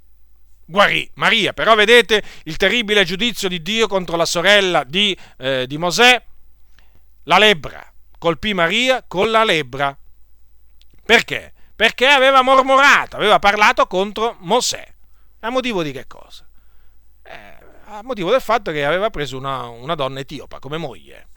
[0.65, 1.53] guarì Maria.
[1.53, 6.21] Però vedete il terribile giudizio di Dio contro la sorella di, eh, di Mosè,
[7.23, 7.93] la lebbra.
[8.17, 9.95] Colpì Maria con la lebbra.
[11.05, 11.53] Perché?
[11.75, 14.93] Perché aveva mormorato, aveva parlato contro Mosè.
[15.41, 16.47] A motivo di che cosa?
[17.21, 21.27] Eh, a motivo del fatto che aveva preso una, una donna etiopa come moglie.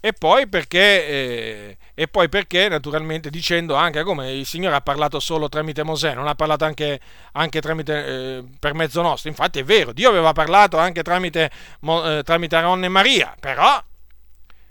[0.00, 5.18] e poi perché, eh, e poi perché naturalmente dicendo anche come il Signore ha parlato
[5.18, 7.00] solo tramite Mosè, non ha parlato anche,
[7.32, 9.28] anche tramite, eh, per mezzo nostro.
[9.28, 11.50] Infatti è vero, Dio aveva parlato anche tramite,
[11.80, 13.82] eh, tramite Aaron e Maria, però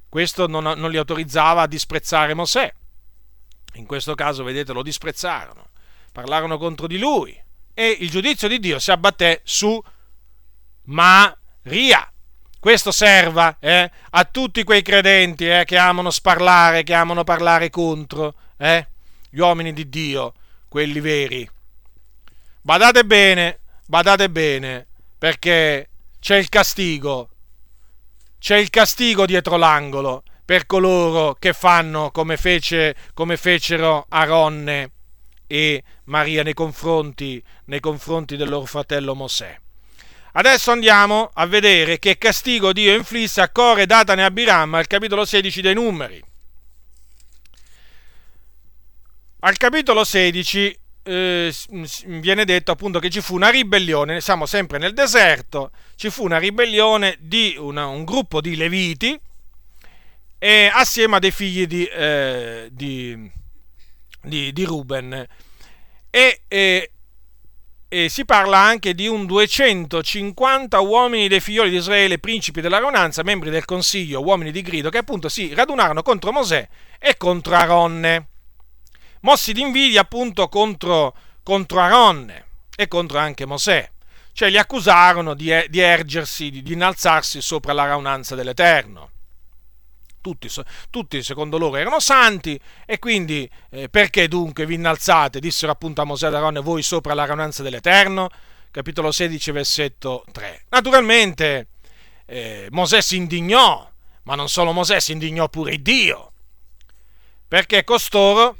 [0.08, 2.74] questo non, non li autorizzava a disprezzare Mosè.
[3.74, 5.72] In questo caso, vedete, lo disprezzarono,
[6.14, 7.38] parlarono contro di lui
[7.74, 9.84] e il giudizio di Dio si abbatté su
[10.84, 12.10] Maria
[12.68, 18.34] questo serva eh, a tutti quei credenti eh, che amano sparlare, che amano parlare contro
[18.58, 18.86] eh,
[19.30, 20.34] gli uomini di Dio,
[20.68, 21.50] quelli veri.
[22.62, 24.86] Badate bene, badate bene,
[25.18, 25.88] perché
[26.20, 27.30] c'è il castigo,
[28.38, 34.92] c'è il castigo dietro l'angolo per coloro che fanno come, fece, come fecero Aronne
[35.48, 39.58] e Maria nei confronti, nei confronti del loro fratello Mosè.
[40.38, 45.26] Adesso andiamo a vedere che castigo Dio inflisse a Core, Datane e Abiram al capitolo
[45.26, 46.24] 16 dei numeri.
[49.40, 51.54] Al capitolo 16 eh,
[52.06, 56.38] viene detto appunto che ci fu una ribellione, siamo sempre nel deserto, ci fu una
[56.38, 59.20] ribellione di una, un gruppo di leviti
[60.38, 63.32] e assieme a dei figli di, eh, di,
[64.22, 65.28] di, di Ruben.
[66.12, 66.92] E, e
[67.90, 73.24] e si parla anche di un 250 uomini dei figlioli di Israele, principi della raunanza,
[73.24, 76.68] membri del consiglio, uomini di grido, che appunto si radunarono contro Mosè
[77.00, 78.28] e contro Aronne,
[79.22, 82.46] mossi di invidia appunto contro, contro Aronne
[82.76, 83.90] e contro anche Mosè.
[84.34, 89.12] Cioè li accusarono di, di ergersi, di, di innalzarsi sopra la raunanza dell'Eterno
[90.28, 90.50] tutti,
[90.90, 96.04] tutti, secondo loro erano santi e quindi eh, perché dunque vi innalzate, dissero appunto a
[96.04, 98.30] Mosè e Aaron voi sopra la raunanza dell'Eterno,
[98.72, 100.66] capitolo 16 versetto 3.
[100.70, 101.68] Naturalmente
[102.26, 103.90] eh, Mosè si indignò,
[104.24, 106.34] ma non solo Mosè, si indignò pure Dio,
[107.48, 108.58] perché costoro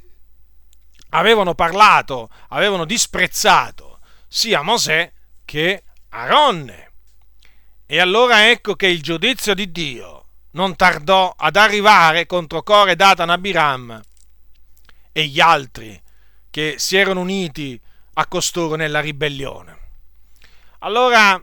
[1.10, 4.00] avevano parlato, avevano disprezzato
[4.30, 5.12] sia Mosè
[5.44, 6.92] che Aronne.
[7.86, 10.17] E allora ecco che il giudizio di Dio
[10.58, 14.02] non tardò ad arrivare contro Core, Datan, Abiram
[15.12, 16.02] e gli altri
[16.50, 17.80] che si erano uniti
[18.16, 19.78] a costoro nella ribellione.
[20.80, 21.40] Allora,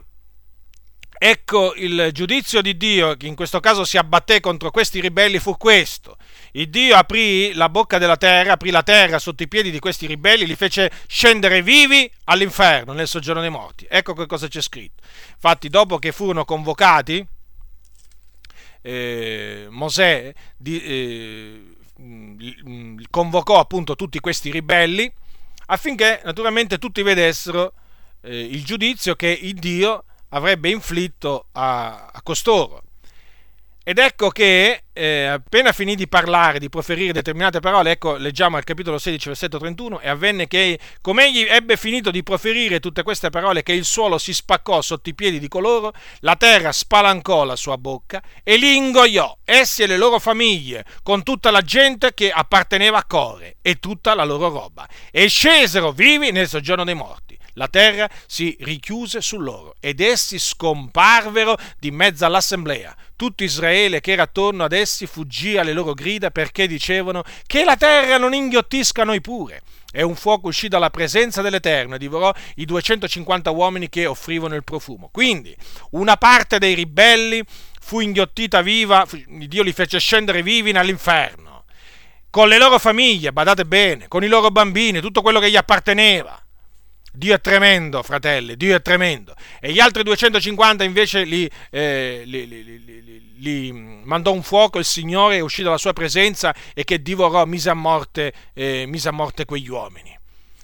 [1.17, 5.55] ecco il giudizio di Dio che in questo caso si abbatté contro questi ribelli fu
[5.55, 6.17] questo.
[6.51, 10.07] Il Dio aprì la bocca della terra, aprì la terra sotto i piedi di questi
[10.07, 13.87] ribelli, li fece scendere vivi all'inferno, nel soggiorno dei morti.
[13.89, 15.03] Ecco che cosa c'è scritto.
[15.31, 17.25] Infatti, dopo che furono convocati,
[18.85, 25.11] eh, Mosè di, eh, mm, convocò appunto tutti questi ribelli
[25.67, 27.73] affinché naturalmente tutti vedessero
[28.21, 32.83] eh, il giudizio che il Dio avrebbe inflitto a, a costoro.
[33.87, 38.63] Ed ecco che eh, appena finì di parlare, di proferire determinate parole, ecco, leggiamo al
[38.63, 43.29] capitolo 16, versetto 31, e avvenne che, come egli ebbe finito di proferire tutte queste
[43.29, 47.55] parole, che il suolo si spaccò sotto i piedi di coloro, la terra spalancò la
[47.55, 52.31] sua bocca e li ingoiò, essi e le loro famiglie, con tutta la gente che
[52.31, 57.37] apparteneva a Core e tutta la loro roba, e scesero vivi nel soggiorno dei morti
[57.55, 62.95] la terra si richiuse su loro ed essi scomparvero di mezzo all'assemblea.
[63.15, 67.77] Tutto Israele che era attorno ad essi fuggì alle loro grida perché dicevano che la
[67.77, 69.61] terra non inghiottisca noi pure.
[69.91, 74.65] E un fuoco uscì dalla presenza dell'Eterno e divorò i 250 uomini che offrivano il
[74.65, 75.09] profumo.
[75.09, 75.55] Quindi
[75.91, 77.41] una parte dei ribelli
[77.79, 81.63] fu inghiottita viva, Dio li fece scendere vivi nell'inferno,
[82.29, 86.44] con le loro famiglie, badate bene, con i loro bambini, tutto quello che gli apparteneva.
[87.15, 89.35] Dio è tremendo, fratelli, Dio è tremendo.
[89.59, 95.39] E gli altri 250 invece li, eh, li, li, li, mandò un fuoco il Signore,
[95.39, 99.69] uscì dalla sua presenza e che divorò, mise a morte, eh, mise a morte quegli
[99.69, 100.17] uomini.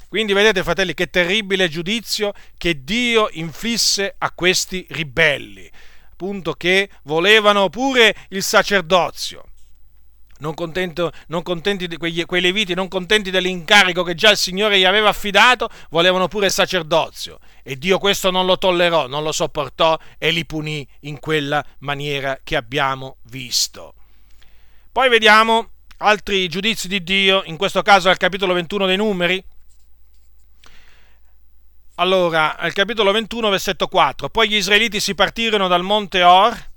[0.07, 5.69] Quindi vedete, fratelli, che terribile giudizio che Dio inflisse a questi ribelli,
[6.11, 9.45] appunto che volevano pure il sacerdozio
[10.41, 14.77] non, contento, non contenti di quegli, quei leviti, non contenti dell'incarico che già il Signore
[14.77, 17.39] gli aveva affidato, volevano pure il sacerdozio.
[17.63, 22.39] E Dio questo non lo tollerò, non lo sopportò e li punì in quella maniera
[22.43, 23.93] che abbiamo visto.
[24.91, 29.43] Poi vediamo altri giudizi di Dio, in questo caso al capitolo 21 dei numeri.
[31.95, 34.29] Allora, al capitolo 21, versetto 4.
[34.29, 36.70] Poi gli israeliti si partirono dal monte Or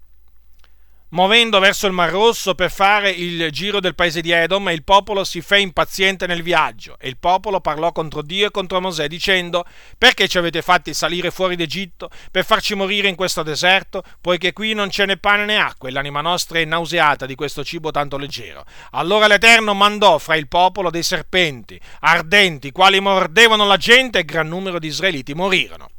[1.14, 5.22] muovendo verso il Mar Rosso per fare il giro del paese di Edom, il popolo
[5.22, 6.96] si fe impaziente nel viaggio.
[6.98, 9.64] E il popolo parlò contro Dio e contro Mosè, dicendo:
[9.96, 14.02] Perché ci avete fatti salire fuori d'Egitto per farci morire in questo deserto?
[14.20, 17.62] Poiché qui non c'è né pane né acqua, e l'anima nostra è nauseata di questo
[17.62, 18.64] cibo tanto leggero.
[18.90, 24.48] Allora l'Eterno mandò fra il popolo dei serpenti ardenti, quali mordevano la gente, e gran
[24.48, 25.90] numero di israeliti morirono.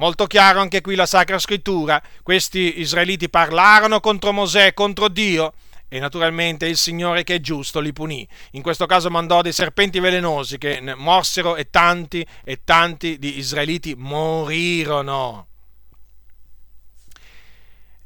[0.00, 2.02] Molto chiaro anche qui la Sacra Scrittura.
[2.22, 5.52] Questi israeliti parlarono contro Mosè, contro Dio,
[5.88, 8.26] e naturalmente il Signore che è giusto li punì.
[8.52, 13.94] In questo caso mandò dei serpenti velenosi che morsero e tanti e tanti di israeliti
[13.94, 15.48] morirono.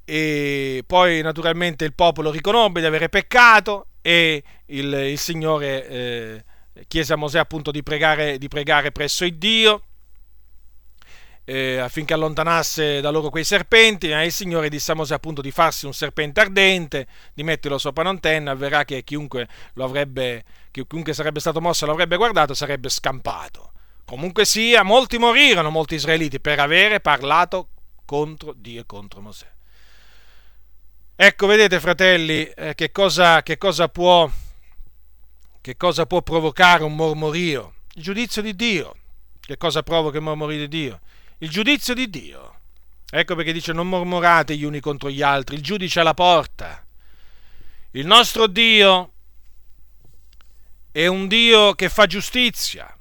[0.04, 6.44] E poi naturalmente il popolo riconobbe di avere peccato e il, il Signore eh,
[6.88, 9.82] chiese a Mosè appunto di pregare, di pregare presso il Dio
[11.44, 15.50] eh, affinché allontanasse da loro quei serpenti, ma il Signore disse a Mosè appunto di
[15.50, 21.40] farsi un serpente ardente, di metterlo sopra un'antenna, avverrà che chiunque, lo avrebbe, chiunque sarebbe
[21.40, 23.72] stato mosso e l'avrebbe guardato sarebbe scampato.
[24.04, 27.68] Comunque sia, molti morirono, molti israeliti, per avere parlato
[28.04, 29.50] contro Dio e contro Mosè.
[31.16, 34.28] Ecco, vedete fratelli, eh, che, cosa, che, cosa può,
[35.60, 37.74] che cosa può provocare un mormorio?
[37.94, 38.96] Il giudizio di Dio.
[39.40, 41.00] Che cosa provoca il mormorio di Dio?
[41.38, 42.60] Il giudizio di Dio.
[43.10, 46.84] Ecco perché dice non mormorate gli uni contro gli altri, il giudice alla porta.
[47.92, 49.12] Il nostro Dio
[50.90, 52.92] è un Dio che fa giustizia.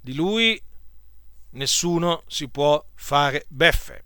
[0.00, 0.60] Di lui
[1.50, 4.04] nessuno si può fare beffe.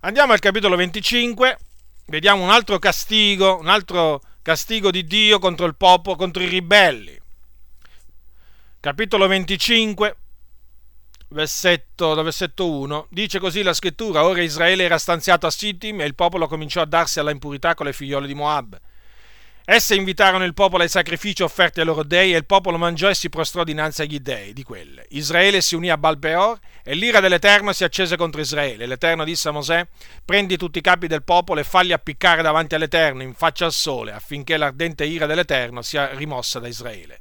[0.00, 1.58] Andiamo al capitolo 25,
[2.06, 7.18] vediamo un altro castigo, un altro castigo di Dio contro il popolo, contro i ribelli.
[8.80, 10.16] Capitolo 25,
[11.30, 16.14] versetto, versetto 1, dice così la scrittura, ora Israele era stanziato a Sittim e il
[16.14, 18.78] popolo cominciò a darsi alla impurità con le figliole di Moab.
[19.64, 23.14] Esse invitarono il popolo ai sacrifici offerti ai loro dei e il popolo mangiò e
[23.14, 25.06] si prostrò dinanzi agli dei di quelle.
[25.10, 28.86] Israele si unì a Balpeor e l'ira dell'Eterno si accese contro Israele.
[28.86, 29.86] L'Eterno disse a Mosè,
[30.24, 34.10] prendi tutti i capi del popolo e falli appiccare davanti all'Eterno in faccia al sole
[34.10, 37.20] affinché l'ardente ira dell'Eterno sia rimossa da Israele.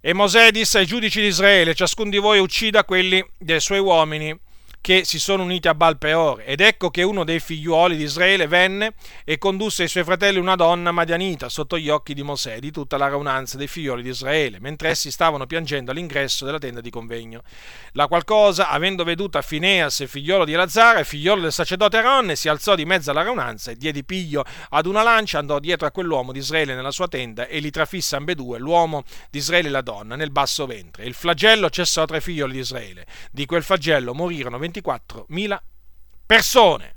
[0.00, 4.36] E Mosè disse ai giudici di Israele, ciascun di voi uccida quelli dei suoi uomini
[4.80, 6.42] che si sono uniti a Balpeor.
[6.44, 8.94] Ed ecco che uno dei figliuoli di Israele venne
[9.24, 12.70] e condusse ai suoi fratelli una donna madianita sotto gli occhi di Mosè e di
[12.70, 16.90] tutta la raunanza dei figlioli di Israele, mentre essi stavano piangendo all'ingresso della tenda di
[16.90, 17.42] convegno.
[17.92, 22.74] La qual cosa, avendo veduta Fineas, figliolo di Elazara, figliolo del sacerdote Aronne, si alzò
[22.74, 26.38] di mezzo alla raunanza e diede piglio ad una lancia, andò dietro a quell'uomo di
[26.38, 30.30] Israele nella sua tenda e li trafisse ambedue, l'uomo di Israele e la donna, nel
[30.30, 31.04] basso ventre.
[31.04, 33.06] Il flagello cessò tra i figlioli di Israele.
[33.30, 35.58] Di quel flagello morirono 20 24.000
[36.26, 36.96] persone.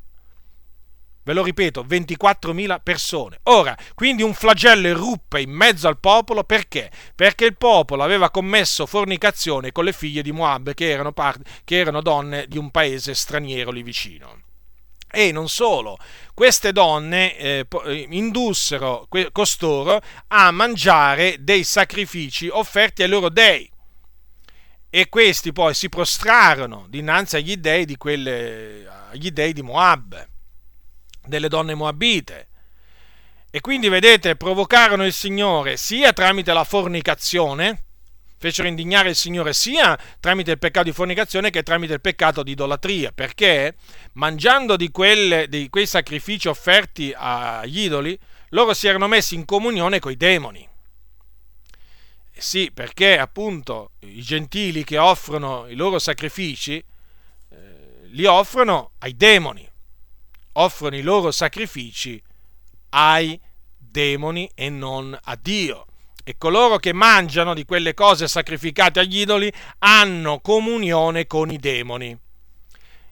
[1.24, 3.40] Ve lo ripeto, 24.000 persone.
[3.44, 6.92] Ora, quindi un flagello eruppe in mezzo al popolo perché?
[7.16, 11.78] Perché il popolo aveva commesso fornicazione con le figlie di Moab, che erano, part- che
[11.78, 14.42] erano donne di un paese straniero lì vicino.
[15.14, 15.98] E non solo,
[16.34, 23.71] queste donne eh, eh indussero costoro a mangiare dei sacrifici offerti ai loro dei
[24.94, 30.28] e questi poi si prostrarono dinanzi agli dei di, quelle, agli dei di Moab,
[31.26, 32.50] delle donne moabite.
[33.50, 37.86] E quindi, vedete, provocarono il Signore sia tramite la fornicazione,
[38.38, 42.52] fecero indignare il Signore sia tramite il peccato di fornicazione che tramite il peccato di
[42.52, 43.76] idolatria, perché
[44.14, 48.20] mangiando di, quelle, di quei sacrifici offerti agli idoli,
[48.50, 50.68] loro si erano messi in comunione con i demoni.
[52.42, 56.84] Sì, perché appunto i gentili che offrono i loro sacrifici
[57.50, 59.70] eh, li offrono ai demoni,
[60.54, 62.20] offrono i loro sacrifici
[62.90, 63.40] ai
[63.78, 65.86] demoni e non a Dio.
[66.24, 72.18] E coloro che mangiano di quelle cose sacrificate agli idoli hanno comunione con i demoni.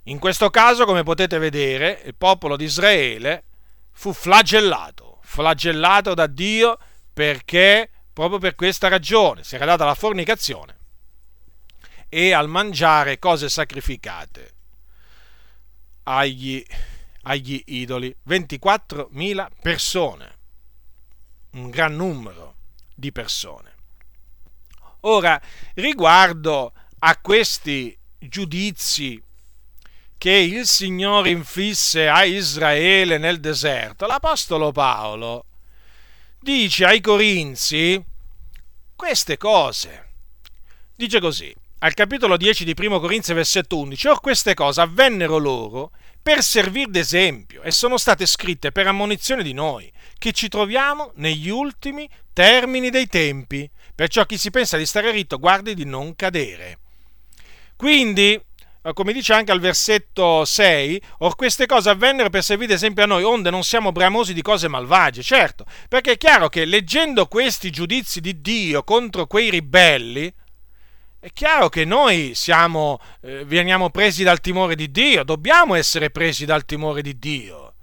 [0.06, 3.44] In questo caso, come potete vedere, il popolo di Israele
[3.92, 6.80] fu flagellato, flagellato da Dio
[7.14, 10.78] perché proprio per questa ragione si era data la fornicazione
[12.10, 14.56] e al mangiare cose sacrificate
[16.04, 16.62] agli,
[17.22, 18.14] agli idoli.
[18.28, 20.38] 24.000 persone,
[21.52, 22.56] un gran numero
[22.94, 23.74] di persone.
[25.02, 25.42] Ora,
[25.76, 29.24] riguardo a questi giudizi
[30.18, 35.46] che il Signore infisse a Israele nel deserto, l'Apostolo Paolo
[36.40, 38.04] dice ai Corinzi
[38.96, 40.08] queste cose.
[40.96, 45.92] Dice così, al capitolo 10 di 1 Corinzi, versetto 11, or queste cose avvennero loro
[46.22, 51.50] per servir d'esempio e sono state scritte per ammonizione di noi, che ci troviamo negli
[51.50, 53.70] ultimi termini dei tempi.
[53.96, 56.80] Perciò chi si pensa di stare ritto, guardi di non cadere.
[57.78, 58.40] Quindi,
[58.94, 63.24] come dice anche al versetto 6, or queste cose avvennero per servire esempio a noi,
[63.24, 65.22] onde non siamo bramosi di cose malvagie.
[65.22, 70.34] Certo, perché è chiaro che leggendo questi giudizi di Dio contro quei ribelli,
[71.20, 76.46] è chiaro che noi siamo, eh, veniamo presi dal timore di Dio, dobbiamo essere presi
[76.46, 77.74] dal timore di Dio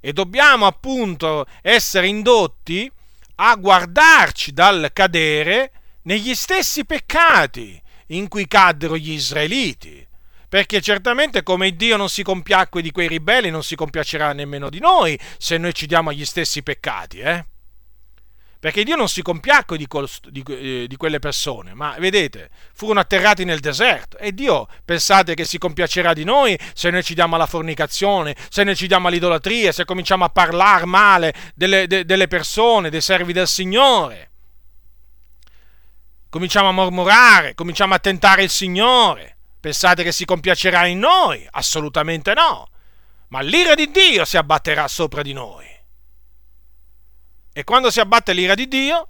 [0.00, 2.90] e dobbiamo appunto essere indotti
[3.36, 10.07] a guardarci dal cadere negli stessi peccati in cui caddero gli israeliti.
[10.48, 14.80] Perché certamente come Dio non si compiacque di quei ribelli, non si compiacerà nemmeno di
[14.80, 17.44] noi se noi ci diamo agli stessi peccati, eh?
[18.60, 19.86] perché Dio non si compiacque di,
[20.30, 25.44] di, eh, di, quelle persone, ma vedete, furono atterrati nel deserto e Dio pensate che
[25.44, 29.70] si compiacerà di noi se noi ci diamo alla fornicazione, se noi ci diamo all'idolatria,
[29.70, 34.30] se cominciamo a parlare male delle, de, delle persone, dei servi del Signore.
[36.28, 39.37] Cominciamo a mormorare, cominciamo a tentare il Signore.
[39.60, 41.46] Pensate che si compiacerà in noi?
[41.50, 42.68] Assolutamente no.
[43.28, 45.66] Ma l'ira di Dio si abbatterà sopra di noi.
[47.52, 49.08] E quando si abbatte l'ira di Dio,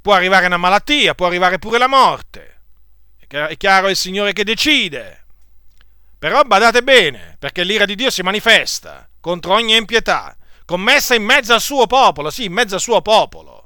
[0.00, 2.62] può arrivare una malattia, può arrivare pure la morte.
[3.16, 5.24] È chiaro, è il Signore che decide.
[6.18, 11.54] Però badate bene, perché l'ira di Dio si manifesta contro ogni impietà, commessa in mezzo
[11.54, 13.59] al suo popolo, sì, in mezzo al suo popolo.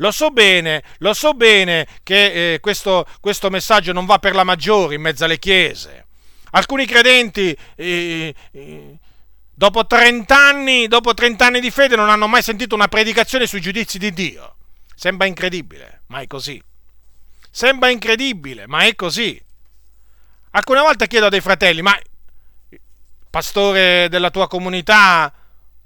[0.00, 4.44] Lo so bene, lo so bene che eh, questo, questo, messaggio non va per la
[4.44, 6.06] maggiore in mezzo alle chiese.
[6.50, 8.98] Alcuni credenti eh, eh,
[9.52, 13.60] dopo 30 anni, dopo 30 anni di fede non hanno mai sentito una predicazione sui
[13.60, 14.54] giudizi di Dio.
[14.94, 16.62] Sembra incredibile, ma è così.
[17.50, 19.40] Sembra incredibile, ma è così.
[20.52, 21.98] Alcune volte chiedo a dei fratelli, ma
[22.68, 22.80] il
[23.28, 25.32] pastore della tua comunità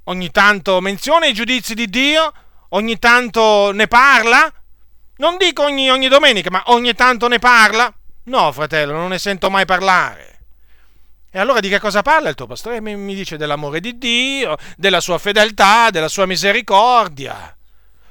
[0.05, 2.33] ogni tanto menziona i giudizi di Dio?
[2.75, 4.51] Ogni tanto ne parla?
[5.17, 7.93] Non dico ogni, ogni domenica, ma ogni tanto ne parla?
[8.25, 10.41] No, fratello, non ne sento mai parlare.
[11.31, 12.81] E allora di che cosa parla il tuo pastore?
[12.81, 17.55] Mi, dice dell'amore di Dio, della sua fedeltà, della sua misericordia.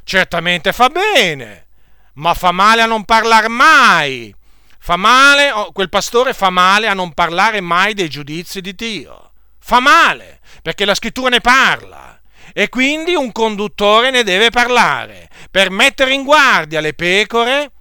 [0.03, 1.67] Certamente fa bene,
[2.13, 4.33] ma fa male a non parlare mai.
[4.77, 9.31] Fa male, oh, quel pastore fa male a non parlare mai dei giudizi di Dio.
[9.57, 12.10] Fa male, perché la scrittura ne parla.
[12.53, 17.71] E quindi un conduttore ne deve parlare per mettere in guardia le pecore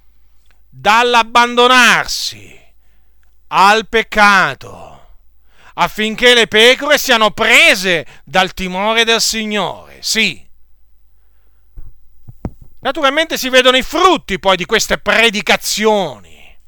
[0.68, 2.58] dall'abbandonarsi
[3.48, 4.90] al peccato
[5.74, 9.98] affinché le pecore siano prese dal timore del Signore.
[10.00, 10.46] Sì.
[12.80, 16.58] Naturalmente si vedono i frutti poi di queste predicazioni,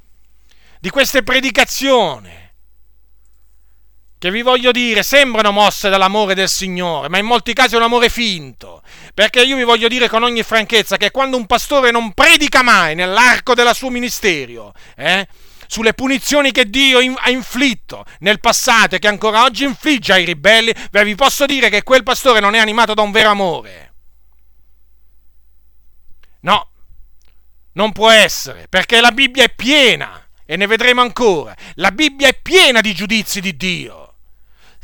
[0.78, 2.41] di queste predicazioni,
[4.22, 7.82] che vi voglio dire, sembrano mosse dall'amore del Signore, ma in molti casi è un
[7.82, 8.80] amore finto,
[9.14, 12.94] perché io vi voglio dire con ogni franchezza che quando un pastore non predica mai
[12.94, 15.26] nell'arco del suo ministero, eh,
[15.66, 20.72] sulle punizioni che Dio ha inflitto nel passato e che ancora oggi infligge ai ribelli,
[20.92, 23.94] beh, vi posso dire che quel pastore non è animato da un vero amore.
[26.42, 26.70] No,
[27.72, 32.38] non può essere, perché la Bibbia è piena, e ne vedremo ancora, la Bibbia è
[32.40, 34.01] piena di giudizi di Dio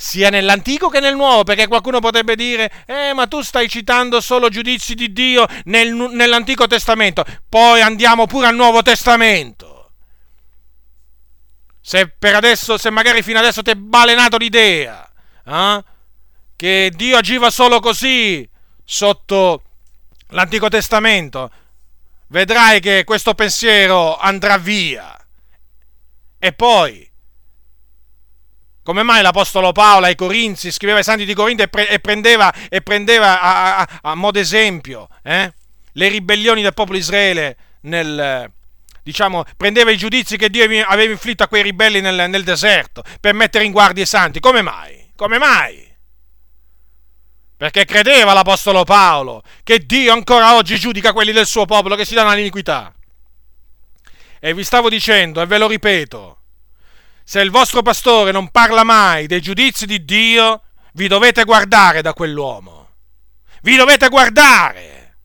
[0.00, 4.48] sia nell'Antico che nel Nuovo, perché qualcuno potrebbe dire, eh, ma tu stai citando solo
[4.48, 9.90] giudizi di Dio nel, nell'Antico Testamento, poi andiamo pure al Nuovo Testamento.
[11.80, 15.10] Se per adesso, se magari fino adesso ti è balenato l'idea
[15.44, 15.84] eh,
[16.54, 18.48] che Dio agiva solo così
[18.84, 19.62] sotto
[20.28, 21.50] l'Antico Testamento,
[22.28, 25.12] vedrai che questo pensiero andrà via.
[26.38, 27.07] E poi,
[28.88, 32.50] come mai l'Apostolo Paolo ai Corinzi scriveva ai Santi di Corinto e, pre- e prendeva,
[32.70, 35.52] e prendeva a, a, a modo esempio eh,
[35.92, 38.50] le ribellioni del popolo Israele nel,
[39.02, 43.34] diciamo, prendeva i giudizi che Dio aveva inflitto a quei ribelli nel, nel deserto per
[43.34, 44.40] mettere in guardia i santi.
[44.40, 45.10] Come mai?
[45.14, 45.86] Come mai?
[47.58, 52.14] Perché credeva l'Apostolo Paolo che Dio ancora oggi giudica quelli del suo popolo che si
[52.14, 52.90] danno all'iniquità.
[54.40, 56.37] E vi stavo dicendo, e ve lo ripeto,
[57.28, 60.62] se il vostro pastore non parla mai dei giudizi di Dio,
[60.94, 62.88] vi dovete guardare da quell'uomo.
[63.60, 65.18] Vi dovete guardare.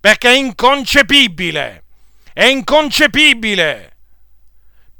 [0.00, 1.84] Perché è inconcepibile
[2.32, 3.96] è inconcepibile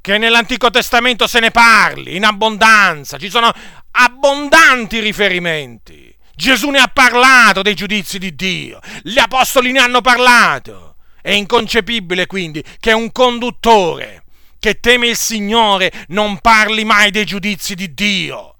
[0.02, 3.50] che nell'Antico Testamento se ne parli in abbondanza, ci sono
[3.92, 6.14] abbondanti riferimenti.
[6.34, 10.96] Gesù ne ha parlato dei giudizi di Dio, gli apostoli ne hanno parlato.
[11.22, 14.23] È inconcepibile quindi che un conduttore
[14.64, 18.54] che teme il Signore non parli mai dei giudizi di Dio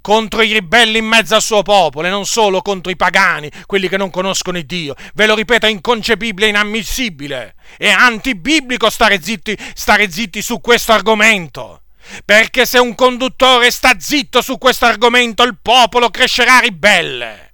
[0.00, 3.90] contro i ribelli in mezzo al suo popolo e non solo contro i pagani, quelli
[3.90, 4.94] che non conoscono il Dio.
[5.12, 7.56] Ve lo ripeto, è inconcepibile, inammissibile.
[7.76, 11.82] È antibiblico stare zitti, stare zitti su questo argomento.
[12.24, 17.52] Perché se un conduttore sta zitto su questo argomento, il popolo crescerà ribelle.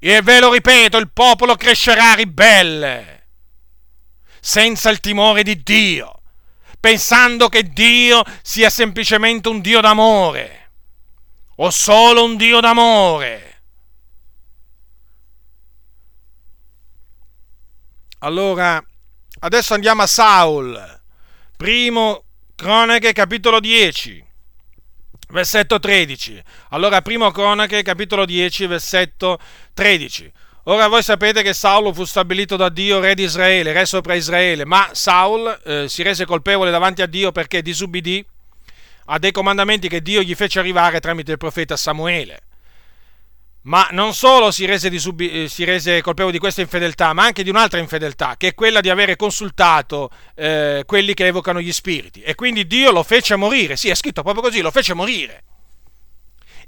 [0.00, 3.26] E ve lo ripeto, il popolo crescerà ribelle
[4.40, 6.19] senza il timore di Dio,
[6.80, 10.70] pensando che Dio sia semplicemente un Dio d'amore,
[11.56, 13.62] o solo un Dio d'amore.
[18.20, 18.82] Allora,
[19.40, 21.00] adesso andiamo a Saul,
[21.56, 22.24] primo
[22.54, 24.26] Cronache capitolo 10,
[25.28, 26.42] versetto 13.
[26.70, 29.38] Allora, primo Cronache capitolo 10, versetto
[29.72, 30.32] 13.
[30.70, 34.64] Ora voi sapete che Saulo fu stabilito da Dio re di Israele, re sopra Israele,
[34.64, 38.24] ma Saul eh, si rese colpevole davanti a Dio perché disubbidì
[39.06, 42.42] a dei comandamenti che Dio gli fece arrivare tramite il profeta Samuele.
[43.62, 47.42] Ma non solo si rese, disubbi- eh, si rese colpevole di questa infedeltà, ma anche
[47.42, 52.22] di un'altra infedeltà, che è quella di avere consultato eh, quelli che evocano gli spiriti.
[52.22, 55.42] E quindi Dio lo fece morire, sì, è scritto proprio così, lo fece morire.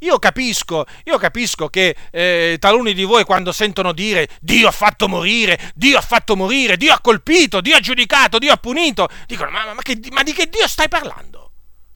[0.02, 5.08] Io capisco, io capisco che eh, taluni di voi quando sentono dire Dio ha fatto
[5.08, 9.50] morire, Dio ha fatto morire, Dio ha colpito, Dio ha giudicato, Dio ha punito, dicono
[9.50, 11.52] ma, ma, che, ma di che Dio stai parlando?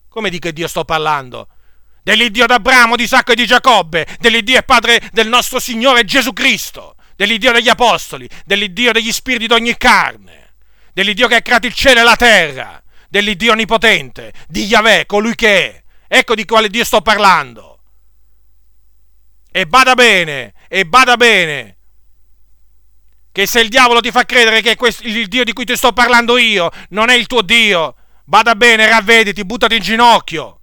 [0.07, 1.49] Come di che Dio sto parlando?
[2.01, 6.95] Dell'Iddio d'Abramo, di Isacco e di Giacobbe, dell'Iddio e Padre del nostro Signore Gesù Cristo,
[7.17, 10.53] dell'Iddio degli Apostoli, dell'Iddio degli spiriti d'ogni carne,
[10.93, 15.65] dell'Iddio che ha creato il cielo e la terra, dell'Iddio onnipotente, di Yahweh, colui che
[15.65, 15.83] è.
[16.07, 17.76] Ecco di quale Dio sto parlando.
[19.57, 21.77] E bada bene, e bada bene,
[23.31, 25.93] che se il diavolo ti fa credere che questo, il Dio di cui ti sto
[25.93, 30.61] parlando io non è il tuo Dio, bada bene, ravvediti, buttati in ginocchio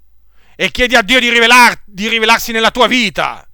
[0.55, 3.45] e chiedi a Dio di, rivelar, di rivelarsi nella tua vita.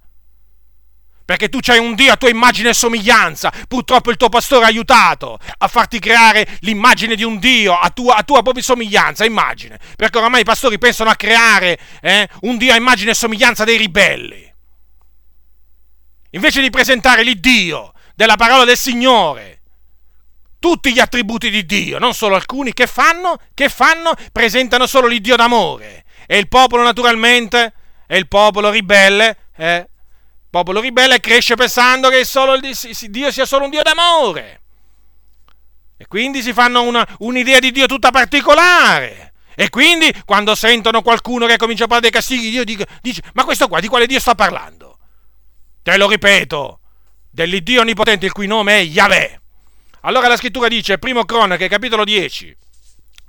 [1.25, 3.51] Perché tu c'hai un Dio a tua immagine e somiglianza.
[3.67, 8.17] Purtroppo il tuo pastore ha aiutato a farti creare l'immagine di un Dio a tua,
[8.17, 9.79] a tua propria somiglianza, immagine.
[9.95, 13.77] Perché oramai i pastori pensano a creare eh, un Dio a immagine e somiglianza dei
[13.77, 14.49] ribelli
[16.31, 19.61] invece di presentare l'Iddio della parola del Signore,
[20.59, 23.37] tutti gli attributi di Dio, non solo alcuni, che fanno?
[23.53, 24.13] Che fanno?
[24.31, 26.05] Presentano solo l'Iddio d'amore.
[26.27, 27.73] E il popolo naturalmente,
[28.05, 29.77] è il popolo ribelle, eh?
[29.77, 34.61] il popolo ribelle cresce pensando che il, Dio sia solo un Dio d'amore.
[35.97, 39.33] E quindi si fanno una, un'idea di Dio tutta particolare.
[39.55, 43.43] E quindi quando sentono qualcuno che comincia a parlare dei castighi, Dio dice, dice ma
[43.43, 44.90] questo qua di quale Dio sta parlando?
[45.83, 46.79] Te lo ripeto,
[47.31, 49.41] dell'Iddio onnipotente il cui nome è Yahweh.
[50.01, 52.55] Allora la scrittura dice, primo cronache, capitolo 10,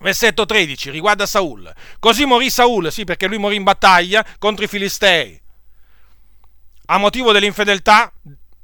[0.01, 1.73] versetto 13, riguarda Saul.
[1.99, 5.41] Così morì Saul, sì, perché lui morì in battaglia contro i Filistei,
[6.87, 8.12] a motivo dell'infedeltà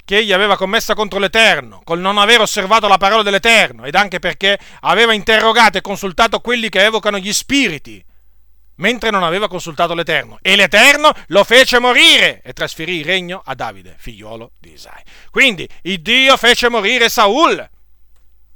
[0.05, 4.19] che egli aveva commessa contro l'Eterno, col non aver osservato la parola dell'Eterno, ed anche
[4.19, 8.05] perché aveva interrogato e consultato quelli che evocano gli spiriti,
[8.79, 10.39] mentre non aveva consultato l'Eterno.
[10.43, 15.03] E l'Eterno lo fece morire e trasferì il regno a Davide, figliolo di Isai.
[15.31, 17.69] Quindi il Dio fece morire Saul,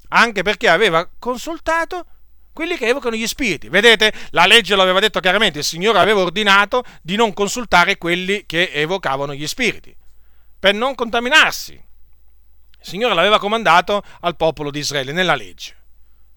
[0.09, 2.07] anche perché aveva consultato
[2.53, 3.69] quelli che evocano gli spiriti.
[3.69, 8.45] Vedete, la legge lo aveva detto chiaramente, il Signore aveva ordinato di non consultare quelli
[8.47, 9.95] che evocavano gli spiriti,
[10.59, 11.73] per non contaminarsi.
[11.73, 15.77] Il Signore l'aveva comandato al popolo di Israele nella legge,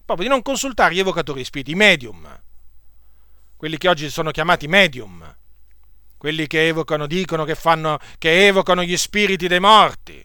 [0.04, 2.44] proprio di non consultare gli evocatori di spiriti, i medium
[3.56, 5.34] quelli che oggi sono chiamati medium,
[6.16, 10.24] quelli che evocano, dicono che, fanno, che evocano gli spiriti dei morti,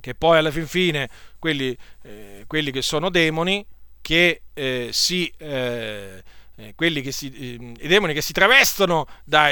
[0.00, 1.08] che poi alla fin fine
[1.38, 3.64] quelli, eh, quelli che sono demoni,
[4.00, 6.22] che eh, si, eh,
[6.56, 9.50] eh che si, eh, i demoni che si travestono da,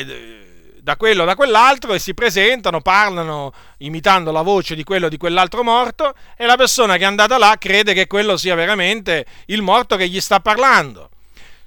[0.83, 5.09] da quello o da quell'altro e si presentano, parlano imitando la voce di quello o
[5.09, 9.25] di quell'altro morto e la persona che è andata là crede che quello sia veramente
[9.47, 11.12] il morto che gli sta parlando.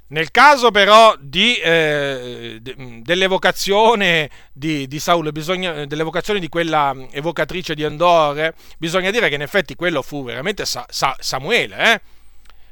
[0.08, 7.84] Nel caso però di, eh, dell'evocazione di, di Saulo, bisogna, dell'evocazione di quella evocatrice di
[7.84, 12.02] Andore, bisogna dire che in effetti quello fu veramente Sa, Sa, Samuele, eh?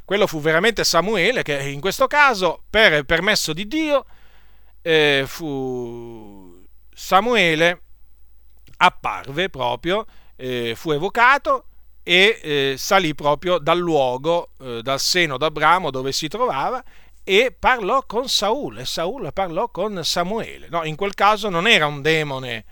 [0.06, 4.06] quello fu veramente Samuele che in questo caso, per permesso di Dio,
[4.84, 7.82] eh, fu Samuele
[8.78, 10.06] apparve proprio,
[10.36, 11.66] eh, fu evocato
[12.04, 16.84] e eh, salì proprio dal luogo, eh, dal seno d'Abramo dove si trovava
[17.24, 20.68] e parlò con Saul e Saul parlò con Samuele.
[20.70, 22.66] No, in quel caso non era un demone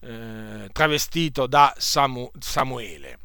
[0.00, 3.18] eh, travestito da Samu, Samuele.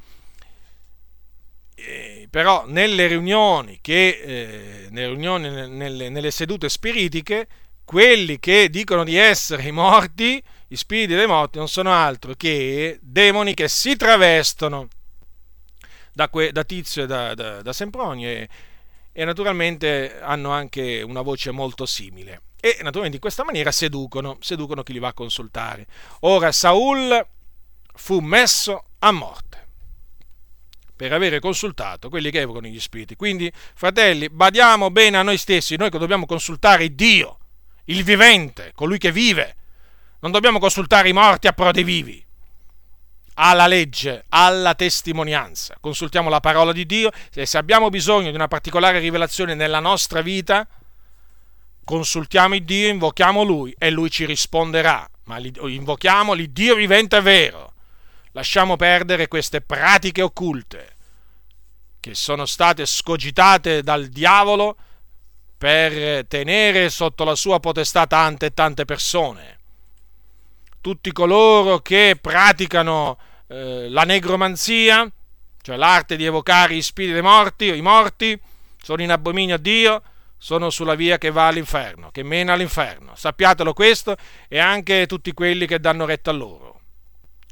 [2.29, 7.47] però nelle riunioni, che, eh, nelle, riunioni nelle, nelle sedute spiritiche,
[7.83, 12.99] quelli che dicono di essere i morti, gli spiriti dei morti, non sono altro che
[13.01, 14.89] demoni che si travestono
[16.11, 18.49] da, que, da Tizio e da, da, da Sempronio e,
[19.19, 22.43] e naturalmente hanno anche una voce molto simile.
[22.59, 25.87] E naturalmente in questa maniera seducono, seducono chi li va a consultare.
[26.19, 27.27] Ora Saul
[27.95, 29.69] fu messo a morte
[30.95, 33.15] per avere consultato quelli che evocano gli spiriti.
[33.15, 37.39] Quindi, fratelli, badiamo bene a noi stessi, noi che dobbiamo consultare Dio,
[37.85, 39.55] il vivente, colui che vive.
[40.19, 42.23] Non dobbiamo consultare i morti a pro dei vivi.
[43.39, 45.75] Alla legge, alla testimonianza.
[45.79, 50.21] Consultiamo la parola di Dio e se abbiamo bisogno di una particolare rivelazione nella nostra
[50.21, 50.67] vita,
[51.83, 55.07] consultiamo il Dio, invochiamo Lui e Lui ci risponderà.
[55.25, 57.73] Ma invochiamo l'Iddio vivente vero
[58.37, 60.95] lasciamo perdere queste pratiche occulte
[61.99, 64.77] che sono state scogitate dal diavolo
[65.57, 69.56] per tenere sotto la sua potestà tante e tante persone.
[70.87, 73.17] Tutti coloro che praticano
[73.49, 75.05] eh, la negromanzia,
[75.61, 78.39] cioè l'arte di evocare gli spiriti dei morti, i morti,
[78.81, 80.01] sono in abominio a Dio,
[80.37, 83.11] sono sulla via che va all'inferno, che mena all'inferno.
[83.17, 84.15] Sappiatelo questo
[84.47, 86.79] e anche tutti quelli che danno retta a loro.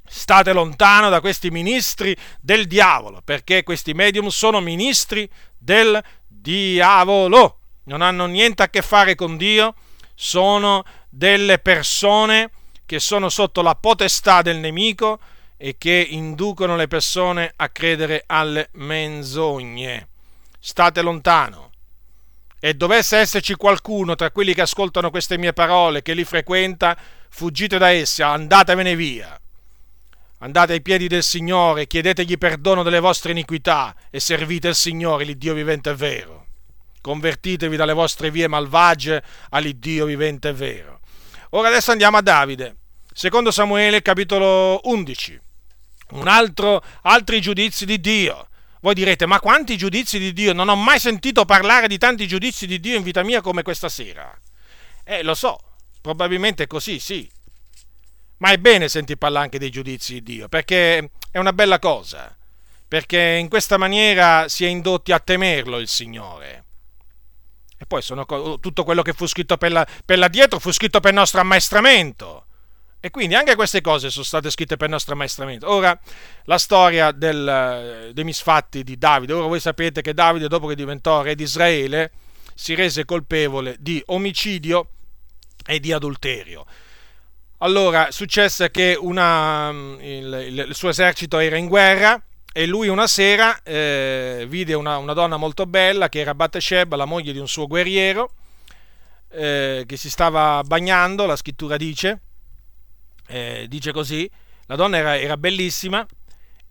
[0.07, 7.59] State lontano da questi ministri del diavolo, perché questi medium sono ministri del diavolo.
[7.83, 9.75] Non hanno niente a che fare con Dio,
[10.13, 12.51] sono delle persone
[12.85, 15.19] che sono sotto la potestà del nemico
[15.57, 20.07] e che inducono le persone a credere alle menzogne.
[20.59, 21.71] State lontano.
[22.59, 26.97] E dovesse esserci qualcuno tra quelli che ascoltano queste mie parole che li frequenta,
[27.29, 29.39] fuggite da essi, andatevene via
[30.39, 35.53] Andate ai piedi del Signore, chiedetegli perdono delle vostre iniquità e servite il Signore, l'Iddio
[35.53, 36.45] vivente e vero.
[37.01, 40.94] Convertitevi dalle vostre vie malvagie all'Iddio vivente e vero.
[41.51, 42.75] Ora adesso andiamo a Davide.
[43.13, 45.39] Secondo Samuele, capitolo 11.
[46.11, 48.47] Un altro, altri giudizi di Dio.
[48.81, 50.53] Voi direte, ma quanti giudizi di Dio?
[50.53, 53.89] Non ho mai sentito parlare di tanti giudizi di Dio in vita mia come questa
[53.89, 54.37] sera.
[55.03, 55.57] Eh, lo so,
[56.01, 57.29] probabilmente è così, sì.
[58.37, 62.35] Ma è bene sentir parlare anche dei giudizi di Dio, perché è una bella cosa,
[62.87, 66.65] perché in questa maniera si è indotti a temerlo il Signore.
[67.85, 68.25] E poi sono,
[68.59, 71.39] tutto quello che fu scritto per la, per la dietro fu scritto per il nostro
[71.39, 72.47] ammaestramento.
[72.99, 75.69] E quindi anche queste cose sono state scritte per il nostro ammaestramento.
[75.69, 75.97] Ora,
[76.45, 79.33] la storia del, dei misfatti di Davide.
[79.33, 82.11] Ora voi sapete che Davide, dopo che diventò re di Israele,
[82.55, 84.89] si rese colpevole di omicidio
[85.63, 86.65] e di adulterio.
[87.59, 92.19] Allora, successe che una, mm, il, il, suo esercito era in guerra
[92.57, 97.03] e lui una sera eh, vide una, una, donna molto bella che era Bathsheba, la
[97.03, 98.31] moglie di un suo guerriero,
[99.31, 102.21] eh, che si stava bagnando, la scrittura dice,
[103.27, 104.31] eh, dice così,
[104.67, 106.07] la donna era, era bellissima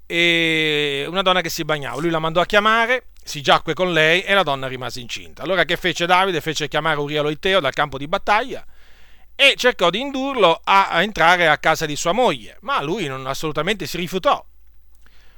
[0.06, 2.01] e una donna che si bagnava.
[2.01, 5.43] Lui la mandò a chiamare, si giacque con lei e la donna rimase incinta.
[5.43, 6.40] Allora che fece Davide?
[6.40, 8.65] Fece chiamare Uria Loiteo dal campo di battaglia
[9.35, 13.27] e cercò di indurlo a, a, entrare a casa di sua moglie, ma lui non
[13.27, 14.43] assolutamente si rifiutò.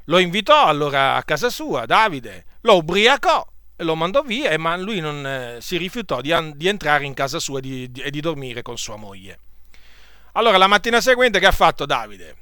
[0.06, 3.46] Lo invitò allora a casa sua, Davide, lo ubriacò
[3.76, 7.38] e lo mandò via, ma lui non eh, si rifiutò di, di, entrare in casa
[7.38, 9.38] sua e di, di, di dormire con sua moglie.
[10.32, 12.36] Allora la mattina seguente che ha fatto Davide?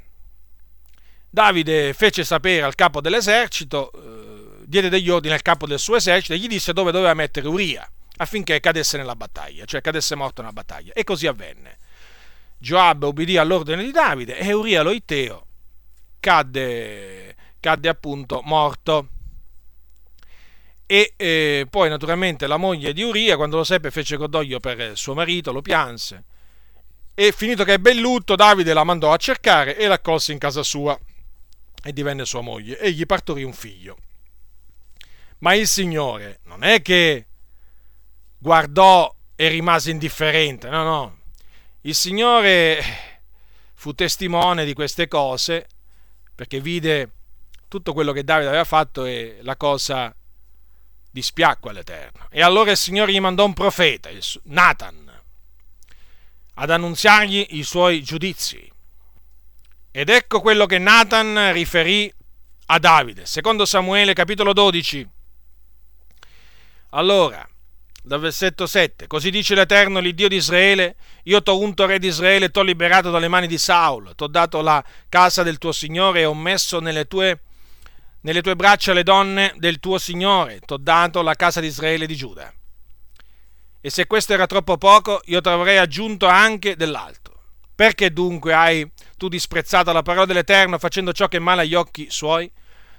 [1.30, 6.34] Davide fece sapere al capo dell'esercito, eh, diede degli ordini al capo del suo esercito
[6.34, 10.52] e gli disse dove doveva mettere Uria affinché cadesse nella battaglia, cioè cadesse morto nella
[10.52, 10.92] battaglia.
[10.92, 11.78] E così avvenne.
[12.58, 15.46] Joab obbedì all'ordine di Davide e Uria Loiteo
[16.24, 17.33] cadde,
[17.64, 19.08] cadde appunto morto.
[20.84, 25.14] E eh, poi naturalmente la moglie di Uria, quando lo seppe, fece cordoglio per suo
[25.14, 26.24] marito, lo pianse.
[27.14, 30.62] E finito che ebbe il lutto, Davide la mandò a cercare e l'accolse in casa
[30.62, 30.98] sua
[31.82, 33.96] e divenne sua moglie e gli partorì un figlio.
[35.38, 37.26] Ma il Signore non è che
[38.36, 40.68] guardò e rimase indifferente.
[40.68, 41.18] No, no.
[41.82, 42.82] Il Signore
[43.72, 45.66] fu testimone di queste cose
[46.34, 47.10] perché vide
[47.68, 50.14] tutto quello che Davide aveva fatto e la cosa
[51.10, 52.26] dispiacque all'Eterno.
[52.30, 54.10] E allora il Signore gli mandò un profeta,
[54.44, 55.22] Nathan,
[56.54, 58.70] ad annunziargli i suoi giudizi.
[59.90, 62.12] Ed ecco quello che Nathan riferì
[62.66, 65.08] a Davide, secondo Samuele capitolo 12.
[66.90, 67.48] Allora,
[68.06, 69.06] dal versetto 7.
[69.06, 73.28] Così dice l'Eterno, l'Iddio di Israele, io t'ho unto re di Israele, t'ho liberato dalle
[73.28, 77.40] mani di Saul, t'ho dato la casa del tuo Signore e ho messo nelle tue,
[78.24, 82.06] nelle tue braccia le donne del tuo Signore, t'ho dato la casa di Israele e
[82.06, 82.52] di Giuda.
[83.82, 87.34] E se questo era troppo poco, io ti avrei aggiunto anche dell'altro.
[87.74, 92.06] Perché dunque hai tu disprezzato la parola dell'Eterno facendo ciò che è male agli occhi
[92.08, 92.50] suoi?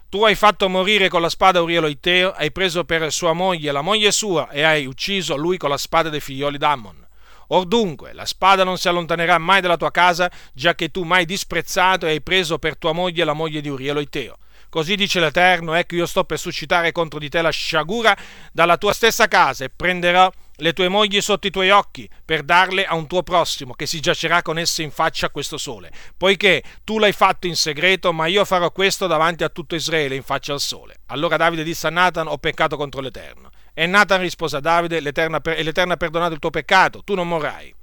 [0.09, 3.81] Tu hai fatto morire con la spada Urielo Iteo, hai preso per sua moglie la
[3.81, 7.03] moglie sua e hai ucciso lui con la spada dei figlioli d'Ammon.
[7.47, 11.25] Or dunque, la spada non si allontanerà mai dalla tua casa, già che tu mai
[11.25, 14.37] disprezzato e hai preso per tua moglie la moglie di Urielo Iteo.
[14.69, 18.15] Così dice l'Eterno, ecco io sto per suscitare contro di te la sciagura
[18.51, 22.85] dalla tua stessa casa e prenderò le tue mogli sotto i tuoi occhi per darle
[22.85, 26.63] a un tuo prossimo che si giacerà con esse in faccia a questo sole, poiché
[26.83, 30.53] tu l'hai fatto in segreto, ma io farò questo davanti a tutto Israele in faccia
[30.53, 31.01] al sole.
[31.07, 33.49] Allora Davide disse a Nathan, ho peccato contro l'Eterno.
[33.73, 37.73] E Nathan rispose a Davide, l'Eterno, ha perdonato il tuo peccato, tu non morrai.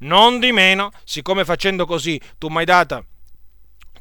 [0.00, 3.02] Non di meno, siccome facendo così tu mi hai data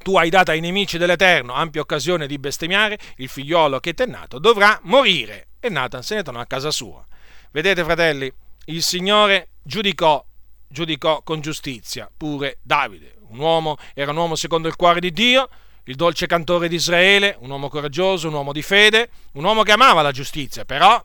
[0.08, 4.06] tu hai dato ai nemici dell'Eterno ampia occasione di bestemmiare, il figliolo che ti è
[4.06, 5.48] nato dovrà morire.
[5.60, 7.06] E Nathan se ne tornò a casa sua.
[7.52, 8.32] Vedete, fratelli,
[8.68, 10.26] il Signore giudicò,
[10.66, 13.16] giudicò con giustizia pure Davide.
[13.28, 15.50] Un uomo, era un uomo secondo il cuore di Dio,
[15.84, 19.74] il dolce cantore di Israele, un uomo coraggioso, un uomo di fede, un uomo che
[19.74, 21.04] amava la giustizia, però,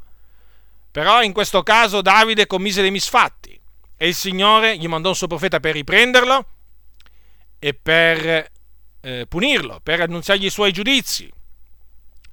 [0.93, 3.61] però in questo caso Davide commise dei misfatti
[3.97, 6.47] e il Signore gli mandò un suo profeta per riprenderlo
[7.59, 8.61] e per
[9.03, 11.31] eh, punirlo, per annunziargli i suoi giudizi.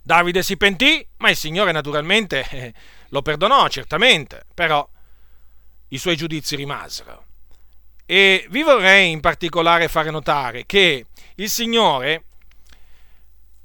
[0.01, 2.73] Davide si pentì, ma il Signore naturalmente eh,
[3.09, 4.87] lo perdonò certamente, però
[5.89, 7.25] i suoi giudizi rimasero.
[8.05, 11.05] E vi vorrei in particolare fare notare che
[11.35, 12.23] il Signore,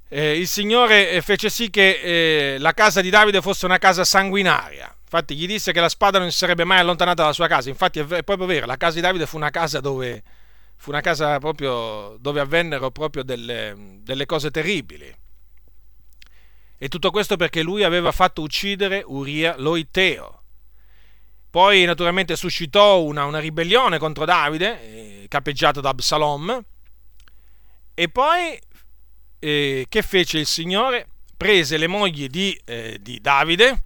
[0.09, 4.95] eh, il Signore fece sì che eh, la casa di Davide fosse una casa sanguinaria.
[5.03, 7.69] Infatti gli disse che la spada non si sarebbe mai allontanata dalla sua casa.
[7.69, 10.23] Infatti è proprio vero, la casa di Davide fu una casa dove,
[10.85, 15.11] fu una casa proprio dove avvennero proprio delle, delle cose terribili.
[16.77, 20.43] E tutto questo perché lui aveva fatto uccidere Uria Loiteo.
[21.49, 26.63] Poi naturalmente suscitò una, una ribellione contro Davide, eh, capeggiata da Absalom.
[27.95, 28.61] E poi
[29.39, 31.09] eh, che fece il Signore?
[31.35, 33.85] Prese le mogli di, eh, di Davide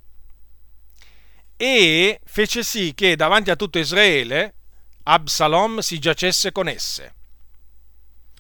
[1.57, 4.55] e fece sì che davanti a tutto Israele
[5.11, 7.15] Absalom si giacesse con esse.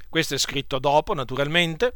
[0.08, 1.94] Questo è scritto dopo, naturalmente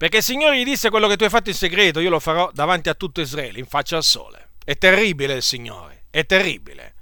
[0.00, 2.50] perché il Signore gli disse quello che tu hai fatto in segreto, io lo farò
[2.54, 4.52] davanti a tutto Israele, in faccia al sole.
[4.64, 6.94] È terribile il Signore, è terribile.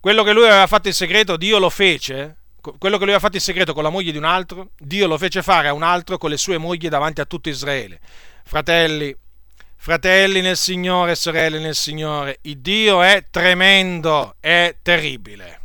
[0.00, 2.38] Quello che lui aveva fatto in segreto, Dio lo fece.
[2.60, 5.16] Quello che lui aveva fatto in segreto con la moglie di un altro, Dio lo
[5.18, 8.00] fece fare a un altro con le sue mogli davanti a tutto Israele.
[8.42, 9.16] Fratelli,
[9.76, 15.55] fratelli nel Signore, sorelle nel Signore, il Dio è tremendo, è terribile.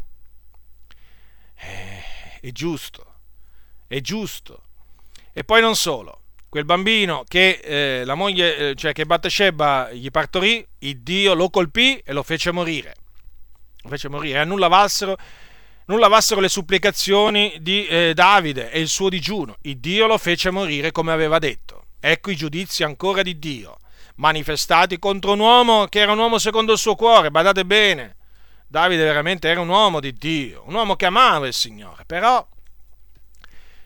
[1.61, 3.05] È, è giusto,
[3.87, 4.63] è giusto.
[5.31, 10.09] E poi non solo quel bambino che eh, la moglie, eh, cioè che Bathsheba gli
[10.09, 12.95] partorì, il Dio lo colpì e lo fece morire.
[13.83, 14.39] Lo fece morire.
[14.39, 15.15] A nulla valsero,
[15.85, 19.55] nulla valsero le supplicazioni di eh, Davide e il suo digiuno.
[19.61, 21.85] Il Dio lo fece morire come aveva detto.
[21.99, 23.77] Ecco i giudizi ancora di Dio,
[24.15, 27.29] manifestati contro un uomo che era un uomo secondo il suo cuore.
[27.29, 28.15] Badate bene,
[28.71, 32.47] Davide veramente era un uomo di Dio, un uomo che amava il Signore, però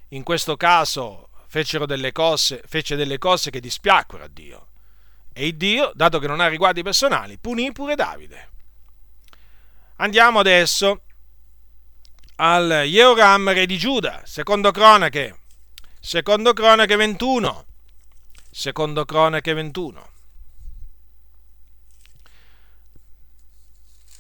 [0.10, 4.68] in questo caso fecero delle cose, fece delle cose che dispiacquero a Dio.
[5.34, 8.50] E Dio, dato che non ha riguardi personali, punì pure Davide.
[9.96, 11.02] Andiamo adesso
[12.36, 15.40] al Jehoram, re di Giuda, secondo cronache,
[16.00, 17.66] secondo cronache 21,
[18.52, 20.10] secondo cronache 21.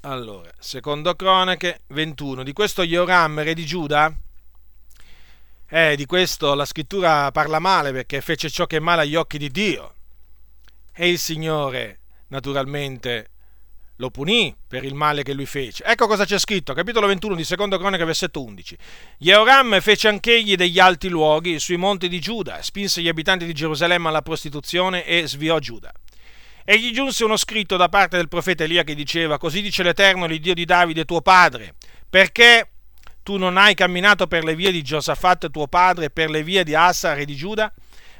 [0.05, 4.15] Allora, secondo cronache 21, di questo Jehoram, re di Giuda,
[5.67, 9.39] eh, di questo la scrittura parla male perché fece ciò che è male agli occhi
[9.39, 9.95] di Dio.
[10.93, 13.31] E il Signore, naturalmente,
[13.95, 15.83] lo punì per il male che lui fece.
[15.83, 18.77] Ecco cosa c'è scritto, capitolo 21 di Secondo Cronaca, versetto 11.
[19.17, 24.09] Jehoram fece anch'egli degli alti luoghi sui monti di Giuda, spinse gli abitanti di Gerusalemme
[24.09, 25.91] alla prostituzione e sviò Giuda.
[26.67, 30.25] E gli giunse uno scritto da parte del profeta Elia che diceva, così dice l'Eterno,
[30.25, 31.75] il Dio di Davide, tuo padre,
[32.09, 32.71] perché
[33.21, 36.73] tu non hai camminato per le vie di Giosafat tuo padre per le vie di
[36.73, 37.71] Asa, re di Giuda?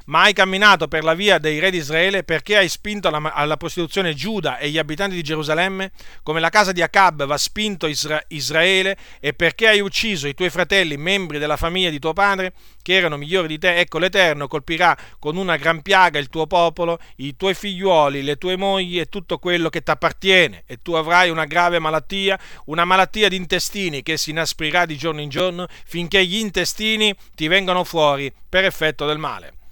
[0.06, 3.56] Ma hai camminato per la via dei re di Israele perché hai spinto alla, alla,
[3.56, 5.92] prostituzione Giuda e gli abitanti di Gerusalemme,
[6.22, 10.50] come la casa di Acab va spinto Isra- Israele, e perché hai ucciso i tuoi
[10.50, 12.52] fratelli, membri della famiglia di tuo padre,
[12.82, 16.98] che erano migliori di te, ecco l'Eterno colpirà con una gran piaga il tuo popolo,
[17.16, 21.30] i tuoi figliuoli, le tue mogli e tutto quello che ti appartiene, e tu avrai
[21.30, 26.24] una grave malattia, una malattia di intestini che si inasprirà di giorno in giorno finché
[26.24, 29.65] gli intestini ti vengano fuori per effetto del male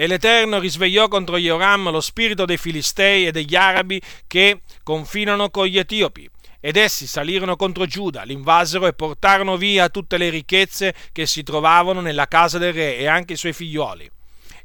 [0.00, 5.66] E l'Eterno risvegliò contro Joram lo spirito dei Filistei e degli Arabi che confinano con
[5.66, 6.30] gli Etiopi.
[6.60, 12.00] Ed essi salirono contro Giuda, l'invasero e portarono via tutte le ricchezze che si trovavano
[12.00, 14.08] nella casa del re e anche i suoi figlioli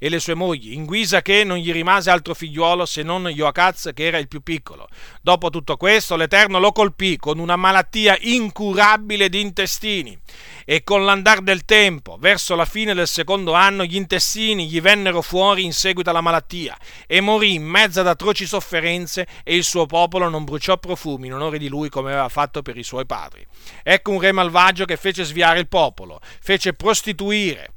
[0.04, 3.92] e le sue mogli, in guisa che non gli rimase altro figliuolo se non Joacaz
[3.94, 4.90] che era il più piccolo.
[5.22, 10.20] Dopo tutto questo l'Eterno lo colpì con una malattia incurabile di intestini
[10.66, 15.22] e con l'andar del tempo, verso la fine del secondo anno, gli intestini gli vennero
[15.22, 16.78] fuori in seguito alla malattia
[17.08, 21.34] e morì in mezzo ad atroci sofferenze e il suo popolo non bruciò profumi in
[21.36, 23.48] onore di lui come aveva fatto per i suoi padri.
[23.84, 27.72] Ecco un re malvagio che fece sviare il popolo, fece prostituire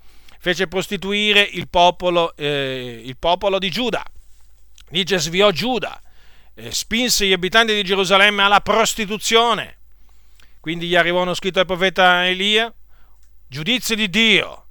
[0.46, 4.04] fece prostituire il popolo, eh, il popolo di Giuda.
[4.88, 6.00] Dice sviò Giuda,
[6.54, 9.78] eh, spinse gli abitanti di Gerusalemme alla prostituzione.
[10.60, 12.72] Quindi gli arrivò uno scritto del profeta Elia,
[13.48, 14.66] giudizi di Dio,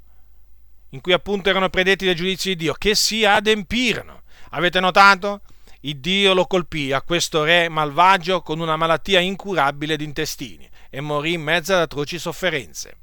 [0.91, 4.21] in cui appunto erano predetti dai giudizi di Dio, che si adempirono.
[4.51, 5.41] Avete notato?
[5.81, 11.01] Il Dio lo colpì a questo re malvagio con una malattia incurabile di intestini e
[11.01, 12.97] morì in mezzo ad atroci sofferenze.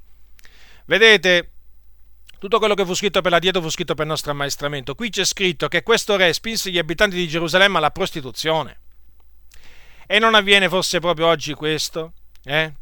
[0.87, 1.51] Vedete,
[2.43, 4.97] tutto quello che fu scritto per la dieta fu scritto per il nostro ammaestramento.
[4.97, 8.81] Qui c'è scritto che questo re spinse gli abitanti di Gerusalemme alla prostituzione.
[10.09, 12.15] E non avviene forse proprio oggi questo?
[12.43, 12.73] Eh?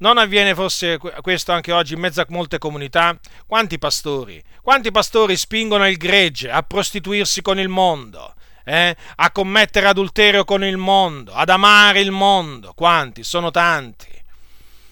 [0.00, 3.18] Non avviene forse questo anche oggi in mezzo a molte comunità?
[3.46, 4.42] Quanti pastori?
[4.60, 8.34] Quanti pastori spingono il gregge a prostituirsi con il mondo?
[8.64, 8.94] Eh?
[9.14, 12.74] A commettere adulterio con il mondo, ad amare il mondo?
[12.74, 13.24] Quanti?
[13.24, 14.12] Sono tanti.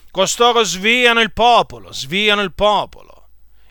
[0.09, 3.14] Costoro sviano il popolo, sviano il popolo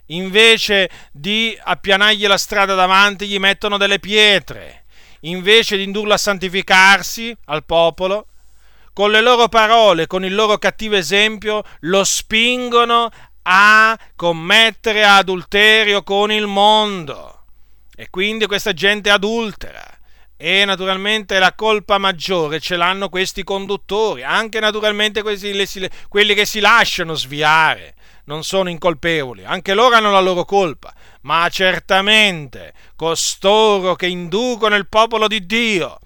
[0.06, 4.84] invece di appianargli la strada davanti, gli mettono delle pietre,
[5.20, 8.26] invece di indurlo a santificarsi al popolo,
[8.92, 13.10] con le loro parole, con il loro cattivo esempio, lo spingono
[13.42, 17.44] a commettere adulterio con il mondo.
[17.96, 19.82] E quindi questa gente adultera.
[20.36, 27.14] E naturalmente la colpa maggiore ce l'hanno questi conduttori, anche naturalmente quelli che si lasciano
[27.14, 27.94] sviare
[28.24, 30.92] non sono incolpevoli, anche loro hanno la loro colpa,
[31.22, 35.98] ma certamente costoro che inducono il popolo di Dio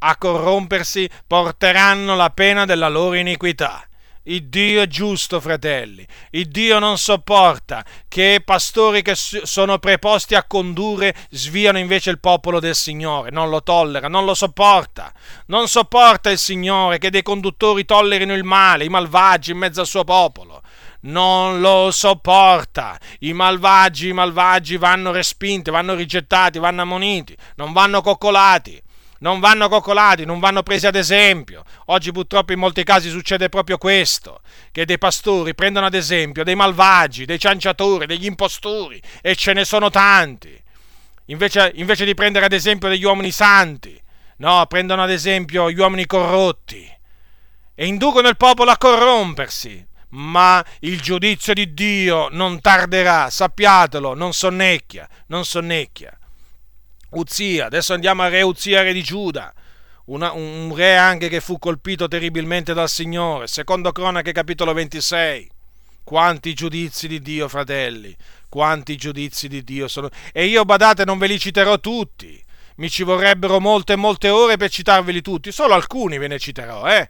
[0.00, 3.82] a corrompersi porteranno la pena della loro iniquità.
[4.28, 6.06] Il Dio è giusto, fratelli.
[6.32, 12.60] Il Dio non sopporta che pastori che sono preposti a condurre sviano invece il popolo
[12.60, 13.30] del Signore.
[13.30, 15.14] Non lo tollera, non lo sopporta.
[15.46, 19.86] Non sopporta il Signore che dei conduttori tollerino il male, i malvagi in mezzo al
[19.86, 20.60] suo popolo
[21.00, 22.98] non lo sopporta.
[23.20, 28.82] I malvagi, i malvagi vanno respinti, vanno rigettati, vanno ammoniti, non vanno coccolati.
[29.20, 31.64] Non vanno coccolati, non vanno presi ad esempio.
[31.86, 36.54] Oggi purtroppo in molti casi succede proprio questo, che dei pastori prendono ad esempio dei
[36.54, 40.56] malvagi, dei cianciatori, degli impostori, e ce ne sono tanti.
[41.26, 44.00] Invece, invece di prendere ad esempio degli uomini santi,
[44.36, 46.88] no, prendono ad esempio gli uomini corrotti
[47.74, 54.32] e inducono il popolo a corrompersi ma il giudizio di Dio non tarderà, sappiatelo, non
[54.32, 56.16] sonnecchia, non sonnecchia.
[57.10, 59.52] Uzia, adesso andiamo al re Uzia, re di Giuda,
[60.06, 65.50] una, un re anche che fu colpito terribilmente dal Signore, secondo Cronache capitolo 26.
[66.04, 68.16] Quanti giudizi di Dio, fratelli,
[68.48, 70.08] quanti giudizi di Dio sono.
[70.32, 72.42] E io, badate, non ve li citerò tutti.
[72.76, 77.08] Mi ci vorrebbero molte molte ore per citarveli tutti, solo alcuni ve ne citerò, eh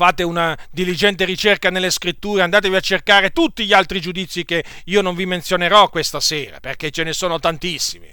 [0.00, 5.02] fate una diligente ricerca nelle scritture, andatevi a cercare tutti gli altri giudizi che io
[5.02, 8.08] non vi menzionerò questa sera, perché ce ne sono tantissimi.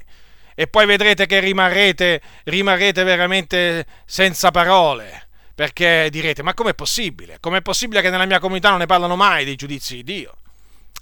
[0.53, 7.37] E poi vedrete che rimarrete, rimarrete veramente senza parole, perché direte, ma com'è possibile?
[7.39, 10.39] Com'è possibile che nella mia comunità non ne parlano mai dei giudizi di Dio?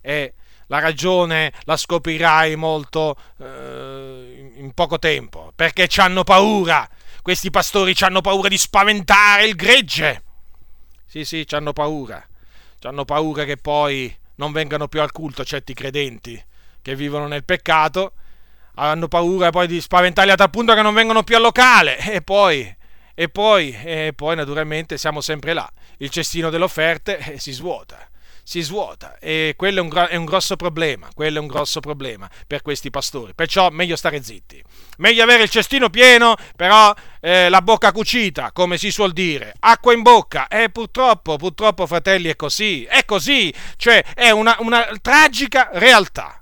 [0.03, 0.35] E
[0.67, 6.87] la ragione la scoprirai molto eh, in poco tempo, perché ci hanno paura.
[7.23, 10.24] Questi pastori ci hanno paura di spaventare il gregge.
[11.15, 12.21] Sì, sì, hanno paura.
[12.81, 16.43] Hanno paura che poi non vengano più al culto certi credenti
[16.81, 18.11] che vivono nel peccato.
[18.75, 21.97] Hanno paura poi di spaventarli a tal punto che non vengono più al locale.
[22.11, 22.75] E poi,
[23.13, 25.71] e poi, e poi naturalmente siamo sempre là.
[25.99, 27.97] Il cestino delle offerte eh, si svuota
[28.47, 32.29] si svuota e quello è un, è un, grosso problema, quello è un grosso problema
[32.45, 33.33] per questi pastori.
[33.33, 34.63] Perciò meglio stare zitti.
[34.97, 39.51] Meglio avere il cestino pieno, però eh, la bocca cucita, come si suol dire.
[39.59, 40.47] Acqua in bocca.
[40.47, 42.83] E purtroppo, purtroppo, fratelli, è così.
[42.83, 43.51] È così.
[43.77, 46.39] Cioè, è una, una tragica realtà.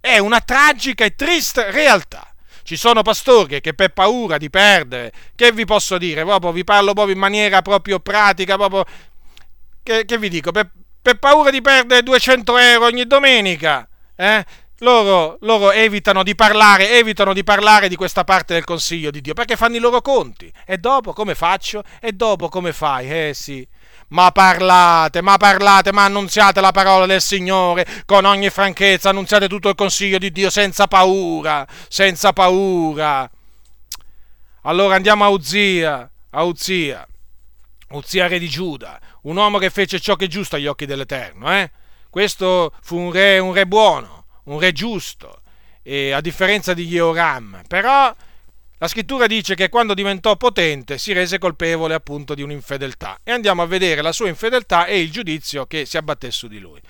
[0.00, 2.32] È una tragica e triste realtà.
[2.62, 6.24] Ci sono pastori che per paura di perdere, che vi posso dire?
[6.24, 8.84] Proprio, vi parlo proprio in maniera proprio pratica, proprio
[9.82, 10.70] che, che vi dico, per,
[11.08, 14.44] per paura di perdere 200 euro ogni domenica, eh?
[14.80, 19.32] loro, loro, evitano di parlare, evitano di parlare di questa parte del consiglio di Dio
[19.32, 20.52] perché fanno i loro conti.
[20.66, 21.82] E dopo come faccio?
[21.98, 23.10] E dopo come fai?
[23.10, 23.66] Eh sì.
[24.08, 29.70] Ma parlate, ma parlate, ma annunziate la parola del Signore con ogni franchezza, annunziate tutto
[29.70, 33.30] il consiglio di Dio senza paura, senza paura.
[34.62, 37.06] Allora andiamo a Uzia, a Uzia,
[37.92, 41.52] Uzia re di Giuda, un uomo che fece ciò che è giusto agli occhi dell'Eterno,
[41.52, 41.70] eh?
[42.10, 45.42] Questo fu un re, un re buono, un re giusto,
[45.84, 47.62] a differenza di Jehoram.
[47.66, 48.14] Però
[48.78, 53.20] la scrittura dice che quando diventò potente si rese colpevole appunto di un'infedeltà.
[53.22, 56.58] E andiamo a vedere la sua infedeltà e il giudizio che si abbatté su di
[56.58, 56.80] lui.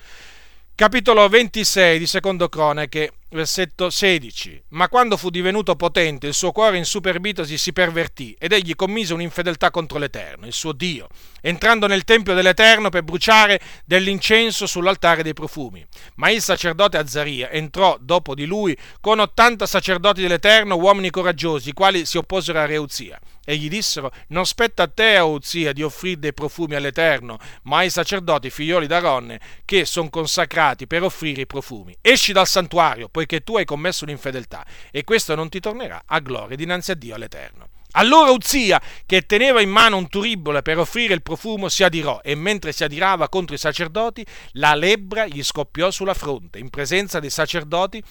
[0.75, 4.63] Capitolo 26 di Secondo Cronache, versetto 16.
[4.69, 9.71] Ma quando fu divenuto potente, il suo cuore insuperbitosi si pervertì ed egli commise un'infedeltà
[9.71, 11.07] contro l'Eterno, il suo Dio,
[11.41, 15.85] entrando nel tempio dell'Eterno per bruciare dell'incenso sull'altare dei profumi.
[16.15, 21.73] Ma il sacerdote Azzaria entrò dopo di lui con 80 sacerdoti dell'Eterno, uomini coraggiosi, i
[21.73, 23.19] quali si opposero a Reuzia
[23.49, 27.77] e gli dissero, non spetta a te, o Uzia, di offrire dei profumi all'Eterno, ma
[27.77, 31.97] ai sacerdoti figlioli d'Aronne, che sono consacrati per offrire i profumi.
[31.99, 36.55] Esci dal santuario, poiché tu hai commesso l'infedeltà, e questo non ti tornerà a gloria
[36.55, 37.67] dinanzi a Dio all'Eterno.
[37.93, 42.35] Allora Uzia, che teneva in mano un turibolo per offrire il profumo, si adirò e
[42.35, 47.29] mentre si adirava contro i sacerdoti, la lebbra gli scoppiò sulla fronte in presenza dei
[47.29, 48.01] sacerdoti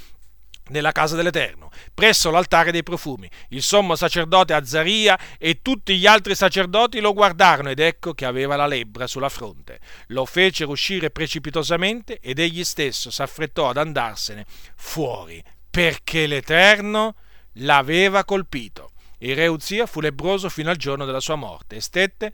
[0.69, 3.29] nella casa dell'Eterno, presso l'altare dei profumi.
[3.49, 8.57] Il sommo sacerdote Azzaria e tutti gli altri sacerdoti lo guardarono ed ecco che aveva
[8.57, 9.81] la lebbra sulla fronte.
[10.09, 14.45] Lo fecero uscire precipitosamente ed egli stesso s'affrettò ad andarsene
[14.77, 17.15] fuori, perché l'Eterno
[17.55, 18.93] l'aveva colpito.
[19.19, 22.33] Il re Uzia fu lebroso fino al giorno della sua morte e stette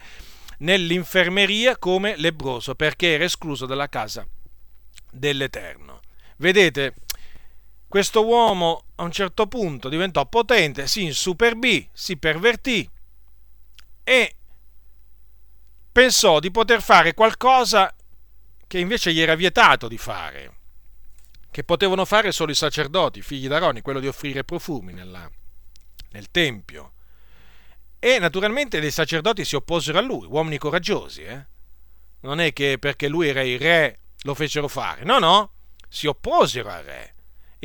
[0.58, 4.26] nell'infermeria come lebroso perché era escluso dalla casa
[5.10, 6.00] dell'Eterno.
[6.36, 6.94] Vedete,
[7.94, 12.90] questo uomo a un certo punto diventò potente, si insuperbì, si pervertì
[14.02, 14.36] e
[15.92, 17.94] pensò di poter fare qualcosa
[18.66, 20.56] che invece gli era vietato di fare,
[21.52, 25.30] che potevano fare solo i sacerdoti, figli d'Aroni, quello di offrire profumi nella,
[26.10, 26.94] nel Tempio.
[28.00, 31.22] E naturalmente dei sacerdoti si opposero a lui, uomini coraggiosi.
[31.22, 31.46] Eh?
[32.22, 35.52] Non è che perché lui era il re lo fecero fare, no, no,
[35.88, 37.14] si opposero al re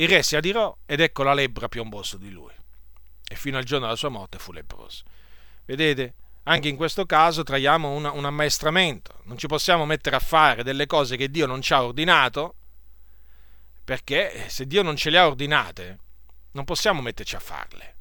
[0.00, 2.52] il re si adirò ed ecco la lebbra piombò su di lui.
[3.28, 5.04] E fino al giorno della sua morte fu lebbroso.
[5.66, 6.14] Vedete?
[6.44, 9.20] Anche in questo caso traiamo una, un ammaestramento.
[9.24, 12.54] Non ci possiamo mettere a fare delle cose che Dio non ci ha ordinato,
[13.84, 15.98] perché se Dio non ce le ha ordinate,
[16.52, 17.96] non possiamo metterci a farle.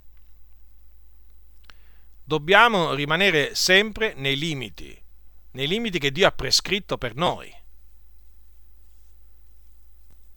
[2.24, 4.98] Dobbiamo rimanere sempre nei limiti,
[5.52, 7.54] nei limiti che Dio ha prescritto per noi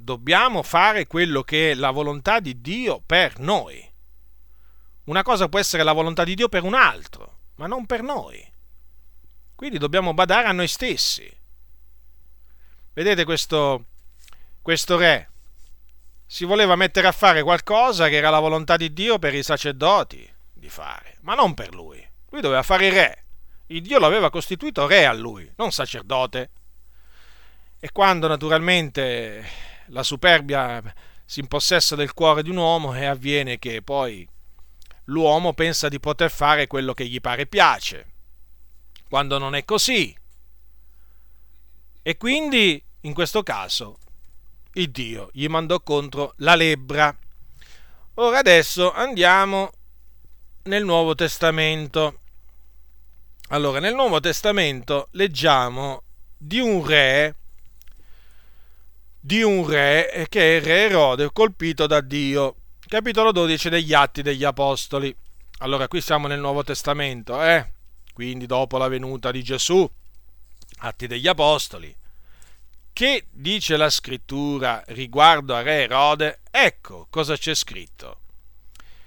[0.02, 3.90] dobbiamo fare quello che è la volontà di Dio per noi.
[5.04, 8.50] Una cosa può essere la volontà di Dio per un altro, ma non per noi.
[9.54, 11.30] Quindi dobbiamo badare a noi stessi.
[12.92, 13.86] Vedete questo,
[14.60, 15.30] questo re
[16.32, 20.26] si voleva mettere a fare qualcosa che era la volontà di Dio per i sacerdoti
[20.50, 22.02] di fare, ma non per lui.
[22.30, 23.24] Lui doveva fare il re.
[23.66, 26.50] Il Dio l'aveva costituito re a lui, non sacerdote.
[27.78, 29.44] E quando naturalmente
[29.86, 30.82] la superbia
[31.24, 34.28] si impossessa del cuore di un uomo e avviene che poi
[35.04, 38.12] l'uomo pensa di poter fare quello che gli pare piace,
[39.08, 40.16] quando non è così.
[42.02, 43.98] E quindi, in questo caso,
[44.74, 47.16] il Dio gli mandò contro la lebbra.
[48.14, 49.70] Ora adesso andiamo
[50.64, 52.20] nel Nuovo Testamento.
[53.48, 56.02] Allora, nel Nuovo Testamento leggiamo
[56.36, 57.36] di un re
[59.24, 62.56] di un re che è il re Erode colpito da Dio.
[62.88, 65.14] Capitolo 12 degli Atti degli Apostoli.
[65.58, 67.70] Allora qui siamo nel Nuovo Testamento, eh?
[68.12, 69.88] Quindi dopo la venuta di Gesù,
[70.78, 71.94] Atti degli Apostoli.
[72.92, 76.40] Che dice la scrittura riguardo a re Erode?
[76.50, 78.22] Ecco cosa c'è scritto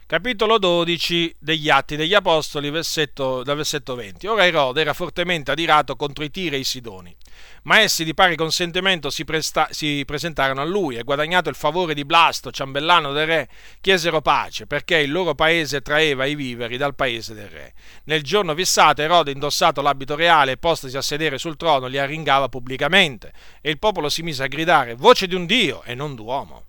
[0.08, 4.28] capitolo 12 degli Atti degli Apostoli, versetto, dal versetto 20.
[4.28, 7.16] Ora Erode era fortemente adirato contro i Tiri e i Sidoni,
[7.64, 11.94] ma essi di pari consentimento si, presta, si presentarono a lui e guadagnato il favore
[11.94, 13.50] di Blasto, ciambellano del re,
[13.82, 17.74] chiesero pace, perché il loro paese traeva i viveri dal paese del re.
[18.06, 22.50] Nel giorno fissato Erode, indossato l'abito reale e postasi a sedere sul trono, li arringava
[22.50, 23.32] pubblicamente,
[23.62, 26.65] e il popolo si mise a gridare, voce di un Dio e non d'uomo.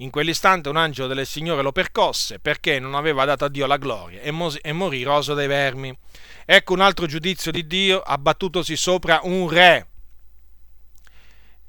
[0.00, 3.78] In quell'istante un angelo del Signore lo percosse perché non aveva dato a Dio la
[3.78, 5.96] gloria e, mos- e morì roso dai vermi.
[6.44, 9.88] Ecco un altro giudizio di Dio abbattutosi sopra un re.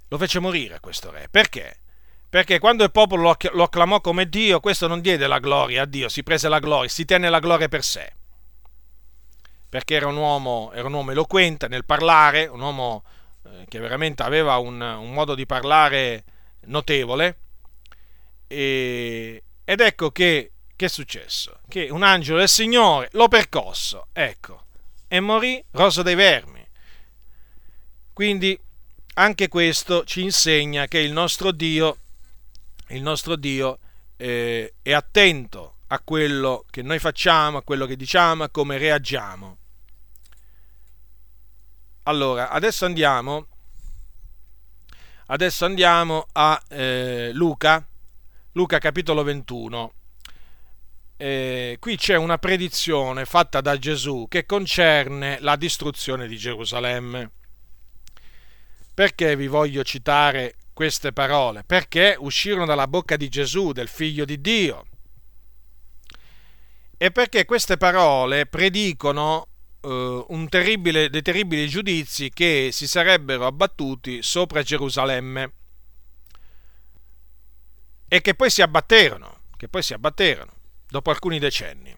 [0.10, 1.28] Lo fece morire questo re.
[1.30, 1.80] Perché?
[2.30, 5.86] Perché quando il popolo lo, lo acclamò come Dio, questo non diede la gloria a
[5.86, 8.14] Dio, si prese la gloria, si tenne la gloria per sé.
[9.68, 13.04] Perché era un uomo, era un uomo eloquente nel parlare, un uomo
[13.46, 16.24] eh, che veramente aveva un, un, modo di parlare
[16.66, 17.38] notevole.
[18.52, 21.60] E, ed ecco che, che è successo?
[21.68, 24.66] Che un angelo del Signore lo percosso, ecco,
[25.08, 26.66] e morì roso dei vermi.
[28.12, 28.60] Quindi
[29.14, 31.98] anche questo ci insegna che il nostro Dio
[32.90, 33.80] il nostro Dio
[34.18, 39.58] eh, è attento a quello che noi facciamo, a quello che diciamo, a come reagiamo.
[42.04, 43.48] Allora, adesso andiamo,
[45.28, 47.86] adesso andiamo a eh, Luca,
[48.60, 49.94] Luca capitolo 21.
[51.16, 57.32] Eh, qui c'è una predizione fatta da Gesù che concerne la distruzione di Gerusalemme.
[58.94, 61.64] Perché vi voglio citare queste parole?
[61.64, 64.86] Perché uscirono dalla bocca di Gesù, del figlio di Dio.
[66.98, 69.48] E perché queste parole predicono
[69.80, 75.54] eh, terribile, dei terribili giudizi che si sarebbero abbattuti sopra Gerusalemme
[78.10, 80.52] e che poi si abbatterono, che poi si abbatterono
[80.88, 81.96] dopo alcuni decenni.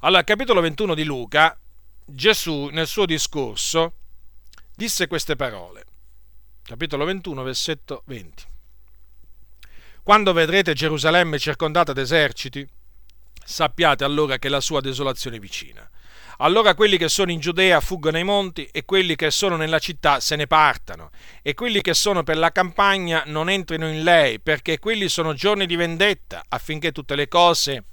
[0.00, 1.58] Allora, capitolo 21 di Luca,
[2.04, 3.94] Gesù nel suo discorso
[4.74, 5.84] disse queste parole
[6.68, 8.44] capitolo 21, versetto 20.
[10.02, 12.68] Quando vedrete Gerusalemme circondata d'eserciti,
[13.42, 15.88] sappiate allora che la sua desolazione è vicina.
[16.40, 20.20] Allora quelli che sono in Giudea fuggono ai monti e quelli che sono nella città
[20.20, 21.10] se ne partano
[21.42, 25.66] e quelli che sono per la campagna non entrino in lei perché quelli sono giorni
[25.66, 27.84] di vendetta affinché tutte le cose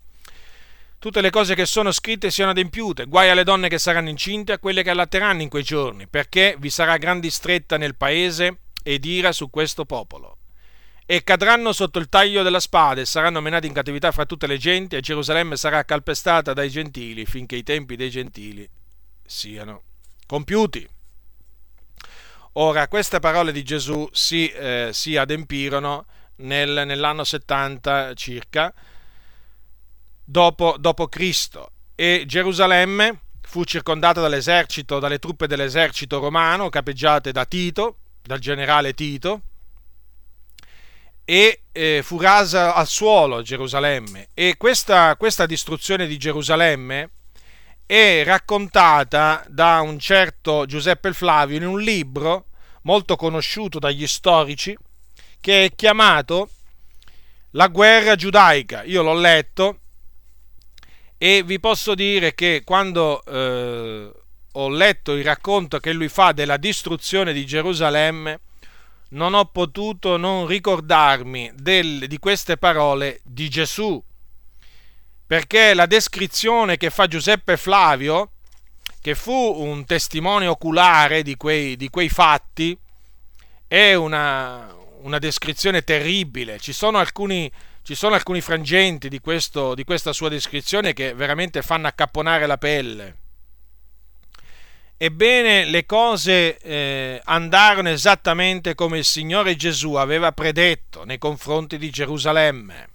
[1.00, 3.06] tutte le cose che sono scritte siano adempiute.
[3.06, 6.56] Guai alle donne che saranno incinte e a quelle che allatteranno in quei giorni, perché
[6.58, 10.38] vi sarà gran distretta nel paese ed ira su questo popolo.
[11.08, 14.58] E cadranno sotto il taglio della spada e saranno menati in cattività fra tutte le
[14.58, 18.68] genti e Gerusalemme sarà calpestata dai gentili finché i tempi dei gentili
[19.24, 19.84] siano
[20.26, 20.88] compiuti.
[22.54, 26.06] Ora, queste parole di Gesù si, eh, si adempirono
[26.38, 28.74] nel, nell'anno 70 circa
[30.24, 37.98] dopo, dopo Cristo e Gerusalemme fu circondata dall'esercito, dalle truppe dell'esercito romano capeggiate da Tito
[38.22, 39.42] dal generale Tito
[41.26, 47.10] e eh, fu rasa al suolo Gerusalemme e questa, questa distruzione di Gerusalemme
[47.86, 52.46] è raccontata da un certo Giuseppe Flavio in un libro
[52.84, 54.78] molto conosciuto dagli storici
[55.42, 56.50] che è chiamato
[57.52, 58.84] La guerra giudaica.
[58.84, 59.80] Io l'ho letto
[61.18, 64.12] e vi posso dire che quando eh,
[64.52, 68.40] ho letto il racconto che lui fa della distruzione di Gerusalemme,
[69.16, 74.02] non ho potuto non ricordarmi del, di queste parole di Gesù,
[75.26, 78.32] perché la descrizione che fa Giuseppe Flavio,
[79.02, 82.78] che fu un testimone oculare di quei, di quei fatti,
[83.68, 86.60] è una, una, descrizione terribile.
[86.60, 87.50] Ci sono alcuni,
[87.84, 92.58] ci sono alcuni frangenti di, questo, di questa sua descrizione che veramente fanno accapponare la
[92.58, 93.18] pelle.
[95.06, 101.92] Ebbene, le cose eh, andarono esattamente come il Signore Gesù aveva predetto nei confronti di
[101.92, 102.90] Gerusalemme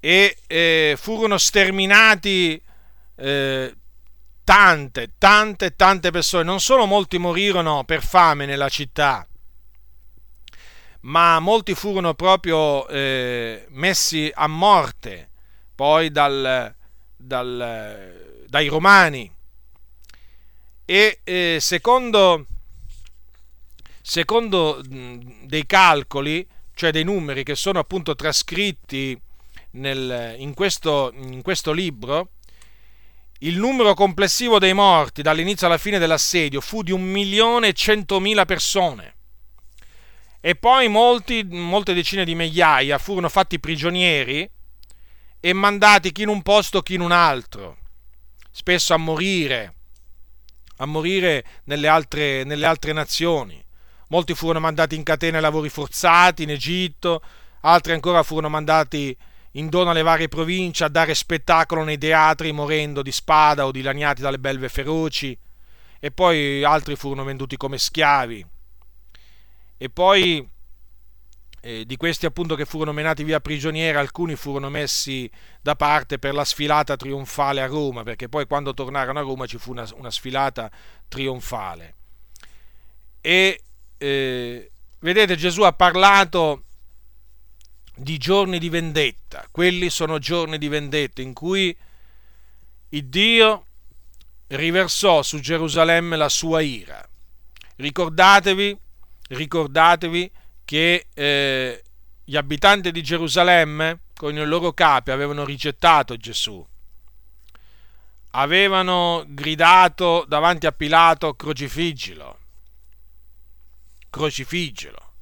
[0.00, 2.60] e eh, furono sterminati
[3.14, 3.74] eh,
[4.42, 6.42] tante, tante, tante persone.
[6.42, 9.24] Non solo molti morirono per fame nella città,
[11.02, 15.30] ma molti furono proprio eh, messi a morte
[15.76, 16.74] poi dal,
[17.16, 19.38] dal, dai romani
[20.90, 22.46] e eh, secondo,
[24.02, 26.44] secondo dei calcoli,
[26.74, 29.16] cioè dei numeri che sono appunto trascritti
[29.74, 32.30] nel, in, questo, in questo libro,
[33.42, 38.44] il numero complessivo dei morti dall'inizio alla fine dell'assedio fu di un milione e centomila
[38.44, 39.14] persone.
[40.40, 44.50] E poi molti, molte decine di migliaia furono fatti prigionieri
[45.38, 47.76] e mandati chi in un posto chi in un altro,
[48.50, 49.74] spesso a morire
[50.80, 53.62] a morire nelle altre, nelle altre nazioni.
[54.08, 57.22] Molti furono mandati in catene ai lavori forzati in Egitto,
[57.60, 59.16] altri ancora furono mandati
[59.54, 64.22] in dono alle varie province a dare spettacolo nei teatri morendo di spada o dilaniati
[64.22, 65.36] dalle belve feroci
[65.98, 68.46] e poi altri furono venduti come schiavi.
[69.76, 70.48] E poi
[71.60, 75.30] eh, di questi appunto che furono menati via prigionieri, alcuni furono messi
[75.60, 79.58] da parte per la sfilata trionfale a Roma, perché poi quando tornarono a Roma ci
[79.58, 80.70] fu una, una sfilata
[81.08, 81.96] trionfale.
[83.20, 83.62] E
[83.98, 84.70] eh,
[85.00, 86.64] vedete, Gesù ha parlato
[87.94, 89.46] di giorni di vendetta.
[89.50, 91.76] Quelli sono giorni di vendetta in cui
[92.88, 93.66] il Dio
[94.48, 97.06] riversò su Gerusalemme la sua ira.
[97.76, 98.78] Ricordatevi,
[99.28, 100.32] ricordatevi
[100.70, 101.82] che eh,
[102.22, 106.64] gli abitanti di Gerusalemme con i loro capi avevano rigettato Gesù.
[108.30, 112.38] Avevano gridato davanti a Pilato crocifiggilo.
[114.10, 115.12] Crocifiggilo.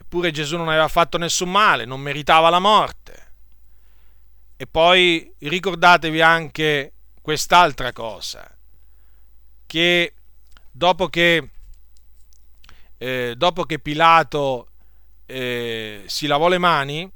[0.00, 3.32] Eppure Gesù non aveva fatto nessun male, non meritava la morte.
[4.54, 8.48] E poi ricordatevi anche quest'altra cosa,
[9.66, 10.14] che
[10.70, 11.50] dopo che,
[12.96, 14.67] eh, dopo che Pilato
[15.30, 17.10] eh, si lavò le mani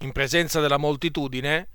[0.00, 1.68] in presenza della moltitudine,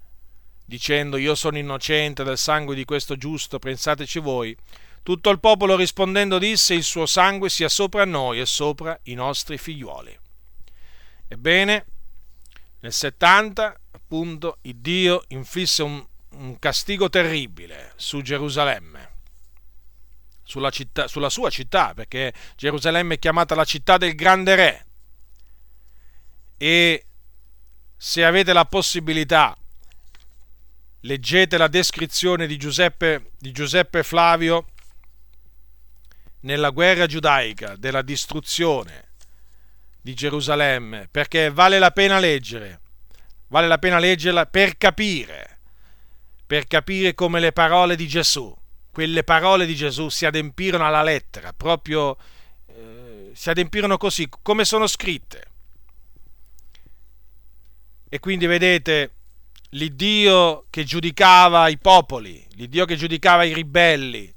[0.66, 4.56] dicendo io sono innocente del sangue di questo giusto, pensateci voi,
[5.02, 9.58] tutto il popolo rispondendo disse il suo sangue sia sopra noi e sopra i nostri
[9.58, 10.18] figliuoli.
[11.28, 11.86] Ebbene,
[12.80, 16.06] nel 70, appunto, il Dio inflisse un,
[16.36, 19.12] un castigo terribile su Gerusalemme,
[20.44, 24.86] sulla, città, sulla sua città, perché Gerusalemme è chiamata la città del grande re.
[26.64, 27.07] E
[27.98, 29.53] se avete la possibilità,
[31.02, 34.68] leggete la descrizione di Giuseppe, di Giuseppe Flavio
[36.44, 39.10] nella guerra giudaica della distruzione
[40.02, 42.80] di Gerusalemme, perché vale la pena leggere,
[43.48, 45.60] vale la pena leggerla per capire,
[46.48, 48.56] per capire come le parole di Gesù,
[48.90, 52.15] quelle parole di Gesù si adempirono alla lettera, proprio
[52.68, 55.52] eh, si adempirono così, come sono scritte.
[58.14, 59.10] E quindi vedete
[59.69, 64.31] l'Iddio che giudicava i popoli, l'Iddio che giudicava i ribelli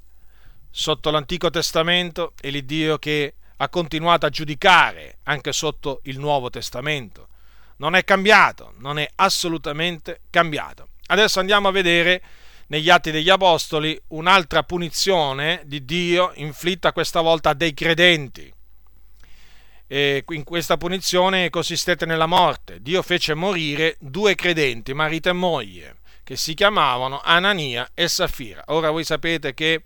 [0.71, 7.27] sotto l'Antico Testamento e l'Iddio che ha continuato a giudicare anche sotto il Nuovo Testamento.
[7.75, 10.87] Non è cambiato, non è assolutamente cambiato.
[11.05, 12.23] Adesso andiamo a vedere
[12.69, 18.51] negli Atti degli Apostoli un'altra punizione di Dio inflitta questa volta a dei credenti.
[19.87, 22.81] E in questa punizione consistette nella morte.
[22.81, 28.63] Dio fece morire due credenti, marito e moglie, che si chiamavano Anania e Safira.
[28.67, 29.83] Ora voi sapete che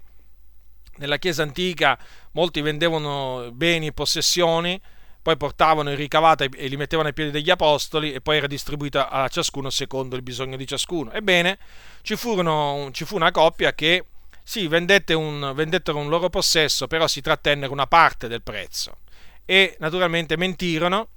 [0.97, 1.97] nella Chiesa antica
[2.31, 4.81] molti vendevano beni e possessioni,
[5.21, 9.09] poi portavano il ricavato e li mettevano ai piedi degli apostoli e poi era distribuita
[9.09, 11.11] a ciascuno secondo il bisogno di ciascuno.
[11.11, 11.59] Ebbene,
[12.01, 14.05] ci, furono, ci fu una coppia che
[14.43, 18.97] sì, vendette un, vendettero un loro possesso, però si trattennero una parte del prezzo
[19.45, 21.09] e naturalmente mentirono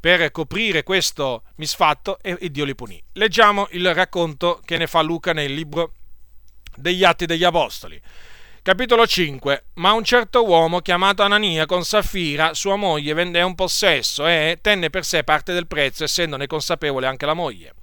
[0.00, 3.02] per coprire questo misfatto e, e Dio li punì.
[3.12, 5.94] Leggiamo il racconto che ne fa Luca nel libro
[6.76, 8.00] degli Atti degli Apostoli.
[8.62, 9.64] Capitolo 5.
[9.74, 14.88] Ma un certo uomo chiamato Anania con Saffira, sua moglie, vendè un possesso e tenne
[14.90, 17.74] per sé parte del prezzo, essendone consapevole anche la moglie.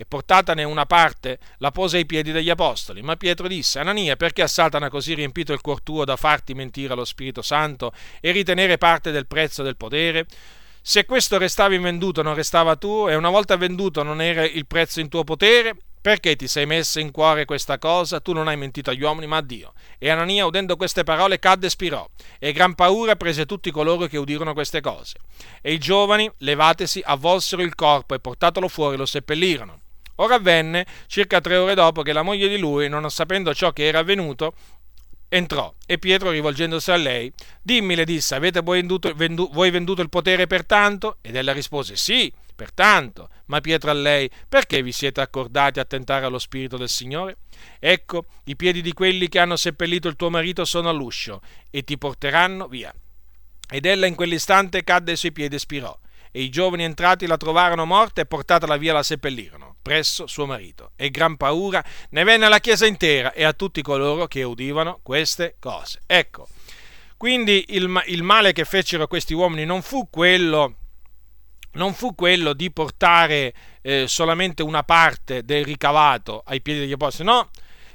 [0.00, 3.02] E portatane una parte, la pose ai piedi degli apostoli.
[3.02, 6.94] Ma Pietro disse, Anania, perché a Satana così riempito il cuor tuo da farti mentire
[6.94, 10.24] allo Spirito Santo e ritenere parte del prezzo del potere?
[10.80, 15.00] Se questo restava invenduto non restava tuo, e una volta venduto non era il prezzo
[15.00, 15.76] in tuo potere?
[16.00, 18.20] Perché ti sei messa in cuore questa cosa?
[18.20, 19.74] Tu non hai mentito agli uomini, ma a Dio.
[19.98, 22.08] E Anania, udendo queste parole, cadde e spirò,
[22.38, 25.18] e gran paura prese tutti coloro che udirono queste cose.
[25.60, 29.79] E i giovani, levatesi, avvolsero il corpo e portatelo fuori lo seppellirono.
[30.20, 33.86] Ora avvenne, circa tre ore dopo, che la moglie di lui, non sapendo ciò che
[33.86, 34.54] era avvenuto,
[35.28, 37.32] entrò e Pietro, rivolgendosi a lei,
[37.62, 41.18] dimmi, le disse, avete voi venduto, vendu, voi venduto il potere per tanto?
[41.20, 46.26] Ed ella rispose, sì Pertanto, ma Pietro a lei, perché vi siete accordati a tentare
[46.26, 47.38] allo Spirito del Signore?
[47.78, 51.40] Ecco, i piedi di quelli che hanno seppellito il tuo marito sono all'uscio
[51.70, 52.94] e ti porteranno via.
[53.66, 55.98] Ed ella in quell'istante cadde ai suoi piedi e spirò.
[56.30, 60.92] E i giovani entrati la trovarono morta e portatela via la seppellirono, presso suo marito.
[60.96, 65.56] E gran paura ne venne alla chiesa intera e a tutti coloro che udivano queste
[65.58, 66.00] cose.
[66.06, 66.48] Ecco,
[67.16, 70.76] quindi il, il male che fecero questi uomini non fu quello
[71.72, 77.28] non fu quello di portare eh, solamente una parte del ricavato ai piedi degli apostoli,
[77.28, 77.50] no,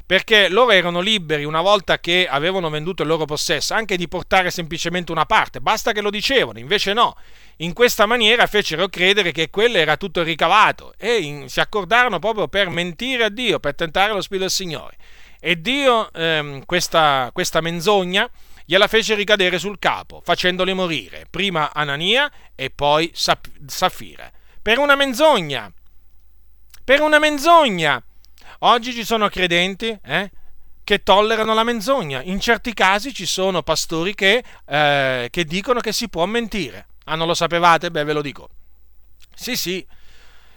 [0.05, 4.51] perché loro erano liberi una volta che avevano venduto il loro possesso anche di portare
[4.51, 7.15] semplicemente una parte, basta che lo dicevano, invece no,
[7.57, 12.47] in questa maniera fecero credere che quello era tutto ricavato e in, si accordarono proprio
[12.47, 14.97] per mentire a Dio, per tentare lo Spirito del Signore.
[15.39, 18.29] E Dio ehm, questa, questa menzogna
[18.65, 24.29] gliela fece ricadere sul capo, facendoli morire, prima Anania e poi Safira.
[24.61, 25.71] Per una menzogna!
[26.83, 28.03] Per una menzogna!
[28.59, 30.31] Oggi ci sono credenti eh,
[30.83, 32.21] che tollerano la menzogna.
[32.23, 36.87] In certi casi ci sono pastori che, eh, che dicono che si può mentire.
[37.05, 37.91] Ah, non lo sapevate?
[37.91, 38.49] Beh, ve lo dico.
[39.33, 39.85] Sì, sì,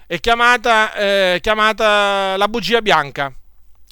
[0.06, 3.32] è chiamata, eh, chiamata la bugia bianca.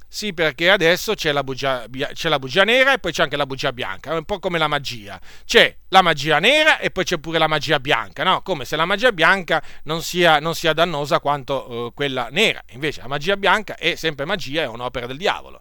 [0.08, 1.84] Sì, perché adesso c'è la, bugia,
[2.14, 4.56] c'è la, bugia, nera e poi c'è anche la bugia bianca, è un po' come
[4.56, 5.20] la magia.
[5.44, 8.40] C'è la magia nera e poi c'è pure la magia bianca, no?
[8.40, 12.62] Come se la magia bianca non sia, non sia dannosa quanto uh, quella nera.
[12.70, 15.60] Invece la magia bianca è sempre magia, è un'opera del diavolo.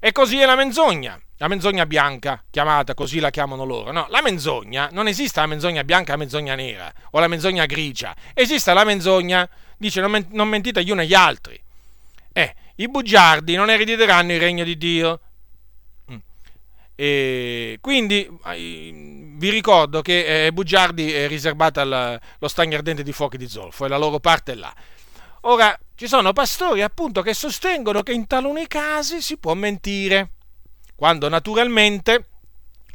[0.00, 3.90] E così è la menzogna, la menzogna bianca, chiamata così la chiamano loro.
[3.90, 7.66] No, la menzogna, non esiste la menzogna bianca e la menzogna nera o la menzogna
[7.66, 8.14] grigia.
[8.32, 11.60] Esiste la menzogna, dice non, non mentite gli uni agli altri.
[12.32, 15.20] Eh, i bugiardi non erediteranno il regno di Dio.
[16.12, 16.16] Mm.
[16.94, 23.48] E quindi vi ricordo che eh, bugiardi è riservata lo stagno ardente di fuochi di
[23.48, 24.72] zolfo e la loro parte è là.
[25.40, 30.34] Ora, ci sono pastori appunto che sostengono che in taluni casi si può mentire,
[31.02, 32.26] quando naturalmente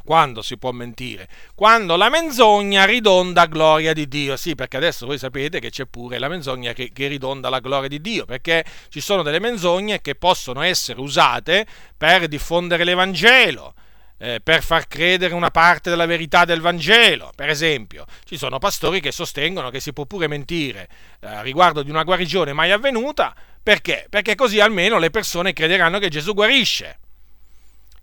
[0.02, 1.28] quando si può mentire?
[1.54, 4.34] Quando la menzogna ridonda gloria di Dio.
[4.38, 7.86] Sì, perché adesso voi sapete che c'è pure la menzogna che, che ridonda la gloria
[7.86, 11.66] di Dio, perché ci sono delle menzogne che possono essere usate
[11.98, 13.74] per diffondere l'Evangelo.
[14.16, 17.30] Eh, per far credere una parte della verità del Vangelo.
[17.36, 20.88] Per esempio, ci sono pastori che sostengono che si può pure mentire
[21.20, 24.06] eh, riguardo di una guarigione mai avvenuta, perché?
[24.08, 27.00] Perché così almeno le persone crederanno che Gesù guarisce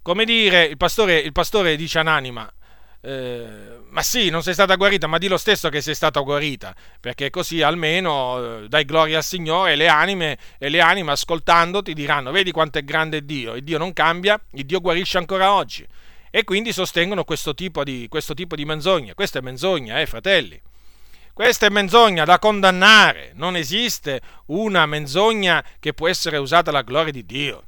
[0.05, 2.47] come dire, il pastore, il pastore dice an'anima,
[3.01, 6.75] eh, ma sì, non sei stata guarita, ma di lo stesso che sei stata guarita,
[6.99, 11.95] perché così almeno eh, dai gloria al Signore e le anime, e le anime ascoltandoti
[11.95, 15.83] diranno, vedi quanto è grande Dio, il Dio non cambia, il Dio guarisce ancora oggi.
[16.29, 19.15] E quindi sostengono questo tipo di, questo tipo di menzogna.
[19.15, 20.61] Questa è menzogna, eh, fratelli.
[21.33, 23.31] Questa è menzogna da condannare.
[23.33, 27.63] Non esiste una menzogna che può essere usata alla gloria di Dio.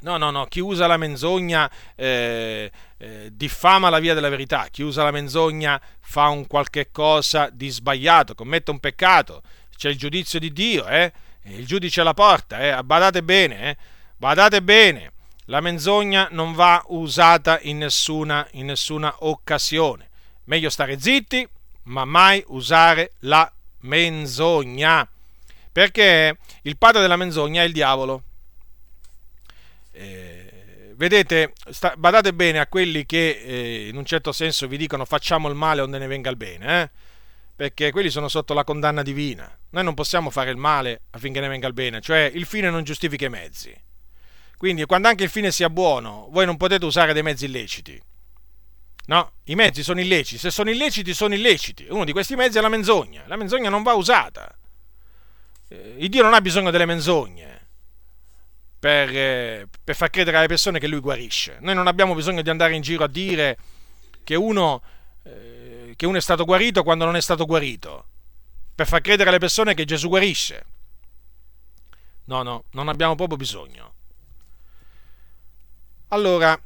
[0.00, 4.82] No, no, no, chi usa la menzogna eh, eh, diffama la via della verità, chi
[4.82, 9.42] usa la menzogna fa un qualche cosa di sbagliato, commette un peccato,
[9.74, 11.12] c'è il giudizio di Dio, eh?
[11.44, 12.82] il giudice alla porta, eh?
[12.84, 13.76] badate bene, eh?
[14.18, 15.12] badate bene,
[15.46, 20.10] la menzogna non va usata in nessuna, in nessuna occasione,
[20.44, 21.48] meglio stare zitti,
[21.84, 23.50] ma mai usare la
[23.80, 25.08] menzogna,
[25.72, 28.24] perché il padre della menzogna è il diavolo
[29.96, 35.04] eh, vedete, sta, badate bene a quelli che eh, in un certo senso vi dicono
[35.04, 36.90] facciamo il male onde ne venga il bene, eh?
[37.56, 39.50] perché quelli sono sotto la condanna divina.
[39.70, 42.84] Noi non possiamo fare il male affinché ne venga il bene, cioè il fine non
[42.84, 43.74] giustifica i mezzi.
[44.58, 48.00] Quindi quando anche il fine sia buono, voi non potete usare dei mezzi illeciti.
[49.08, 51.86] No, i mezzi sono illeciti, se sono illeciti sono illeciti.
[51.88, 53.24] Uno di questi mezzi è la menzogna.
[53.26, 54.54] La menzogna non va usata.
[55.68, 57.55] Eh, il Dio non ha bisogno delle menzogne
[58.86, 61.56] per, eh, per, far credere alle persone che lui guarisce.
[61.58, 63.58] Noi non abbiamo bisogno di andare in giro a dire
[64.22, 64.80] che uno,
[65.24, 68.06] eh, che uno è stato guarito quando non è stato guarito,
[68.72, 70.66] per far credere alle persone che Gesù guarisce.
[72.26, 73.94] No, no, non abbiamo proprio bisogno.
[76.10, 76.56] Allora,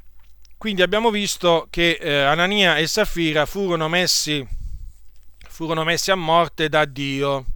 [0.59, 4.47] quindi abbiamo visto che eh, Anania e Safira furono messi,
[5.49, 7.47] furono messi a morte da Dio.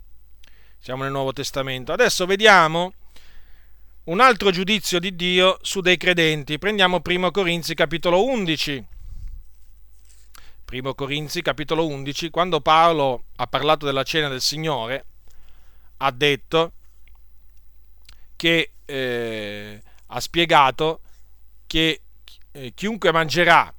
[0.78, 1.93] Siamo nel Nuovo Testamento.
[1.93, 2.94] Adesso vediamo
[4.05, 6.58] un altro giudizio di Dio su dei credenti.
[6.58, 8.86] Prendiamo 1 Corinzi capitolo 11.
[10.70, 15.05] 1 Corinzi capitolo 11, quando Paolo ha parlato della cena del Signore,
[15.99, 16.73] ha detto
[18.34, 21.00] che eh, ha spiegato
[21.66, 22.00] che
[22.50, 23.73] eh, chiunque mangerà,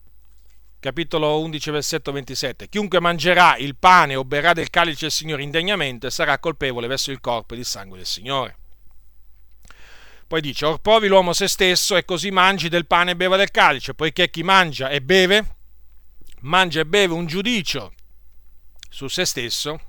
[0.79, 6.09] capitolo 11, versetto 27, chiunque mangerà il pane o berrà del calice del Signore indegnamente
[6.09, 8.57] sarà colpevole verso il corpo e il sangue del Signore.
[10.27, 13.51] Poi dice, or provi l'uomo se stesso e così mangi del pane e beva del
[13.51, 15.57] calice, poiché chi mangia e beve,
[16.41, 17.93] mangia e beve un giudicio
[18.89, 19.79] su se stesso,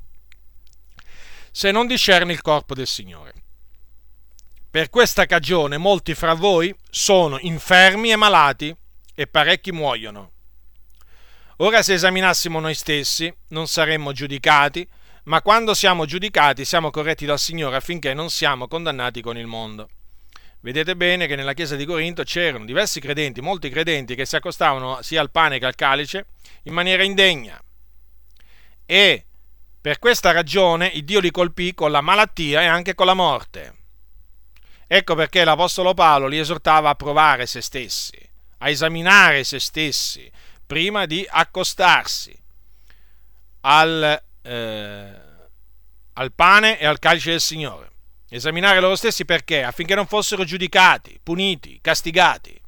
[1.51, 3.33] se non discerne il corpo del Signore.
[4.69, 8.77] Per questa cagione molti fra voi sono infermi e malati
[9.15, 10.33] e parecchi muoiono.
[11.59, 14.87] Ora se esaminassimo noi stessi non saremmo giudicati,
[15.25, 19.89] ma quando siamo giudicati siamo corretti dal Signore affinché non siamo condannati con il mondo.
[20.61, 25.01] Vedete bene che nella chiesa di Corinto c'erano diversi credenti, molti credenti che si accostavano
[25.03, 26.27] sia al pane che al calice
[26.63, 27.61] in maniera indegna.
[28.85, 29.25] E
[29.81, 33.75] per questa ragione il Dio li colpì con la malattia e anche con la morte.
[34.89, 38.19] Ecco perché l'Apostolo Paolo li esortava a provare se stessi,
[38.59, 40.31] a esaminare se stessi,
[40.65, 42.37] prima di accostarsi
[43.61, 45.15] al, eh,
[46.13, 47.95] al pane e al calice del Signore
[48.29, 49.63] esaminare loro stessi perché?
[49.63, 52.61] Affinché non fossero giudicati, puniti, castigati.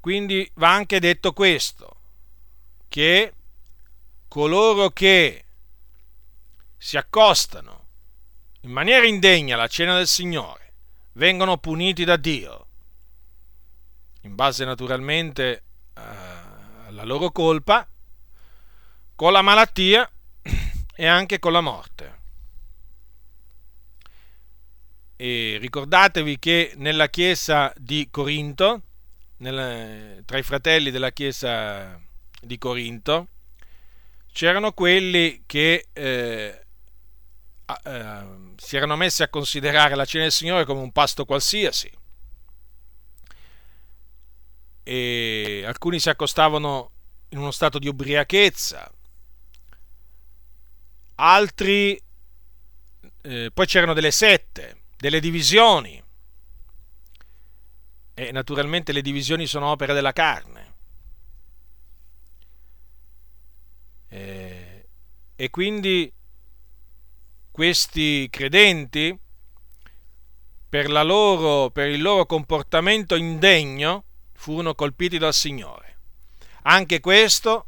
[0.00, 1.96] Quindi va anche detto questo,
[2.88, 3.32] che
[4.28, 5.44] coloro che
[6.76, 7.86] si accostano
[8.60, 10.72] in maniera indegna alla cena del Signore
[11.12, 12.66] vengono puniti da Dio,
[14.22, 15.62] in base naturalmente
[15.94, 16.00] eh,
[16.86, 17.88] alla loro colpa,
[19.14, 20.10] con la malattia
[20.94, 22.13] e anche con la morte.
[25.16, 28.82] E ricordatevi che nella chiesa di Corinto,
[29.38, 32.00] nel, tra i fratelli della chiesa
[32.40, 33.28] di Corinto,
[34.32, 36.64] c'erano quelli che eh,
[37.84, 38.26] eh,
[38.56, 41.90] si erano messi a considerare la cena del Signore come un pasto qualsiasi.
[44.82, 46.90] E alcuni si accostavano
[47.28, 48.92] in uno stato di ubriachezza,
[51.16, 52.00] altri,
[53.22, 56.02] eh, poi c'erano delle sette, delle divisioni,
[58.14, 60.74] e naturalmente le divisioni sono opere della carne.
[64.08, 64.88] E,
[65.36, 66.10] e quindi
[67.50, 69.14] questi credenti,
[70.70, 75.98] per, loro, per il loro comportamento indegno, furono colpiti dal Signore.
[76.62, 77.66] Anche questo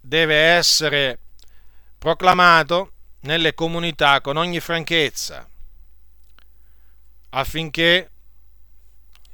[0.00, 1.20] deve essere
[1.98, 5.48] proclamato nelle comunità con ogni franchezza,
[7.36, 8.10] affinché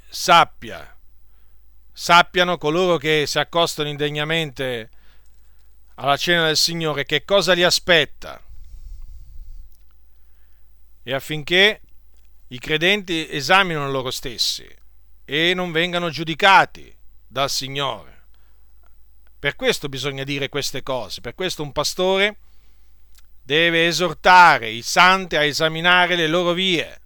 [0.09, 0.99] sappia,
[1.93, 4.89] sappiano coloro che si accostano indegnamente
[5.97, 8.43] alla cena del Signore che cosa li aspetta
[11.03, 11.83] e affinché
[12.49, 14.67] i credenti esaminino loro stessi
[15.25, 16.97] e non vengano giudicati
[17.27, 18.29] dal Signore.
[19.39, 22.39] Per questo bisogna dire queste cose, per questo un pastore
[23.43, 27.00] deve esortare i santi a esaminare le loro vie.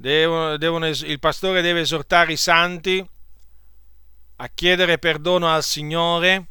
[0.00, 3.06] Devono, devono, il pastore deve esortare i santi
[4.36, 6.46] a chiedere perdono al Signore,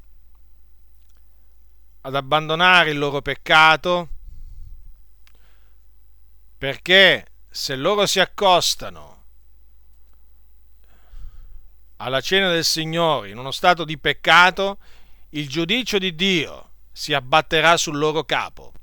[2.02, 4.10] ad abbandonare il loro peccato,
[6.60, 9.24] perché se loro si accostano
[11.98, 14.78] alla cena del Signore in uno stato di peccato,
[15.30, 18.74] il giudizio di Dio si abbatterà sul loro capo.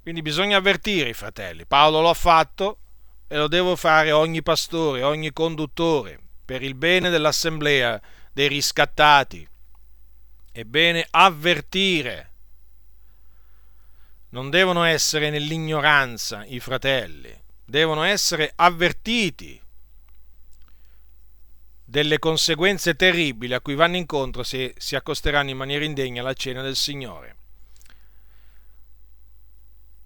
[0.00, 1.66] Quindi bisogna avvertire i fratelli.
[1.66, 2.82] Paolo lo ha fatto
[3.28, 8.00] e lo devo fare ogni pastore, ogni conduttore, per il bene dell'assemblea
[8.32, 9.46] dei riscattati.
[10.52, 12.32] È bene avvertire.
[14.30, 19.60] Non devono essere nell'ignoranza i fratelli, devono essere avvertiti
[21.88, 26.62] delle conseguenze terribili a cui vanno incontro se si accosteranno in maniera indegna alla cena
[26.62, 27.36] del Signore.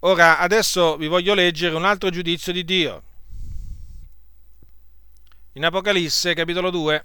[0.03, 3.03] Ora, adesso vi voglio leggere un altro giudizio di Dio.
[5.53, 7.03] In Apocalisse, capitolo 2.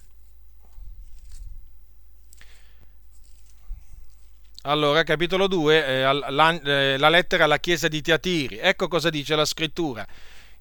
[4.62, 8.58] Allora, capitolo 2, eh, la, eh, la lettera alla chiesa di Tiatiri.
[8.58, 10.06] Ecco cosa dice la scrittura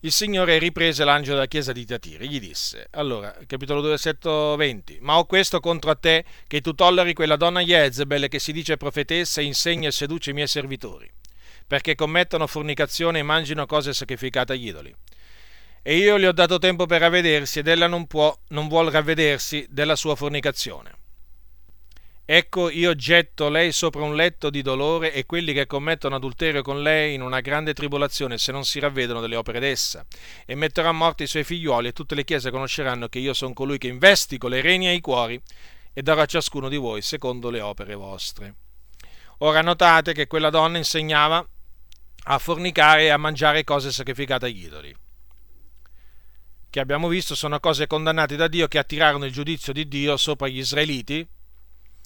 [0.05, 4.99] il Signore riprese l'angelo della chiesa di Tiatiri, gli disse, allora, capitolo 2, versetto 20,
[5.01, 9.41] ma ho questo contro te, che tu tolleri quella donna Jezebel che si dice profetessa
[9.41, 11.11] e insegna e seduce i miei servitori,
[11.65, 14.95] perché commettono fornicazione e mangino cose sacrificate agli idoli.
[15.87, 19.67] E io gli ho dato tempo per ravvedersi ed ella non può, non vuol ravvedersi
[19.69, 20.91] della sua fornicazione.
[22.25, 26.81] Ecco io getto lei sopra un letto di dolore e quelli che commettono adulterio con
[26.81, 30.03] lei in una grande tribolazione se non si ravvedono delle opere d'essa.
[30.47, 33.53] E metterò a morte i suoi figlioli e tutte le chiese conosceranno che io sono
[33.53, 35.39] colui che investigo le reni e i cuori
[35.93, 38.55] e darò a ciascuno di voi secondo le opere vostre.
[39.37, 41.47] Ora notate che quella donna insegnava
[42.23, 44.95] a fornicare e a mangiare cose sacrificate agli idoli
[46.75, 50.49] che abbiamo visto sono cose condannate da Dio che attirarono il giudizio di Dio sopra
[50.49, 51.25] gli israeliti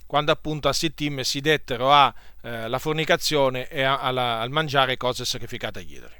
[0.05, 5.25] quando appunto a Sittim si dettero alla eh, fornicazione e a, alla, al mangiare cose
[5.25, 6.13] sacrificate agli idoli.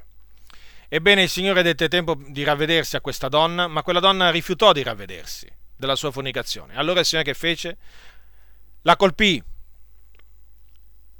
[0.88, 4.82] Ebbene, il Signore dette tempo di ravvedersi a questa donna, ma quella donna rifiutò di
[4.82, 6.74] ravvedersi della sua fornicazione.
[6.74, 7.76] Allora il Signore che fece?
[8.82, 9.40] La colpì,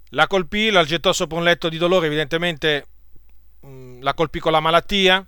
[0.09, 2.87] la colpì, la gettò sopra un letto di dolore, evidentemente
[3.61, 5.25] mh, mm, la colpì con la malattia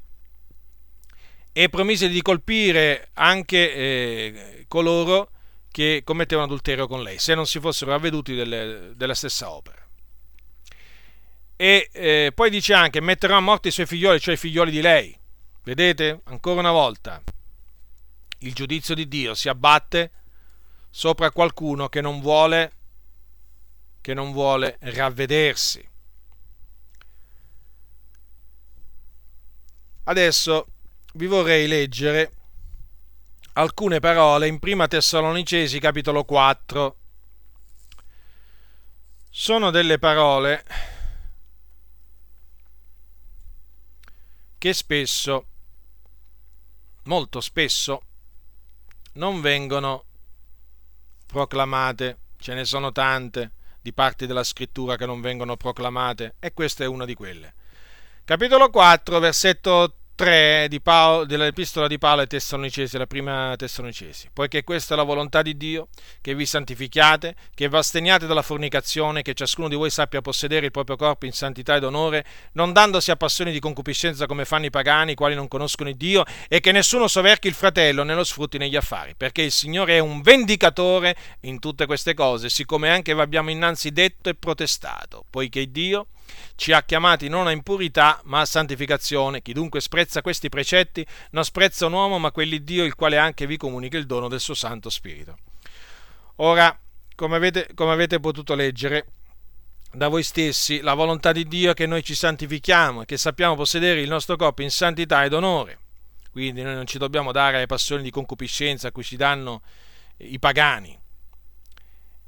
[1.53, 5.31] e promise di colpire anche eh, coloro
[5.71, 9.81] che commettevano adulterio con lei, se non si fossero avveduti delle, della stessa opera.
[11.57, 14.81] E eh, poi dice anche, metterà a morte i suoi figlioli, cioè i figlioli di
[14.81, 15.17] lei.
[15.63, 16.21] Vedete?
[16.25, 17.23] Ancora una volta,
[18.39, 20.11] il giudizio di Dio si abbatte
[20.91, 22.73] sopra qualcuno che non vuole,
[24.01, 25.89] che non vuole ravvedersi.
[30.05, 30.67] Adesso
[31.15, 32.33] vi vorrei leggere
[33.55, 36.97] alcune parole in Prima Tessalonicesi capitolo 4.
[39.29, 40.65] sono delle parole
[44.57, 45.47] che spesso,
[47.05, 48.03] molto spesso,
[49.15, 50.05] non vengono
[51.27, 56.85] proclamate, ce ne sono tante di parti della scrittura che non vengono proclamate e questa
[56.85, 57.55] è una di quelle.
[58.25, 64.29] Capitolo 4, versetto 3 di Paolo, dell'epistola di Paolo ai Tessalonicesi, la prima Tessalonicesi.
[64.33, 65.89] Poiché questa è la volontà di Dio,
[66.21, 70.71] che vi santifichiate, che vi asteniate dalla fornicazione, che ciascuno di voi sappia possedere il
[70.71, 74.71] proprio corpo in santità ed onore, non dandosi a passioni di concupiscenza come fanno i
[74.71, 78.25] pagani, i quali non conoscono il Dio, e che nessuno soverchi il fratello né lo
[78.25, 83.15] sfrutti negli affari, perché il Signore è un vendicatore in tutte queste cose, siccome anche
[83.15, 86.09] vi abbiamo innanzi detto e protestato, poiché Dio
[86.57, 89.43] ci ha chiamati non a impurità, ma a santificazione.
[89.43, 93.47] Chi dunque sprezza questi precetti non sprezza un uomo, ma quelli Dio, il quale anche
[93.47, 95.37] vi comunica il dono del suo Santo Spirito.
[96.37, 96.79] Ora,
[97.15, 99.07] come avete, come avete potuto leggere
[99.93, 103.55] da voi stessi, la volontà di Dio è che noi ci santifichiamo e che sappiamo
[103.55, 105.79] possedere il nostro corpo in santità ed onore.
[106.31, 109.61] Quindi noi non ci dobbiamo dare alle passioni di concupiscenza a cui ci danno
[110.17, 110.99] i pagani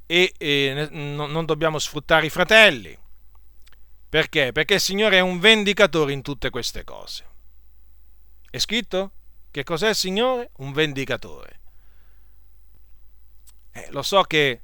[0.07, 2.97] e, e non dobbiamo sfruttare i fratelli
[4.15, 4.53] perché?
[4.53, 7.25] Perché il Signore è un vendicatore in tutte queste cose.
[8.49, 9.11] È scritto?
[9.51, 10.53] Che cos'è il Signore?
[10.59, 11.61] Un vendicatore.
[13.73, 14.61] Eh, lo, so che,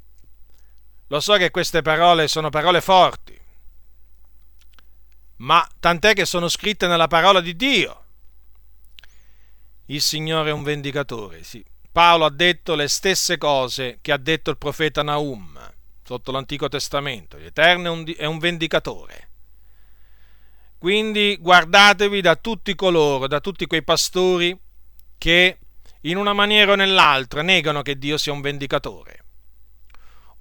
[1.08, 3.36] lo so che queste parole sono parole forti,
[5.38, 8.04] ma tant'è che sono scritte nella parola di Dio.
[9.86, 11.64] Il Signore è un vendicatore, sì.
[11.90, 17.36] Paolo ha detto le stesse cose che ha detto il profeta Naum sotto l'Antico Testamento.
[17.36, 19.29] L'Eterno è un, vendicatore.
[20.80, 24.58] Quindi guardatevi da tutti coloro, da tutti quei pastori
[25.18, 25.58] che
[26.00, 29.24] in una maniera o nell'altra negano che Dio sia un vendicatore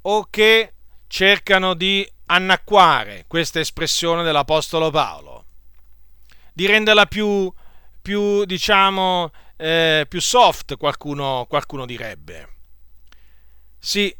[0.03, 0.75] o che
[1.07, 5.45] cercano di annacquare questa espressione dell'Apostolo Paolo,
[6.53, 7.51] di renderla più,
[8.01, 12.47] più diciamo, eh, più soft, qualcuno, qualcuno direbbe.
[13.77, 14.15] Sì,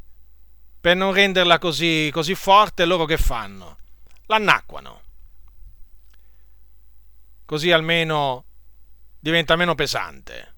[0.82, 3.78] per non renderla così, così forte, loro che fanno?
[4.26, 4.99] L'annacquano
[7.50, 8.46] così almeno
[9.20, 10.54] diventa meno pesante.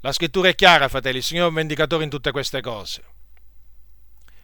[0.00, 3.02] La scrittura è chiara, fratelli, il Signore è un vendicatore in tutte queste cose.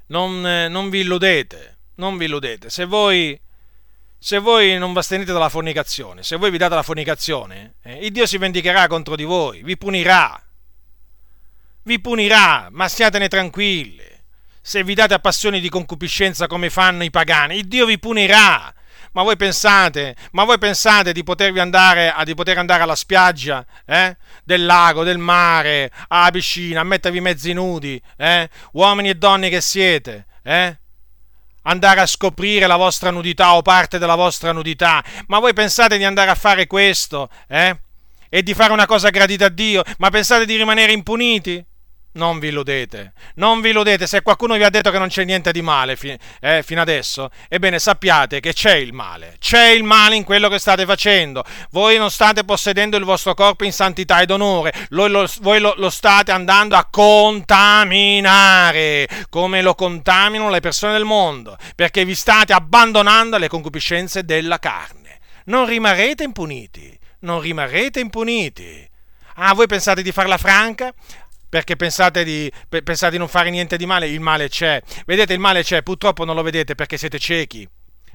[0.07, 2.71] Non, eh, non vi illudete, non vi illudete.
[2.71, 3.39] Se voi,
[4.19, 8.11] se voi non vi astenete dalla fornicazione, se voi vi date la fornicazione, eh, il
[8.11, 10.43] Dio si vendicherà contro di voi, vi punirà.
[11.83, 14.11] Vi punirà, ma siatene tranquilli.
[14.63, 18.75] Se vi date a passioni di concupiscenza come fanno i pagani, il Dio vi punirà
[19.15, 24.17] ma voi pensate, ma voi pensate di, potervi andare, di poter andare alla spiaggia eh?
[24.45, 28.49] del lago, del mare, alla piscina, a mettervi mezzi nudi, eh?
[28.73, 30.79] uomini e donne che siete, eh?
[31.63, 36.05] andare a scoprire la vostra nudità o parte della vostra nudità, ma voi pensate di
[36.05, 37.79] andare a fare questo, eh?
[38.29, 41.65] E di fare una cosa gradita a Dio, ma pensate di rimanere impuniti?
[42.17, 45.51] Non vi illudete, non vi illudete, se qualcuno vi ha detto che non c'è niente
[45.51, 50.15] di male fi- eh, fino adesso, ebbene sappiate che c'è il male, c'è il male
[50.15, 54.31] in quello che state facendo, voi non state possedendo il vostro corpo in santità ed
[54.31, 60.93] onore, voi lo, voi lo, lo state andando a contaminare, come lo contaminano le persone
[60.93, 65.19] del mondo, perché vi state abbandonando alle concupiscenze della carne.
[65.47, 68.89] Non rimarrete impuniti, non rimarrete impuniti.
[69.37, 70.95] Ah, voi pensate di farla franca?
[71.55, 72.51] Perché pensate di,
[72.83, 74.83] pensate di non fare niente di male, il male c'è.
[75.07, 77.65] Vedete, il male c'è, purtroppo non lo vedete perché siete ciechi.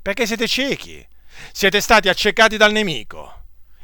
[0.01, 1.07] Perché siete ciechi.
[1.53, 3.43] Siete stati accecati dal nemico.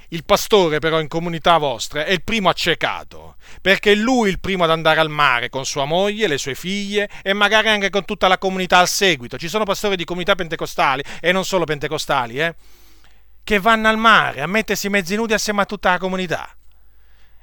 [0.09, 4.66] Il pastore però in comunità vostra è il primo accecato, perché è lui il primo
[4.66, 8.27] ad andare al mare con sua moglie, le sue figlie e magari anche con tutta
[8.27, 9.38] la comunità al seguito.
[9.38, 12.56] Ci sono pastori di comunità pentecostali e non solo pentecostali, eh,
[13.42, 16.53] che vanno al mare a mettersi mezzi nudi assieme a tutta la comunità.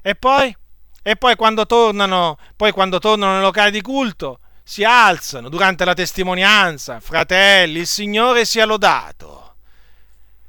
[0.03, 0.55] E poi
[1.03, 5.95] e poi quando tornano, poi quando tornano nei locali di culto, si alzano durante la
[5.95, 9.57] testimonianza, fratelli, il Signore sia lodato.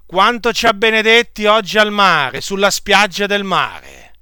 [0.06, 4.14] Quanto ci ha benedetti oggi al mare, sulla spiaggia del mare.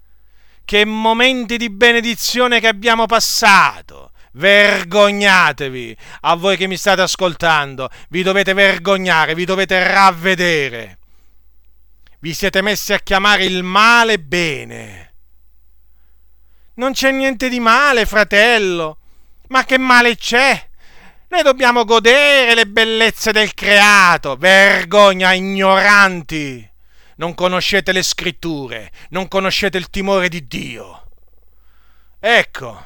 [0.63, 4.11] Che momenti di benedizione che abbiamo passato.
[4.33, 10.99] Vergognatevi, a voi che mi state ascoltando, vi dovete vergognare, vi dovete ravvedere.
[12.19, 15.10] Vi siete messi a chiamare il male bene
[16.81, 18.97] non c'è niente di male, fratello.
[19.49, 20.69] Ma che male c'è?
[21.27, 24.35] Noi dobbiamo godere le bellezze del creato.
[24.35, 26.67] Vergogna, ignoranti.
[27.17, 31.03] Non conoscete le scritture, non conoscete il timore di Dio.
[32.19, 32.83] Ecco.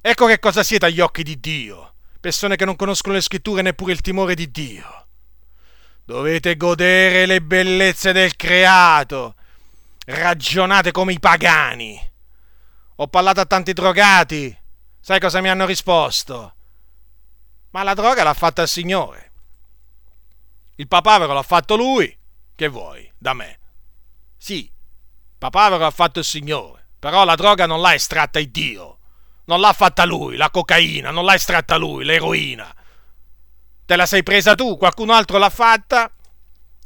[0.00, 1.94] Ecco che cosa siete agli occhi di Dio.
[2.20, 5.06] persone che non conoscono le scritture neppure il timore di Dio.
[6.04, 9.34] Dovete godere le bellezze del creato.
[10.04, 12.09] Ragionate come i pagani.
[13.00, 14.54] Ho parlato a tanti drogati.
[15.00, 16.54] Sai cosa mi hanno risposto?
[17.70, 19.32] Ma la droga l'ha fatta il Signore.
[20.74, 22.14] Il papavero l'ha fatto lui.
[22.54, 23.58] Che vuoi da me?
[24.36, 24.70] Sì,
[25.38, 28.98] papavero l'ha fatto il Signore, però la droga non l'ha estratta il Dio.
[29.44, 32.70] Non l'ha fatta lui, la cocaina, non l'ha estratta lui, l'eroina.
[33.86, 36.12] Te la sei presa tu, qualcun altro l'ha fatta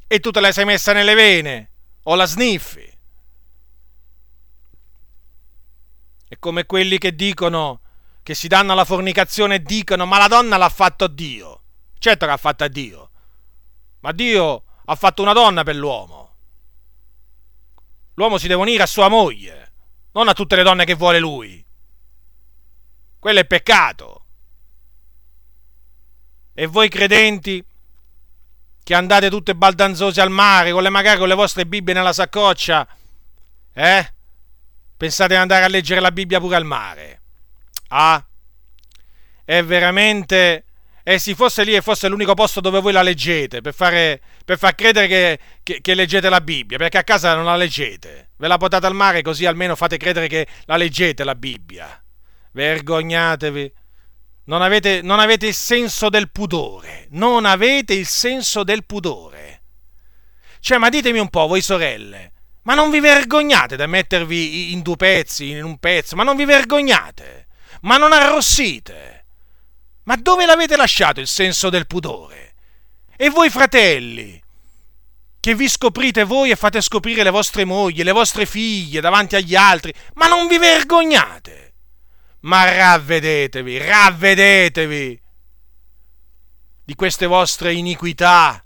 [0.06, 1.70] e tu te la sei messa nelle vene
[2.04, 2.93] o la sniffi.
[6.34, 7.80] È come quelli che dicono
[8.24, 11.62] che si danno alla fornicazione e dicono ma la donna l'ha fatto Dio.
[11.96, 13.10] Certo che l'ha fatta Dio.
[14.00, 16.34] Ma Dio ha fatto una donna per l'uomo.
[18.14, 19.72] L'uomo si deve unire a sua moglie,
[20.12, 21.64] non a tutte le donne che vuole lui.
[23.20, 24.24] Quello è peccato.
[26.52, 27.64] E voi credenti
[28.82, 32.88] che andate tutte baldanzosi al mare, con le magari con le vostre Bibbie nella saccoccia,
[33.72, 34.14] eh?
[35.04, 37.20] Pensate di andare a leggere la Bibbia pure al mare?
[37.88, 38.26] Ah?
[39.44, 40.64] È veramente...
[41.02, 44.56] E se fosse lì e fosse l'unico posto dove voi la leggete, per, fare, per
[44.56, 48.30] far credere che, che, che leggete la Bibbia, perché a casa non la leggete.
[48.38, 52.02] Ve la portate al mare così almeno fate credere che la leggete la Bibbia.
[52.52, 53.72] Vergognatevi.
[54.44, 57.08] Non avete, non avete il senso del pudore.
[57.10, 59.64] Non avete il senso del pudore.
[60.60, 62.32] Cioè, ma ditemi un po', voi sorelle,
[62.64, 66.16] ma non vi vergognate da mettervi in due pezzi, in un pezzo?
[66.16, 67.46] Ma non vi vergognate?
[67.82, 69.26] Ma non arrossite?
[70.04, 72.54] Ma dove l'avete lasciato il senso del pudore?
[73.16, 74.42] E voi fratelli,
[75.40, 79.54] che vi scoprite voi e fate scoprire le vostre mogli, le vostre figlie davanti agli
[79.54, 81.74] altri, ma non vi vergognate?
[82.40, 85.22] Ma ravvedetevi, ravvedetevi
[86.82, 88.63] di queste vostre iniquità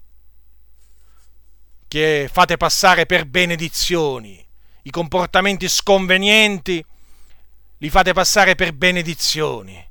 [1.88, 4.46] che fate passare per benedizioni,
[4.82, 6.84] i comportamenti sconvenienti
[7.78, 9.86] li fate passare per benedizioni.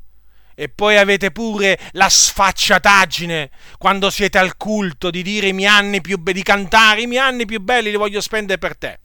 [0.59, 6.01] E poi avete pure la sfacciataggine quando siete al culto di dire i miei anni
[6.01, 8.99] più belli, di cantare i miei anni più belli li voglio spendere per te.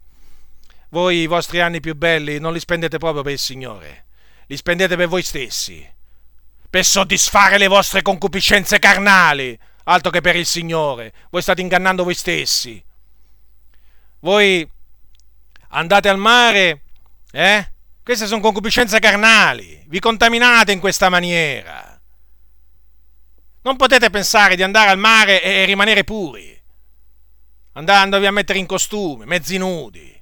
[0.90, 4.06] Voi i vostri anni più belli non li spendete proprio per il Signore,
[4.46, 5.86] li spendete per voi stessi,
[6.70, 11.12] per soddisfare le vostre concupiscenze carnali, altro che per il Signore.
[11.30, 12.82] Voi state ingannando voi stessi.
[14.20, 14.68] Voi
[15.68, 16.82] andate al mare,
[17.32, 17.72] eh?
[18.02, 22.00] Queste sono concupiscenze carnali, vi contaminate in questa maniera.
[23.62, 26.60] Non potete pensare di andare al mare e rimanere puri,
[27.74, 30.20] andandovi a mettere in costume, mezzi nudi.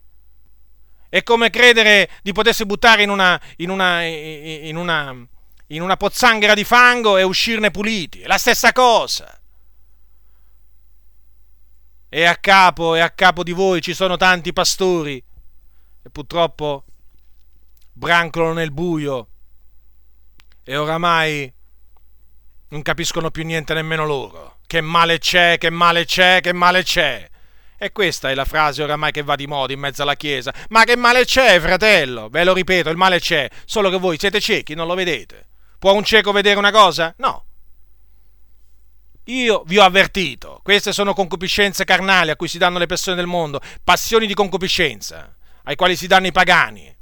[1.09, 5.17] È come credere di potersi buttare in una, in una, in una,
[5.69, 8.21] in una pozzanghera di fango e uscirne puliti.
[8.21, 9.40] È la stessa cosa.
[12.13, 15.23] E a capo, e a capo di voi ci sono tanti pastori
[16.03, 16.85] e purtroppo
[17.93, 19.29] brancolano nel buio
[20.65, 21.53] e oramai
[22.71, 24.59] non capiscono più niente nemmeno loro.
[24.67, 27.29] Che male c'è, che male c'è, che male c'è.
[27.77, 30.53] E questa è la frase oramai che va di moda in mezzo alla Chiesa.
[30.69, 32.29] Ma che male c'è, fratello?
[32.29, 35.49] Ve lo ripeto, il male c'è, solo che voi siete ciechi, non lo vedete.
[35.79, 37.15] Può un cieco vedere una cosa?
[37.19, 37.47] No.
[39.31, 43.27] Io vi ho avvertito, queste sono concupiscenze carnali a cui si danno le persone del
[43.27, 45.35] mondo, passioni di concupiscenza,
[45.65, 46.95] ai quali si danno i pagani.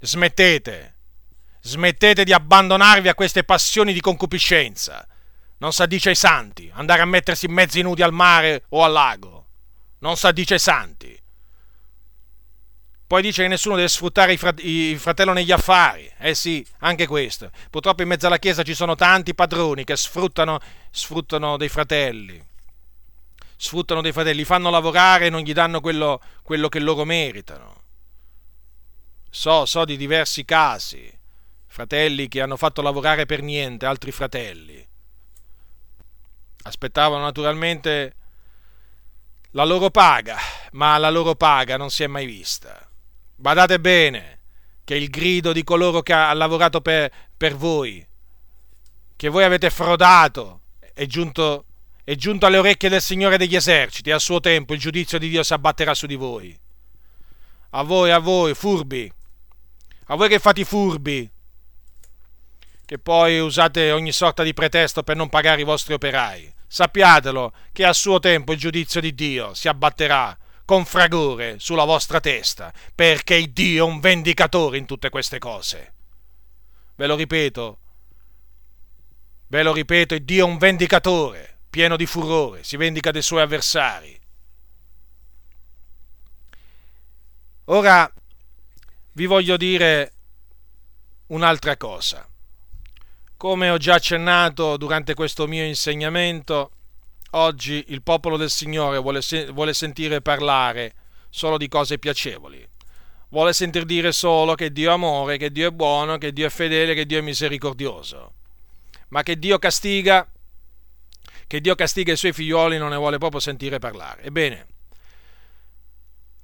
[0.00, 0.96] Smettete,
[1.60, 5.06] smettete di abbandonarvi a queste passioni di concupiscenza
[5.60, 9.46] non s'addice ai santi andare a mettersi mezzi nudi al mare o al lago.
[9.98, 11.19] Non s'addice ai santi.
[13.10, 16.08] Poi dice che nessuno deve sfruttare il fratello negli affari.
[16.16, 17.50] Eh sì, anche questo.
[17.68, 20.60] Purtroppo in mezzo alla Chiesa ci sono tanti padroni che sfruttano,
[20.92, 22.40] sfruttano dei fratelli.
[23.56, 27.82] Sfruttano dei fratelli, li fanno lavorare e non gli danno quello, quello che loro meritano.
[29.28, 31.12] So, so di diversi casi.
[31.66, 34.86] Fratelli che hanno fatto lavorare per niente altri fratelli
[36.62, 38.14] aspettavano naturalmente
[39.50, 40.36] la loro paga,
[40.72, 42.84] ma la loro paga non si è mai vista.
[43.40, 44.40] Badate bene
[44.84, 48.06] che il grido di coloro che ha lavorato per, per voi,
[49.16, 50.60] che voi avete frodato,
[50.92, 51.64] è giunto,
[52.04, 55.30] è giunto alle orecchie del Signore degli eserciti, e a suo tempo il giudizio di
[55.30, 56.54] Dio si abbatterà su di voi.
[57.70, 59.10] A voi, a voi, furbi,
[60.08, 61.30] a voi che fate i furbi,
[62.84, 66.52] che poi usate ogni sorta di pretesto per non pagare i vostri operai.
[66.66, 70.36] Sappiatelo che a suo tempo il giudizio di Dio si abbatterà
[70.70, 75.94] con fragore sulla vostra testa, perché Dio è un vendicatore in tutte queste cose.
[76.94, 77.78] Ve lo ripeto,
[79.48, 84.16] Ve lo ripeto, Dio è un vendicatore, pieno di furore, si vendica dei suoi avversari.
[87.64, 88.08] Ora
[89.14, 90.12] vi voglio dire
[91.26, 92.24] un'altra cosa.
[93.36, 96.70] Come ho già accennato durante questo mio insegnamento,
[97.30, 99.20] oggi il popolo del Signore vuole,
[99.52, 100.94] vuole sentire parlare
[101.28, 102.66] solo di cose piacevoli.
[103.30, 106.50] Vuole sentir dire solo che Dio è amore, che Dio è buono, che Dio è
[106.50, 108.32] fedele, che Dio è misericordioso.
[109.08, 110.28] Ma che Dio castiga,
[111.46, 114.22] che Dio castiga i suoi figlioli non ne vuole proprio sentire parlare.
[114.24, 114.66] Ebbene,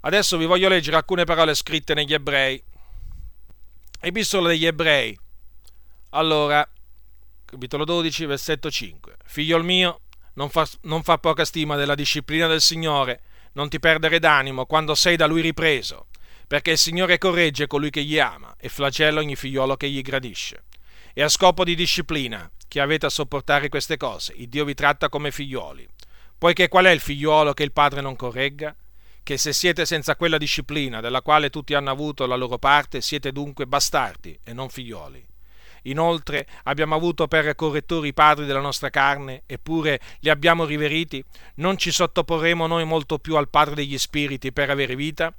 [0.01, 2.63] adesso vi voglio leggere alcune parole scritte negli ebrei.
[4.01, 5.19] Epistola degli ebrei.
[6.11, 6.69] Allora,
[7.45, 9.17] capitolo 12, versetto 5.
[9.25, 10.03] Figliol mio,
[10.37, 14.95] non fa, non fa poca stima della disciplina del Signore, non ti perdere d'animo quando
[14.95, 16.09] sei da lui ripreso,
[16.47, 20.65] perché il Signore corregge colui che gli ama e flagella ogni figliolo che gli gradisce.
[21.15, 25.09] E a scopo di disciplina che avete a sopportare queste cose, il Dio vi tratta
[25.09, 25.89] come figlioli.
[26.37, 28.77] Poiché qual è il figliolo che il padre non corregga?
[29.23, 33.33] Che se siete senza quella disciplina della quale tutti hanno avuto la loro parte, siete
[33.33, 35.27] dunque bastardi e non figlioli.
[35.87, 41.23] Inoltre abbiamo avuto per correttori i padri della nostra carne, eppure li abbiamo riveriti,
[41.57, 45.33] non ci sottoporremo noi molto più al Padre degli Spiriti per avere vita?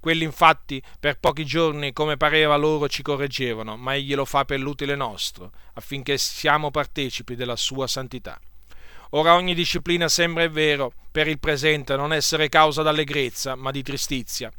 [0.00, 4.60] Quelli infatti per pochi giorni, come pareva loro, ci correggevano, ma egli lo fa per
[4.60, 8.38] l'utile nostro, affinché siamo partecipi della sua santità.
[9.10, 13.82] Ora ogni disciplina sembra, è vero, per il presente non essere causa d'allegrezza, ma di
[13.82, 14.52] tristizia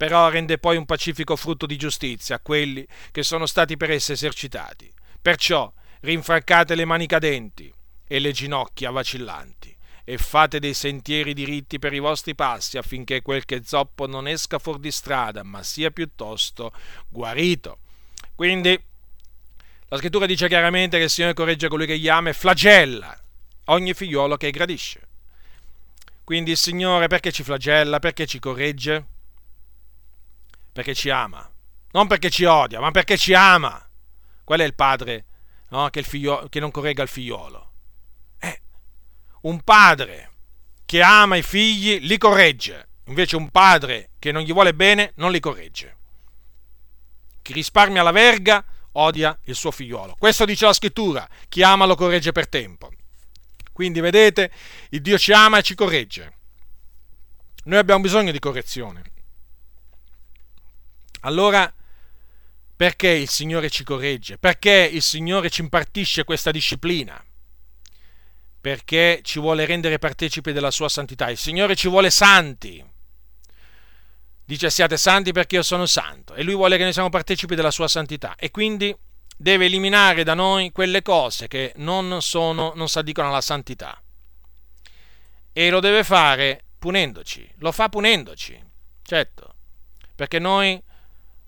[0.00, 4.14] però rende poi un pacifico frutto di giustizia a quelli che sono stati per esse
[4.14, 4.90] esercitati.
[5.20, 5.70] Perciò
[6.00, 7.70] rinfrancate le mani cadenti
[8.08, 13.44] e le ginocchia vacillanti e fate dei sentieri diritti per i vostri passi affinché quel
[13.44, 16.72] che zoppo non esca fuori di strada, ma sia piuttosto
[17.10, 17.80] guarito.
[18.34, 18.82] Quindi
[19.88, 23.14] la scrittura dice chiaramente che il Signore corregge colui che gli ama e flagella
[23.66, 25.08] ogni figliolo che gradisce.
[26.24, 27.98] Quindi il Signore perché ci flagella?
[27.98, 29.18] Perché ci corregge?
[30.72, 31.50] Perché ci ama,
[31.92, 33.84] non perché ci odia, ma perché ci ama.
[34.44, 35.24] Qual è il padre
[35.68, 35.88] no?
[35.90, 37.72] che, il figlio, che non corregga il figliolo?
[38.38, 38.62] Eh,
[39.42, 40.30] un padre
[40.84, 45.30] che ama i figli li corregge, invece un padre che non gli vuole bene non
[45.30, 45.96] li corregge.
[47.42, 50.16] Chi risparmia la verga odia il suo figliolo.
[50.18, 52.90] Questo dice la scrittura, chi ama lo corregge per tempo.
[53.72, 54.50] Quindi vedete,
[54.90, 56.38] il Dio ci ama e ci corregge.
[57.64, 59.02] Noi abbiamo bisogno di correzione.
[61.20, 61.72] Allora,
[62.80, 64.38] perché il Signore ci corregge?
[64.38, 67.22] Perché il Signore ci impartisce questa disciplina?
[68.58, 71.28] Perché ci vuole rendere partecipi della sua santità.
[71.28, 72.82] Il Signore ci vuole santi.
[74.42, 76.34] Dice siate santi perché io sono santo.
[76.34, 78.34] E Lui vuole che noi siamo partecipi della sua santità.
[78.36, 78.96] E quindi
[79.36, 84.02] deve eliminare da noi quelle cose che non, sono, non si addicono alla santità.
[85.52, 87.46] E lo deve fare punendoci.
[87.58, 88.58] Lo fa punendoci.
[89.02, 89.54] Certo.
[90.14, 90.82] Perché noi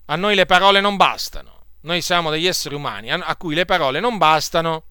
[0.05, 1.61] a noi le parole non bastano.
[1.81, 4.85] Noi siamo degli esseri umani a cui le parole non bastano,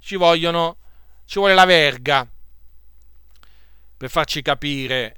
[0.00, 0.78] ci, vogliono,
[1.26, 2.26] ci vuole la verga
[3.96, 5.16] per farci capire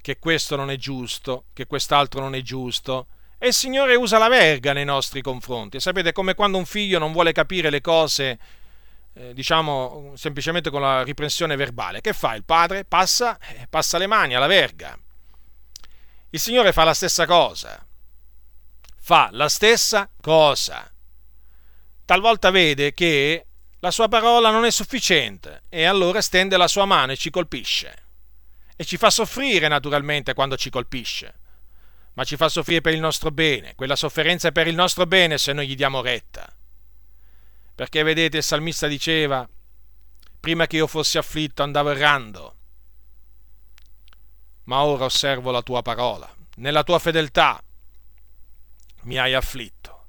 [0.00, 3.08] che questo non è giusto, che quest'altro non è giusto.
[3.38, 5.80] E il Signore usa la verga nei nostri confronti.
[5.80, 8.38] Sapete, come quando un figlio non vuole capire le cose,
[9.12, 12.00] eh, diciamo, semplicemente con la riprensione verbale.
[12.00, 12.84] Che fa il padre?
[12.84, 14.98] Passa, eh, passa le mani alla verga.
[16.30, 17.86] Il Signore fa la stessa cosa
[19.04, 20.90] fa la stessa cosa.
[22.06, 23.46] Talvolta vede che
[23.80, 28.02] la sua parola non è sufficiente e allora stende la sua mano e ci colpisce.
[28.74, 31.34] E ci fa soffrire naturalmente quando ci colpisce,
[32.14, 33.74] ma ci fa soffrire per il nostro bene.
[33.74, 36.50] Quella sofferenza è per il nostro bene se noi gli diamo retta.
[37.74, 39.46] Perché vedete, il salmista diceva,
[40.40, 42.56] prima che io fossi afflitto andavo errando,
[44.64, 46.34] ma ora osservo la tua parola.
[46.54, 47.62] Nella tua fedeltà
[49.04, 50.06] mi hai afflitto.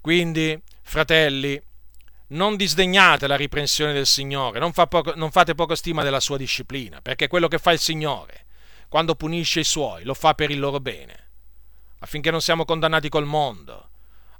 [0.00, 1.60] Quindi, fratelli,
[2.28, 6.36] non disdegnate la riprensione del Signore, non, fa poco, non, fate poco stima della sua
[6.36, 8.46] disciplina, perché quello che fa il Signore,
[8.88, 11.28] quando punisce i suoi, lo fa per il loro bene,
[12.00, 13.90] affinché non siamo condannati col mondo,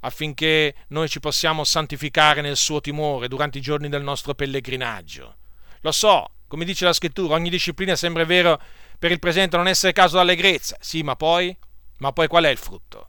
[0.01, 5.35] affinché noi ci possiamo santificare nel suo timore durante i giorni del nostro pellegrinaggio.
[5.81, 8.61] Lo so, come dice la scrittura, ogni disciplina sembra vero
[8.97, 11.55] per il presente non essere caso d'allegrezza, sì, ma poi,
[11.97, 13.08] ma poi qual è il frutto?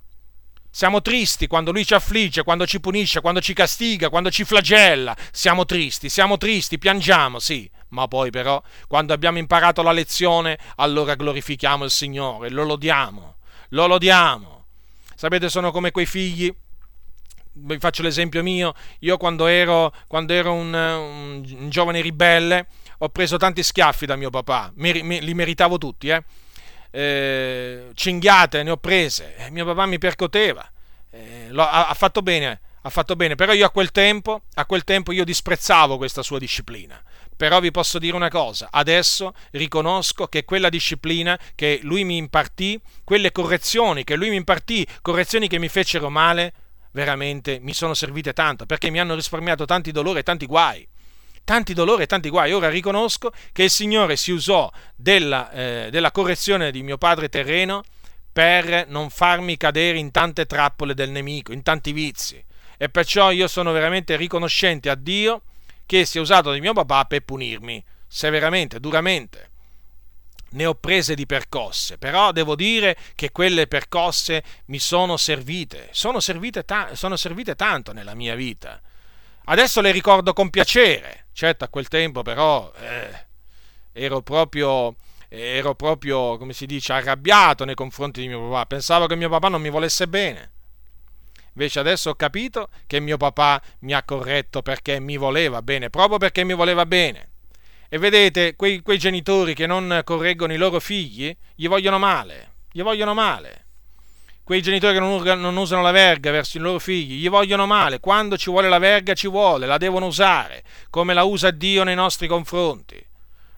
[0.72, 5.16] Siamo tristi quando lui ci affligge, quando ci punisce, quando ci castiga, quando ci flagella.
[5.32, 7.68] Siamo tristi, siamo tristi, piangiamo, sì.
[7.88, 13.36] Ma poi però, quando abbiamo imparato la lezione, allora glorifichiamo il Signore, lo lodiamo,
[13.70, 14.66] lo lodiamo.
[15.16, 16.54] Sapete, sono come quei figli
[17.52, 22.68] vi faccio l'esempio mio, io quando ero, quando ero un, un, un, giovane ribelle
[22.98, 26.22] ho preso tanti schiaffi da mio papà, mi, mi, li meritavo tutti, eh?
[26.90, 30.68] Eh, cinghiate ne ho prese, eh, mio papà mi percoteva,
[31.10, 34.66] eh, lo, ha, ha, fatto bene, ha fatto bene, però io a quel tempo, a
[34.66, 37.00] quel tempo io disprezzavo questa sua disciplina.
[37.36, 42.78] Però vi posso dire una cosa, adesso riconosco che quella disciplina che lui mi impartì,
[43.02, 46.52] quelle correzioni che lui mi impartì, correzioni che mi fecero male,
[46.92, 50.86] veramente mi sono servite tanto, perché mi hanno risparmiato tanti dolori e tanti guai.
[51.50, 52.52] Tanti dolori e tanti guai.
[52.52, 57.82] Ora riconosco che il Signore si usò della, eh, della correzione di mio padre terreno
[58.32, 62.40] per non farmi cadere in tante trappole del nemico, in tanti vizi.
[62.76, 65.42] E perciò io sono veramente riconoscente a Dio
[65.86, 69.50] che si è usato di mio papà per punirmi severamente, duramente.
[70.50, 76.20] Ne ho prese di percosse, però devo dire che quelle percosse mi sono servite, sono
[76.20, 78.80] servite, ta- sono servite tanto nella mia vita.
[79.46, 83.26] Adesso le ricordo con piacere, certo a quel tempo però eh,
[83.92, 84.94] ero proprio
[85.32, 88.66] ero proprio, come si dice, arrabbiato nei confronti di mio papà.
[88.66, 90.50] Pensavo che mio papà non mi volesse bene.
[91.52, 96.18] Invece adesso ho capito che mio papà mi ha corretto perché mi voleva bene, proprio
[96.18, 97.28] perché mi voleva bene.
[97.88, 102.82] E vedete, quei, quei genitori che non correggono i loro figli, gli vogliono male, gli
[102.82, 103.66] vogliono male.
[104.50, 108.00] Quei genitori che non, non usano la verga verso i loro figli, gli vogliono male.
[108.00, 111.94] Quando ci vuole la verga ci vuole, la devono usare, come la usa Dio nei
[111.94, 113.00] nostri confronti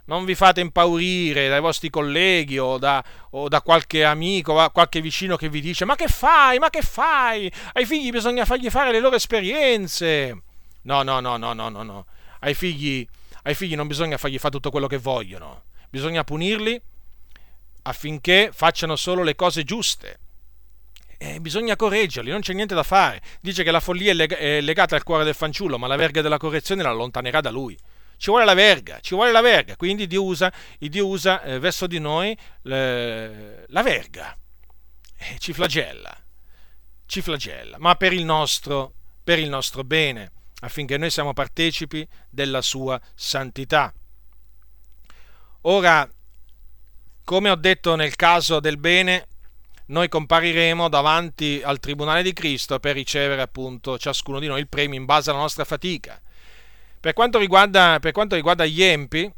[0.05, 5.01] non vi fate impaurire dai vostri colleghi o da, o da qualche amico, o qualche
[5.01, 7.51] vicino che vi dice ma che fai, ma che fai?
[7.73, 10.43] Ai figli bisogna fargli fare le loro esperienze.
[10.83, 12.07] No, no, no, no, no, no, no.
[12.41, 13.09] Ai figli,
[13.45, 15.63] ai figli non bisogna fargli fare tutto quello che vogliono.
[15.89, 16.79] Bisogna punirli
[17.85, 20.19] affinché facciano solo le cose giuste.
[21.25, 23.23] E bisogna correggerli, non c'è niente da fare.
[23.41, 26.83] Dice che la follia è legata al cuore del fanciullo, ma la verga della correzione
[26.83, 27.79] la allontanerà da lui
[28.17, 31.89] ci vuole la verga, ci vuole la verga, quindi Dio usa, Dio usa eh, verso
[31.89, 34.39] di noi le, la verga,
[35.17, 36.17] e ci flagella,
[37.07, 38.95] ci flagella, ma per il nostro,
[39.25, 43.93] per il nostro bene, affinché noi siamo partecipi della sua santità.
[45.63, 46.09] Ora,
[47.25, 49.27] come ho detto nel caso del bene,
[49.93, 54.99] noi compariremo davanti al Tribunale di Cristo per ricevere appunto ciascuno di noi il premio
[54.99, 56.21] in base alla nostra fatica.
[56.99, 59.31] Per quanto riguarda, per quanto riguarda gli empi,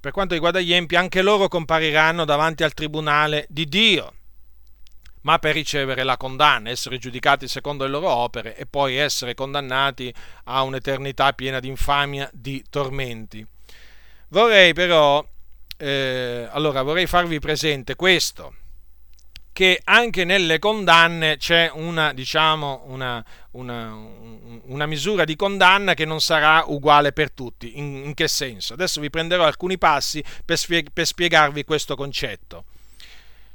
[0.00, 4.14] per quanto riguarda gli empi, anche loro compariranno davanti al tribunale di Dio,
[5.22, 10.12] ma per ricevere la condanna, essere giudicati secondo le loro opere e poi essere condannati
[10.44, 13.46] a un'eternità piena di infamia, di tormenti.
[14.28, 15.24] Vorrei però,
[15.76, 18.54] eh, allora, vorrei farvi presente questo,
[19.54, 23.96] che anche nelle condanne c'è una, diciamo, una, una,
[24.64, 27.78] una, misura di condanna che non sarà uguale per tutti.
[27.78, 28.72] In, in che senso?
[28.72, 32.64] Adesso vi prenderò alcuni passi per, spie- per spiegarvi questo concetto.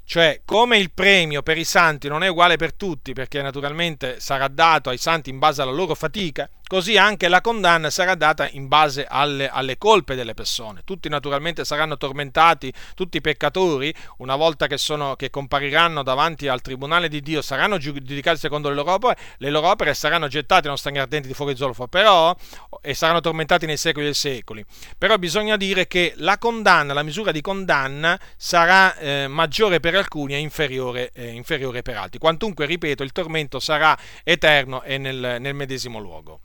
[0.05, 4.47] Cioè, come il premio per i santi non è uguale per tutti, perché naturalmente sarà
[4.47, 8.67] dato ai santi in base alla loro fatica, così anche la condanna sarà data in
[8.67, 10.83] base alle, alle, colpe delle persone.
[10.85, 16.61] Tutti naturalmente saranno tormentati, tutti i peccatori, una volta che, sono, che compariranno davanti al
[16.61, 20.77] tribunale di Dio, saranno giudicati secondo le loro opere, le loro opere saranno gettate non
[20.77, 22.35] stanghi ardenti di fuoco e zolfo, però,
[22.81, 24.63] e saranno tormentati nei secoli dei secoli.
[24.95, 30.35] Però bisogna dire che la condanna, la misura di condanna sarà eh, maggiore per alcuni
[30.35, 32.19] e inferiore, eh, inferiore per altri.
[32.19, 36.41] Quantunque, ripeto, il tormento sarà eterno e nel, nel medesimo luogo.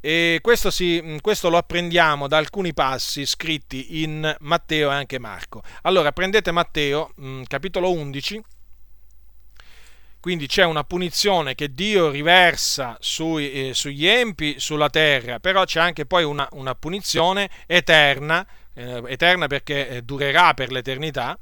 [0.00, 5.18] E questo, si, mm, questo, lo apprendiamo da alcuni passi scritti in Matteo e anche
[5.18, 5.62] Marco.
[5.82, 8.42] Allora, prendete Matteo, mm, capitolo 11,
[10.20, 15.80] quindi c'è una punizione che Dio riversa sui, eh, sugli empi, sulla terra, però c'è
[15.80, 21.38] anche poi una, una punizione eterna, eh, eterna perché eh, durerà per l'eternità,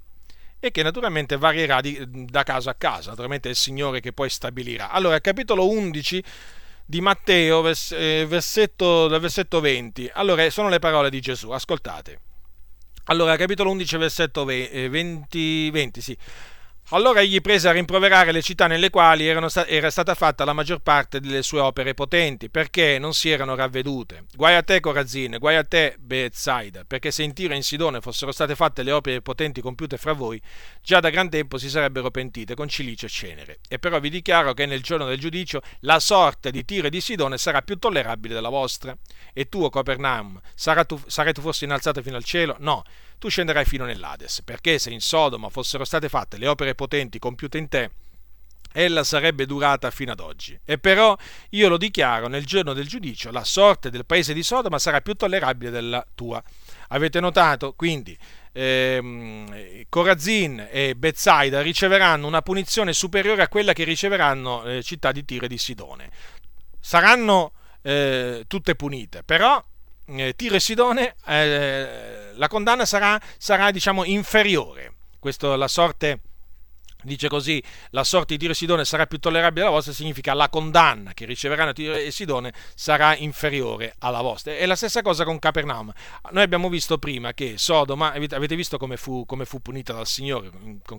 [0.60, 4.28] e che naturalmente varierà di, da caso a caso, naturalmente è il Signore che poi
[4.28, 4.90] stabilirà.
[4.90, 6.24] Allora, capitolo 11
[6.90, 10.10] di Matteo, vers- eh, versetto, versetto 20.
[10.14, 12.18] Allora, sono le parole di Gesù, ascoltate.
[13.04, 16.16] Allora, capitolo 11, versetto 20, 20 eh, sì.
[16.92, 20.78] Allora egli prese a rimproverare le città nelle quali sta- era stata fatta la maggior
[20.78, 24.24] parte delle sue opere potenti, perché non si erano ravvedute.
[24.34, 28.00] Guai a te, Corazine, guai a te, Bethsaida, perché se in Tiro e in Sidone
[28.00, 30.40] fossero state fatte le opere potenti compiute fra voi,
[30.82, 33.58] già da gran tempo si sarebbero pentite con cilice e cenere.
[33.68, 37.02] E però vi dichiaro che nel giorno del giudicio la sorte di Tiro e di
[37.02, 38.96] Sidone sarà più tollerabile della vostra.
[39.34, 42.56] E tu, o Capernaum, sarai tu, sarai tu forse innalzato fino al cielo?
[42.60, 42.82] No
[43.18, 47.58] tu scenderai fino nell'Ades, perché se in Sodoma fossero state fatte le opere potenti compiute
[47.58, 47.90] in te,
[48.72, 50.58] ella sarebbe durata fino ad oggi.
[50.64, 51.16] E però
[51.50, 55.14] io lo dichiaro, nel giorno del giudizio la sorte del paese di Sodoma sarà più
[55.14, 56.42] tollerabile della tua.
[56.88, 57.72] Avete notato?
[57.74, 58.16] Quindi
[58.52, 65.12] ehm, Corazin e Bezzaida riceveranno una punizione superiore a quella che riceveranno le eh, città
[65.12, 66.10] di Tiro e di Sidone.
[66.80, 69.62] Saranno eh, tutte punite, però
[70.08, 74.94] eh, Tiro e Sidone eh, la condanna sarà, sarà diciamo, inferiore.
[75.18, 76.20] Questo la sorte
[77.02, 80.48] dice così, la sorte di Tiro e Sidone sarà più tollerabile alla vostra, significa la
[80.48, 84.56] condanna che riceveranno Tiro e Sidone sarà inferiore alla vostra.
[84.56, 85.92] È la stessa cosa con Capernaum.
[86.32, 90.50] Noi abbiamo visto prima che Sodoma, avete visto come fu, come fu punita dal Signore,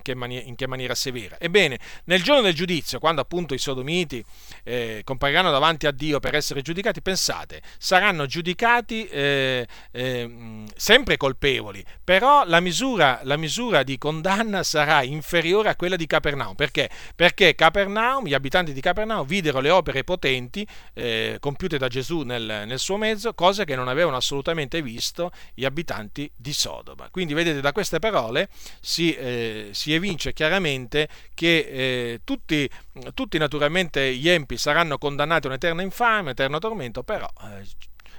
[0.01, 1.37] che, maniera, in che, maniera, severa.
[1.39, 4.23] Ebbene, nel giorno del giudizio, quando appunto i sodomiti
[4.63, 11.83] eh, compariranno davanti a Dio per essere giudicati, pensate, saranno giudicati eh, eh, sempre colpevoli,
[12.03, 16.55] però la misura, la misura di condanna sarà inferiore a quella quella di Capernaum.
[16.55, 16.89] Perché?
[17.15, 22.63] Perché Capernaum, gli abitanti di Capernaum videro le opere potenti eh, compiute da Gesù nel,
[22.65, 27.09] nel, suo mezzo, cose che non avevano assolutamente visto gli abitanti di Sodoma.
[27.09, 32.69] Quindi vedete da queste parole si, eh, si evince chiaramente che eh, tutti,
[33.13, 37.65] tutti, naturalmente gli empi saranno condannati a un'eterna infame, un eterno tormento, però eh,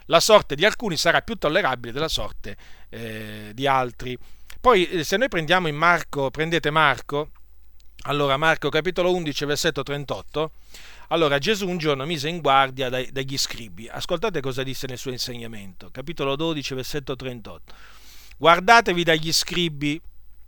[0.06, 2.56] la sorte di alcuni sarà più tollerabile della sorte
[2.88, 4.18] eh, di altri.
[4.60, 7.30] Poi eh, se noi prendiamo in Marco, prendete Marco,
[8.02, 10.52] allora, Marco capitolo 11, versetto 38.
[11.08, 13.88] Allora, Gesù un giorno mise in guardia dai, dagli scribi.
[13.88, 15.90] Ascoltate cosa disse nel suo insegnamento.
[15.90, 17.74] Capitolo 12, versetto 38.
[18.38, 20.00] Guardatevi dagli scribi,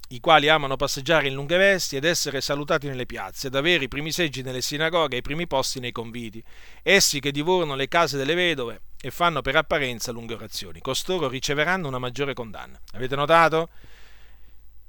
[0.09, 3.89] i quali amano passeggiare in lunghe vesti ed essere salutati nelle piazze, ed avere i
[3.89, 6.43] primi seggi nelle sinagoghe e i primi posti nei conviti.
[6.83, 10.81] Essi che divorano le case delle vedove e fanno per apparenza lunghe orazioni.
[10.81, 12.81] Costoro riceveranno una maggiore condanna.
[12.93, 13.69] Avete notato?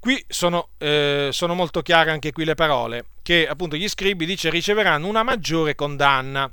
[0.04, 4.50] Qui sono, eh, sono, molto chiare anche qui le parole, che appunto gli scribi dice
[4.50, 6.52] riceveranno una maggiore condanna.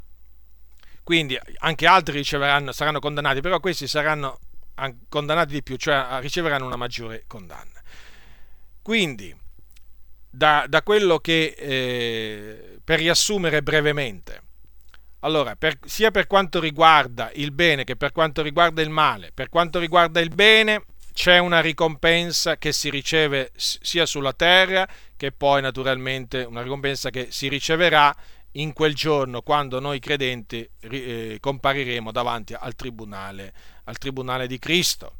[1.04, 4.40] Quindi anche altri saranno condannati, però questi saranno
[5.10, 7.82] condannati di più, cioè riceveranno una maggiore condanna.
[8.82, 9.36] Quindi,
[10.30, 14.44] da, da quello che, eh, per riassumere brevemente,
[15.20, 19.50] allora, per, sia per quanto riguarda il bene che per quanto riguarda il male, per
[19.50, 25.62] quanto riguarda il bene, c'è una ricompensa che si riceve sia sulla terra che poi
[25.62, 28.16] naturalmente una ricompensa che si riceverà
[28.54, 33.54] in quel giorno quando noi credenti eh, compariremo davanti al tribunale,
[33.86, 35.16] al tribunale di Cristo.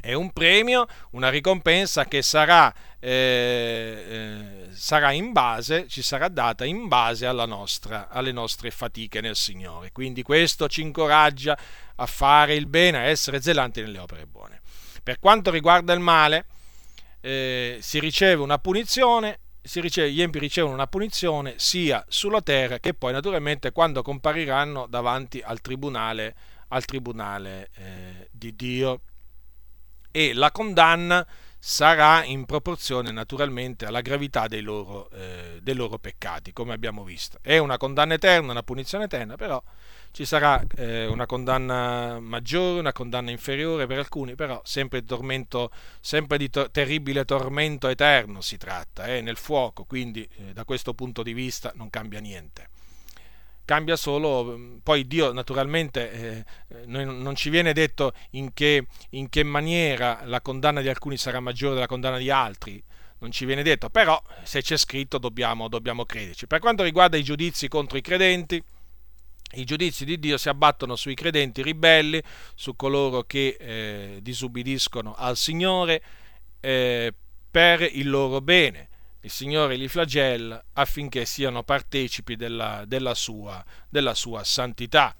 [0.00, 6.64] È un premio, una ricompensa che sarà, eh, eh, sarà in base, ci sarà data
[6.64, 9.90] in base nostra, alle nostre fatiche nel Signore.
[9.90, 11.58] Quindi questo ci incoraggia
[11.96, 14.57] a fare il bene, a essere zelanti nelle opere buone.
[15.08, 16.44] Per quanto riguarda il male,
[17.22, 19.38] eh, si riceve una punizione,
[19.76, 25.40] riceve, gli empi ricevono una punizione sia sulla terra che poi naturalmente quando compariranno davanti
[25.42, 26.34] al tribunale,
[26.68, 29.00] al tribunale eh, di Dio.
[30.10, 31.26] E la condanna
[31.58, 37.38] sarà in proporzione naturalmente alla gravità dei loro, eh, dei loro peccati, come abbiamo visto.
[37.40, 39.62] È una condanna eterna, una punizione eterna, però
[40.10, 45.70] ci sarà eh, una condanna maggiore, una condanna inferiore per alcuni, però sempre tormento,
[46.00, 50.94] sempre di to- terribile tormento eterno si tratta, eh, nel fuoco, quindi eh, da questo
[50.94, 52.68] punto di vista non cambia niente.
[53.64, 59.28] Cambia solo, mm, poi Dio naturalmente eh, eh non ci viene detto in che, in
[59.28, 62.82] che maniera la condanna di alcuni sarà maggiore della condanna di altri,
[63.20, 66.46] non ci viene detto, però se c'è scritto dobbiamo, dobbiamo crederci.
[66.46, 68.62] Per quanto riguarda i giudizi contro i credenti,
[69.52, 72.22] i giudizi di Dio si abbattono sui credenti ribelli,
[72.54, 76.02] su coloro che eh, disubbidiscono al Signore
[76.60, 77.14] eh,
[77.50, 78.88] per il loro bene.
[79.20, 85.14] Il Signore li flagella affinché siano partecipi della, della, sua, della sua, santità.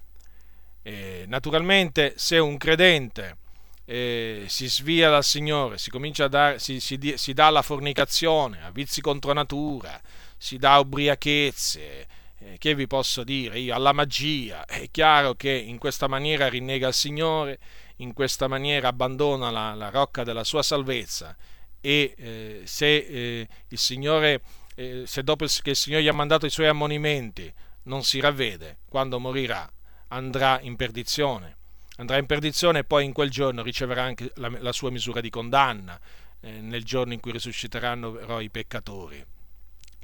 [0.83, 3.37] E, naturalmente, se un credente
[3.85, 9.01] eh, si svia dal Signore, si, a si, si, si dà alla fornicazione, a vizi
[9.01, 10.01] contro natura,
[10.37, 12.07] si dà ubriachezze,
[12.41, 14.65] eh, che vi posso dire io, alla magia.
[14.65, 17.59] È chiaro che in questa maniera rinnega il Signore,
[17.97, 21.37] in questa maniera abbandona la, la rocca della sua salvezza
[21.81, 24.43] e eh, se eh, il Signore,
[24.75, 27.53] eh, se dopo che il Signore gli ha mandato i suoi ammonimenti
[27.85, 29.69] non si ravvede, quando morirà
[30.09, 31.57] andrà in perdizione.
[31.97, 35.31] Andrà in perdizione e poi in quel giorno riceverà anche la, la sua misura di
[35.31, 35.99] condanna,
[36.41, 39.25] eh, nel giorno in cui risusciteranno però i peccatori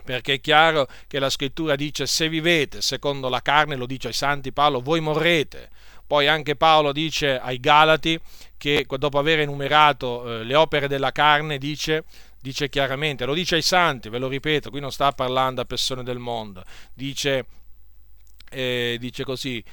[0.04, 4.12] perché è chiaro che la scrittura dice se vivete secondo la carne, lo dice ai
[4.14, 5.70] santi Paolo, voi morrete.
[6.06, 8.20] Poi anche Paolo dice ai Galati
[8.58, 12.04] che dopo aver enumerato eh, le opere della carne dice
[12.44, 16.02] dice chiaramente, lo dice ai santi, ve lo ripeto, qui non sta parlando a persone
[16.02, 17.46] del mondo, dice,
[18.50, 19.64] eh, dice così,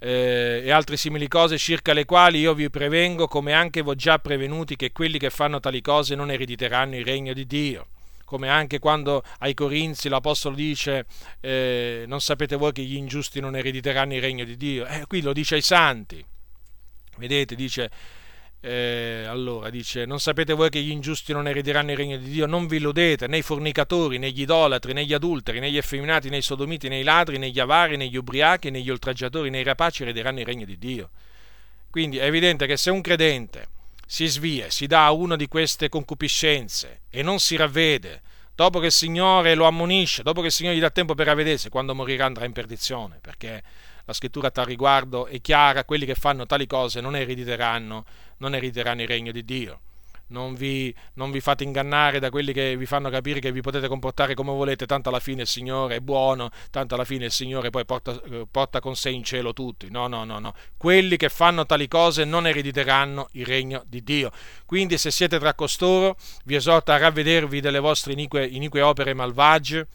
[0.00, 4.18] eh, e altre simili cose circa le quali io vi prevengo, come anche ho già
[4.18, 7.86] prevenuti, che quelli che fanno tali cose non erediteranno il regno di Dio.
[8.30, 11.04] Come anche quando ai Corinzi l'Apostolo dice,
[11.40, 14.86] eh, non sapete voi che gli ingiusti non erediteranno il regno di Dio.
[14.86, 16.24] Eh, qui lo dice ai santi.
[17.16, 17.90] Vedete, dice,
[18.60, 22.46] eh, allora dice: Non sapete voi che gli ingiusti non erederanno il regno di Dio?
[22.46, 26.28] Non vi illudete, né i fornicatori, né gli idolatri, né gli adulteri, né gli effeminati,
[26.28, 29.50] né i sodomiti, né i ladri, né gli avari, né gli ubriachi, né gli oltraggiatori,
[29.50, 31.10] né i rapaci erederanno il regno di Dio.
[31.90, 33.78] Quindi è evidente che se un credente
[34.12, 38.22] si svia, si dà a una di queste concupiscenze e non si ravvede,
[38.56, 41.68] dopo che il Signore lo ammonisce, dopo che il Signore gli dà tempo per ravvedersi,
[41.68, 43.62] quando morirà andrà in perdizione, perché
[44.04, 48.04] la scrittura a tal riguardo è chiara, quelli che fanno tali cose non erediteranno,
[48.38, 49.80] non erediteranno il regno di Dio.
[50.30, 53.88] Non vi, non vi, fate ingannare da quelli che vi fanno capire che vi potete
[53.88, 57.70] comportare come volete, tanto alla fine il Signore è buono, tanto alla fine il Signore
[57.70, 59.90] poi porta, porta con sé in cielo tutti.
[59.90, 60.54] No, no, no, no.
[60.76, 64.30] Quelli che fanno tali cose non erediteranno il regno di Dio.
[64.66, 69.86] Quindi se siete tra costoro, vi esorto a ravvedervi delle vostre inique, inique opere malvagie,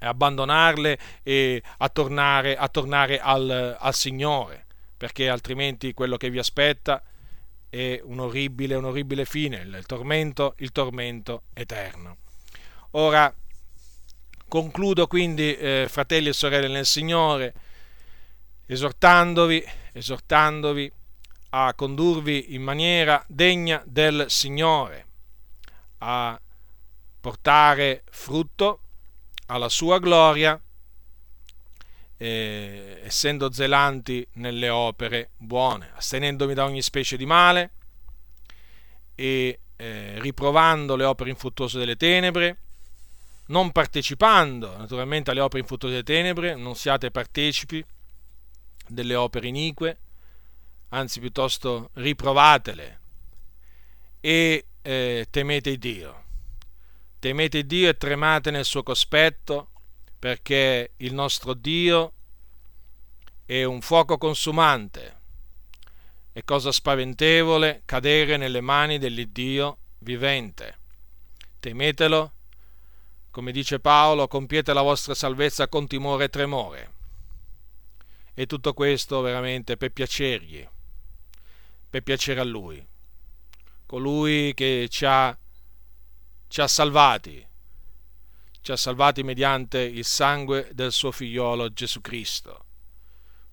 [0.00, 4.66] abbandonarle e a tornare, a tornare al, al, Signore,
[4.96, 7.02] perché altrimenti quello che vi aspetta
[7.72, 12.18] è un orribile, un orribile fine, il tormento, il tormento eterno.
[12.90, 13.34] Ora,
[14.46, 17.54] concludo quindi, eh, fratelli e sorelle nel Signore,
[18.66, 20.92] esortandovi, esortandovi
[21.48, 25.06] a condurvi in maniera degna del Signore,
[25.98, 26.38] a
[27.22, 28.80] portare frutto
[29.46, 30.60] alla sua gloria,
[32.22, 37.70] eh, essendo zelanti nelle opere buone, astenendomi da ogni specie di male
[39.16, 42.58] e eh, riprovando le opere infruttuose delle tenebre,
[43.46, 47.84] non partecipando naturalmente alle opere infruttuose delle tenebre, non siate partecipi
[48.86, 49.98] delle opere inique,
[50.90, 53.00] anzi piuttosto riprovatele
[54.20, 56.20] e eh, temete Dio.
[57.18, 59.70] Temete Dio e tremate nel suo cospetto,
[60.22, 62.12] perché il nostro Dio
[63.44, 65.18] è un fuoco consumante.
[66.30, 70.78] È cosa spaventevole cadere nelle mani dell'Iddio vivente.
[71.58, 72.34] Temetelo,
[73.32, 76.92] come dice Paolo, compiete la vostra salvezza con timore e tremore.
[78.32, 80.64] E tutto questo veramente per piacergli,
[81.90, 82.86] per piacere a Lui,
[83.86, 85.36] colui che ci ha
[86.46, 87.44] ci ha salvati,
[88.62, 92.66] ci ha salvati mediante il sangue del suo figliolo Gesù Cristo,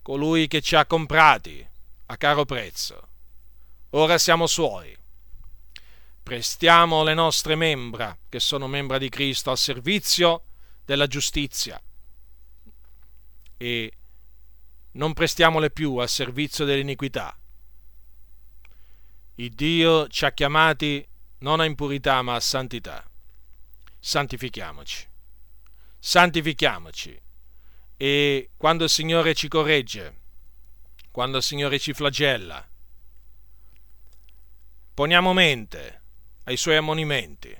[0.02, 1.68] colui che ci ha comprati
[2.06, 3.08] a caro prezzo.
[3.90, 4.96] Ora siamo suoi.
[6.22, 10.44] Prestiamo le nostre membra, che sono membra di Cristo, al servizio
[10.84, 11.80] della giustizia
[13.56, 13.92] e
[14.92, 17.36] non prestiamole più al servizio dell'iniquità.
[19.34, 21.06] Il Dio ci ha chiamati
[21.38, 23.09] non a impurità ma a santità.
[24.00, 25.06] Santifichiamoci.
[25.98, 27.20] Santifichiamoci.
[27.96, 30.18] E quando il Signore ci corregge,
[31.10, 32.66] quando il Signore ci flagella,
[34.94, 36.02] poniamo mente
[36.44, 37.54] ai suoi ammonimenti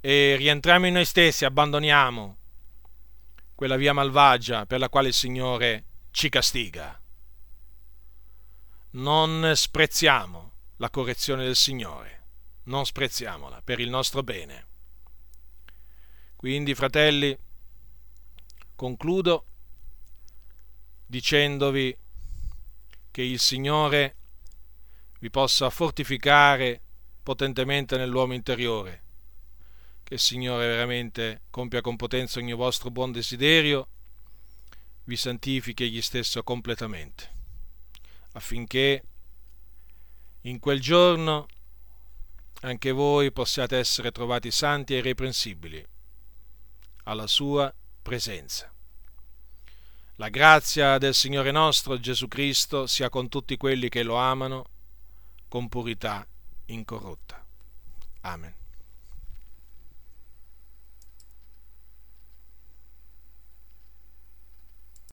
[0.00, 2.38] e rientriamo in noi stessi, abbandoniamo
[3.54, 7.00] quella via malvagia per la quale il Signore ci castiga.
[8.92, 12.22] Non sprezziamo la correzione del Signore
[12.64, 14.66] non sprezziamola per il nostro bene.
[16.42, 17.38] Quindi, fratelli,
[18.74, 19.46] concludo
[21.06, 21.96] dicendovi
[23.12, 24.16] che il Signore
[25.20, 26.80] vi possa fortificare
[27.22, 29.04] potentemente nell'uomo interiore,
[30.02, 33.86] che il Signore veramente compia con potenza ogni vostro buon desiderio,
[35.04, 37.30] vi santifichi egli stesso completamente,
[38.32, 39.04] affinché
[40.40, 41.46] in quel giorno
[42.62, 45.90] anche voi possiate essere trovati santi e irreprensibili
[47.04, 47.72] alla sua
[48.02, 48.72] presenza.
[50.16, 54.66] La grazia del Signore nostro Gesù Cristo sia con tutti quelli che lo amano
[55.48, 56.26] con purità
[56.66, 57.44] incorrotta.
[58.22, 58.61] Amen.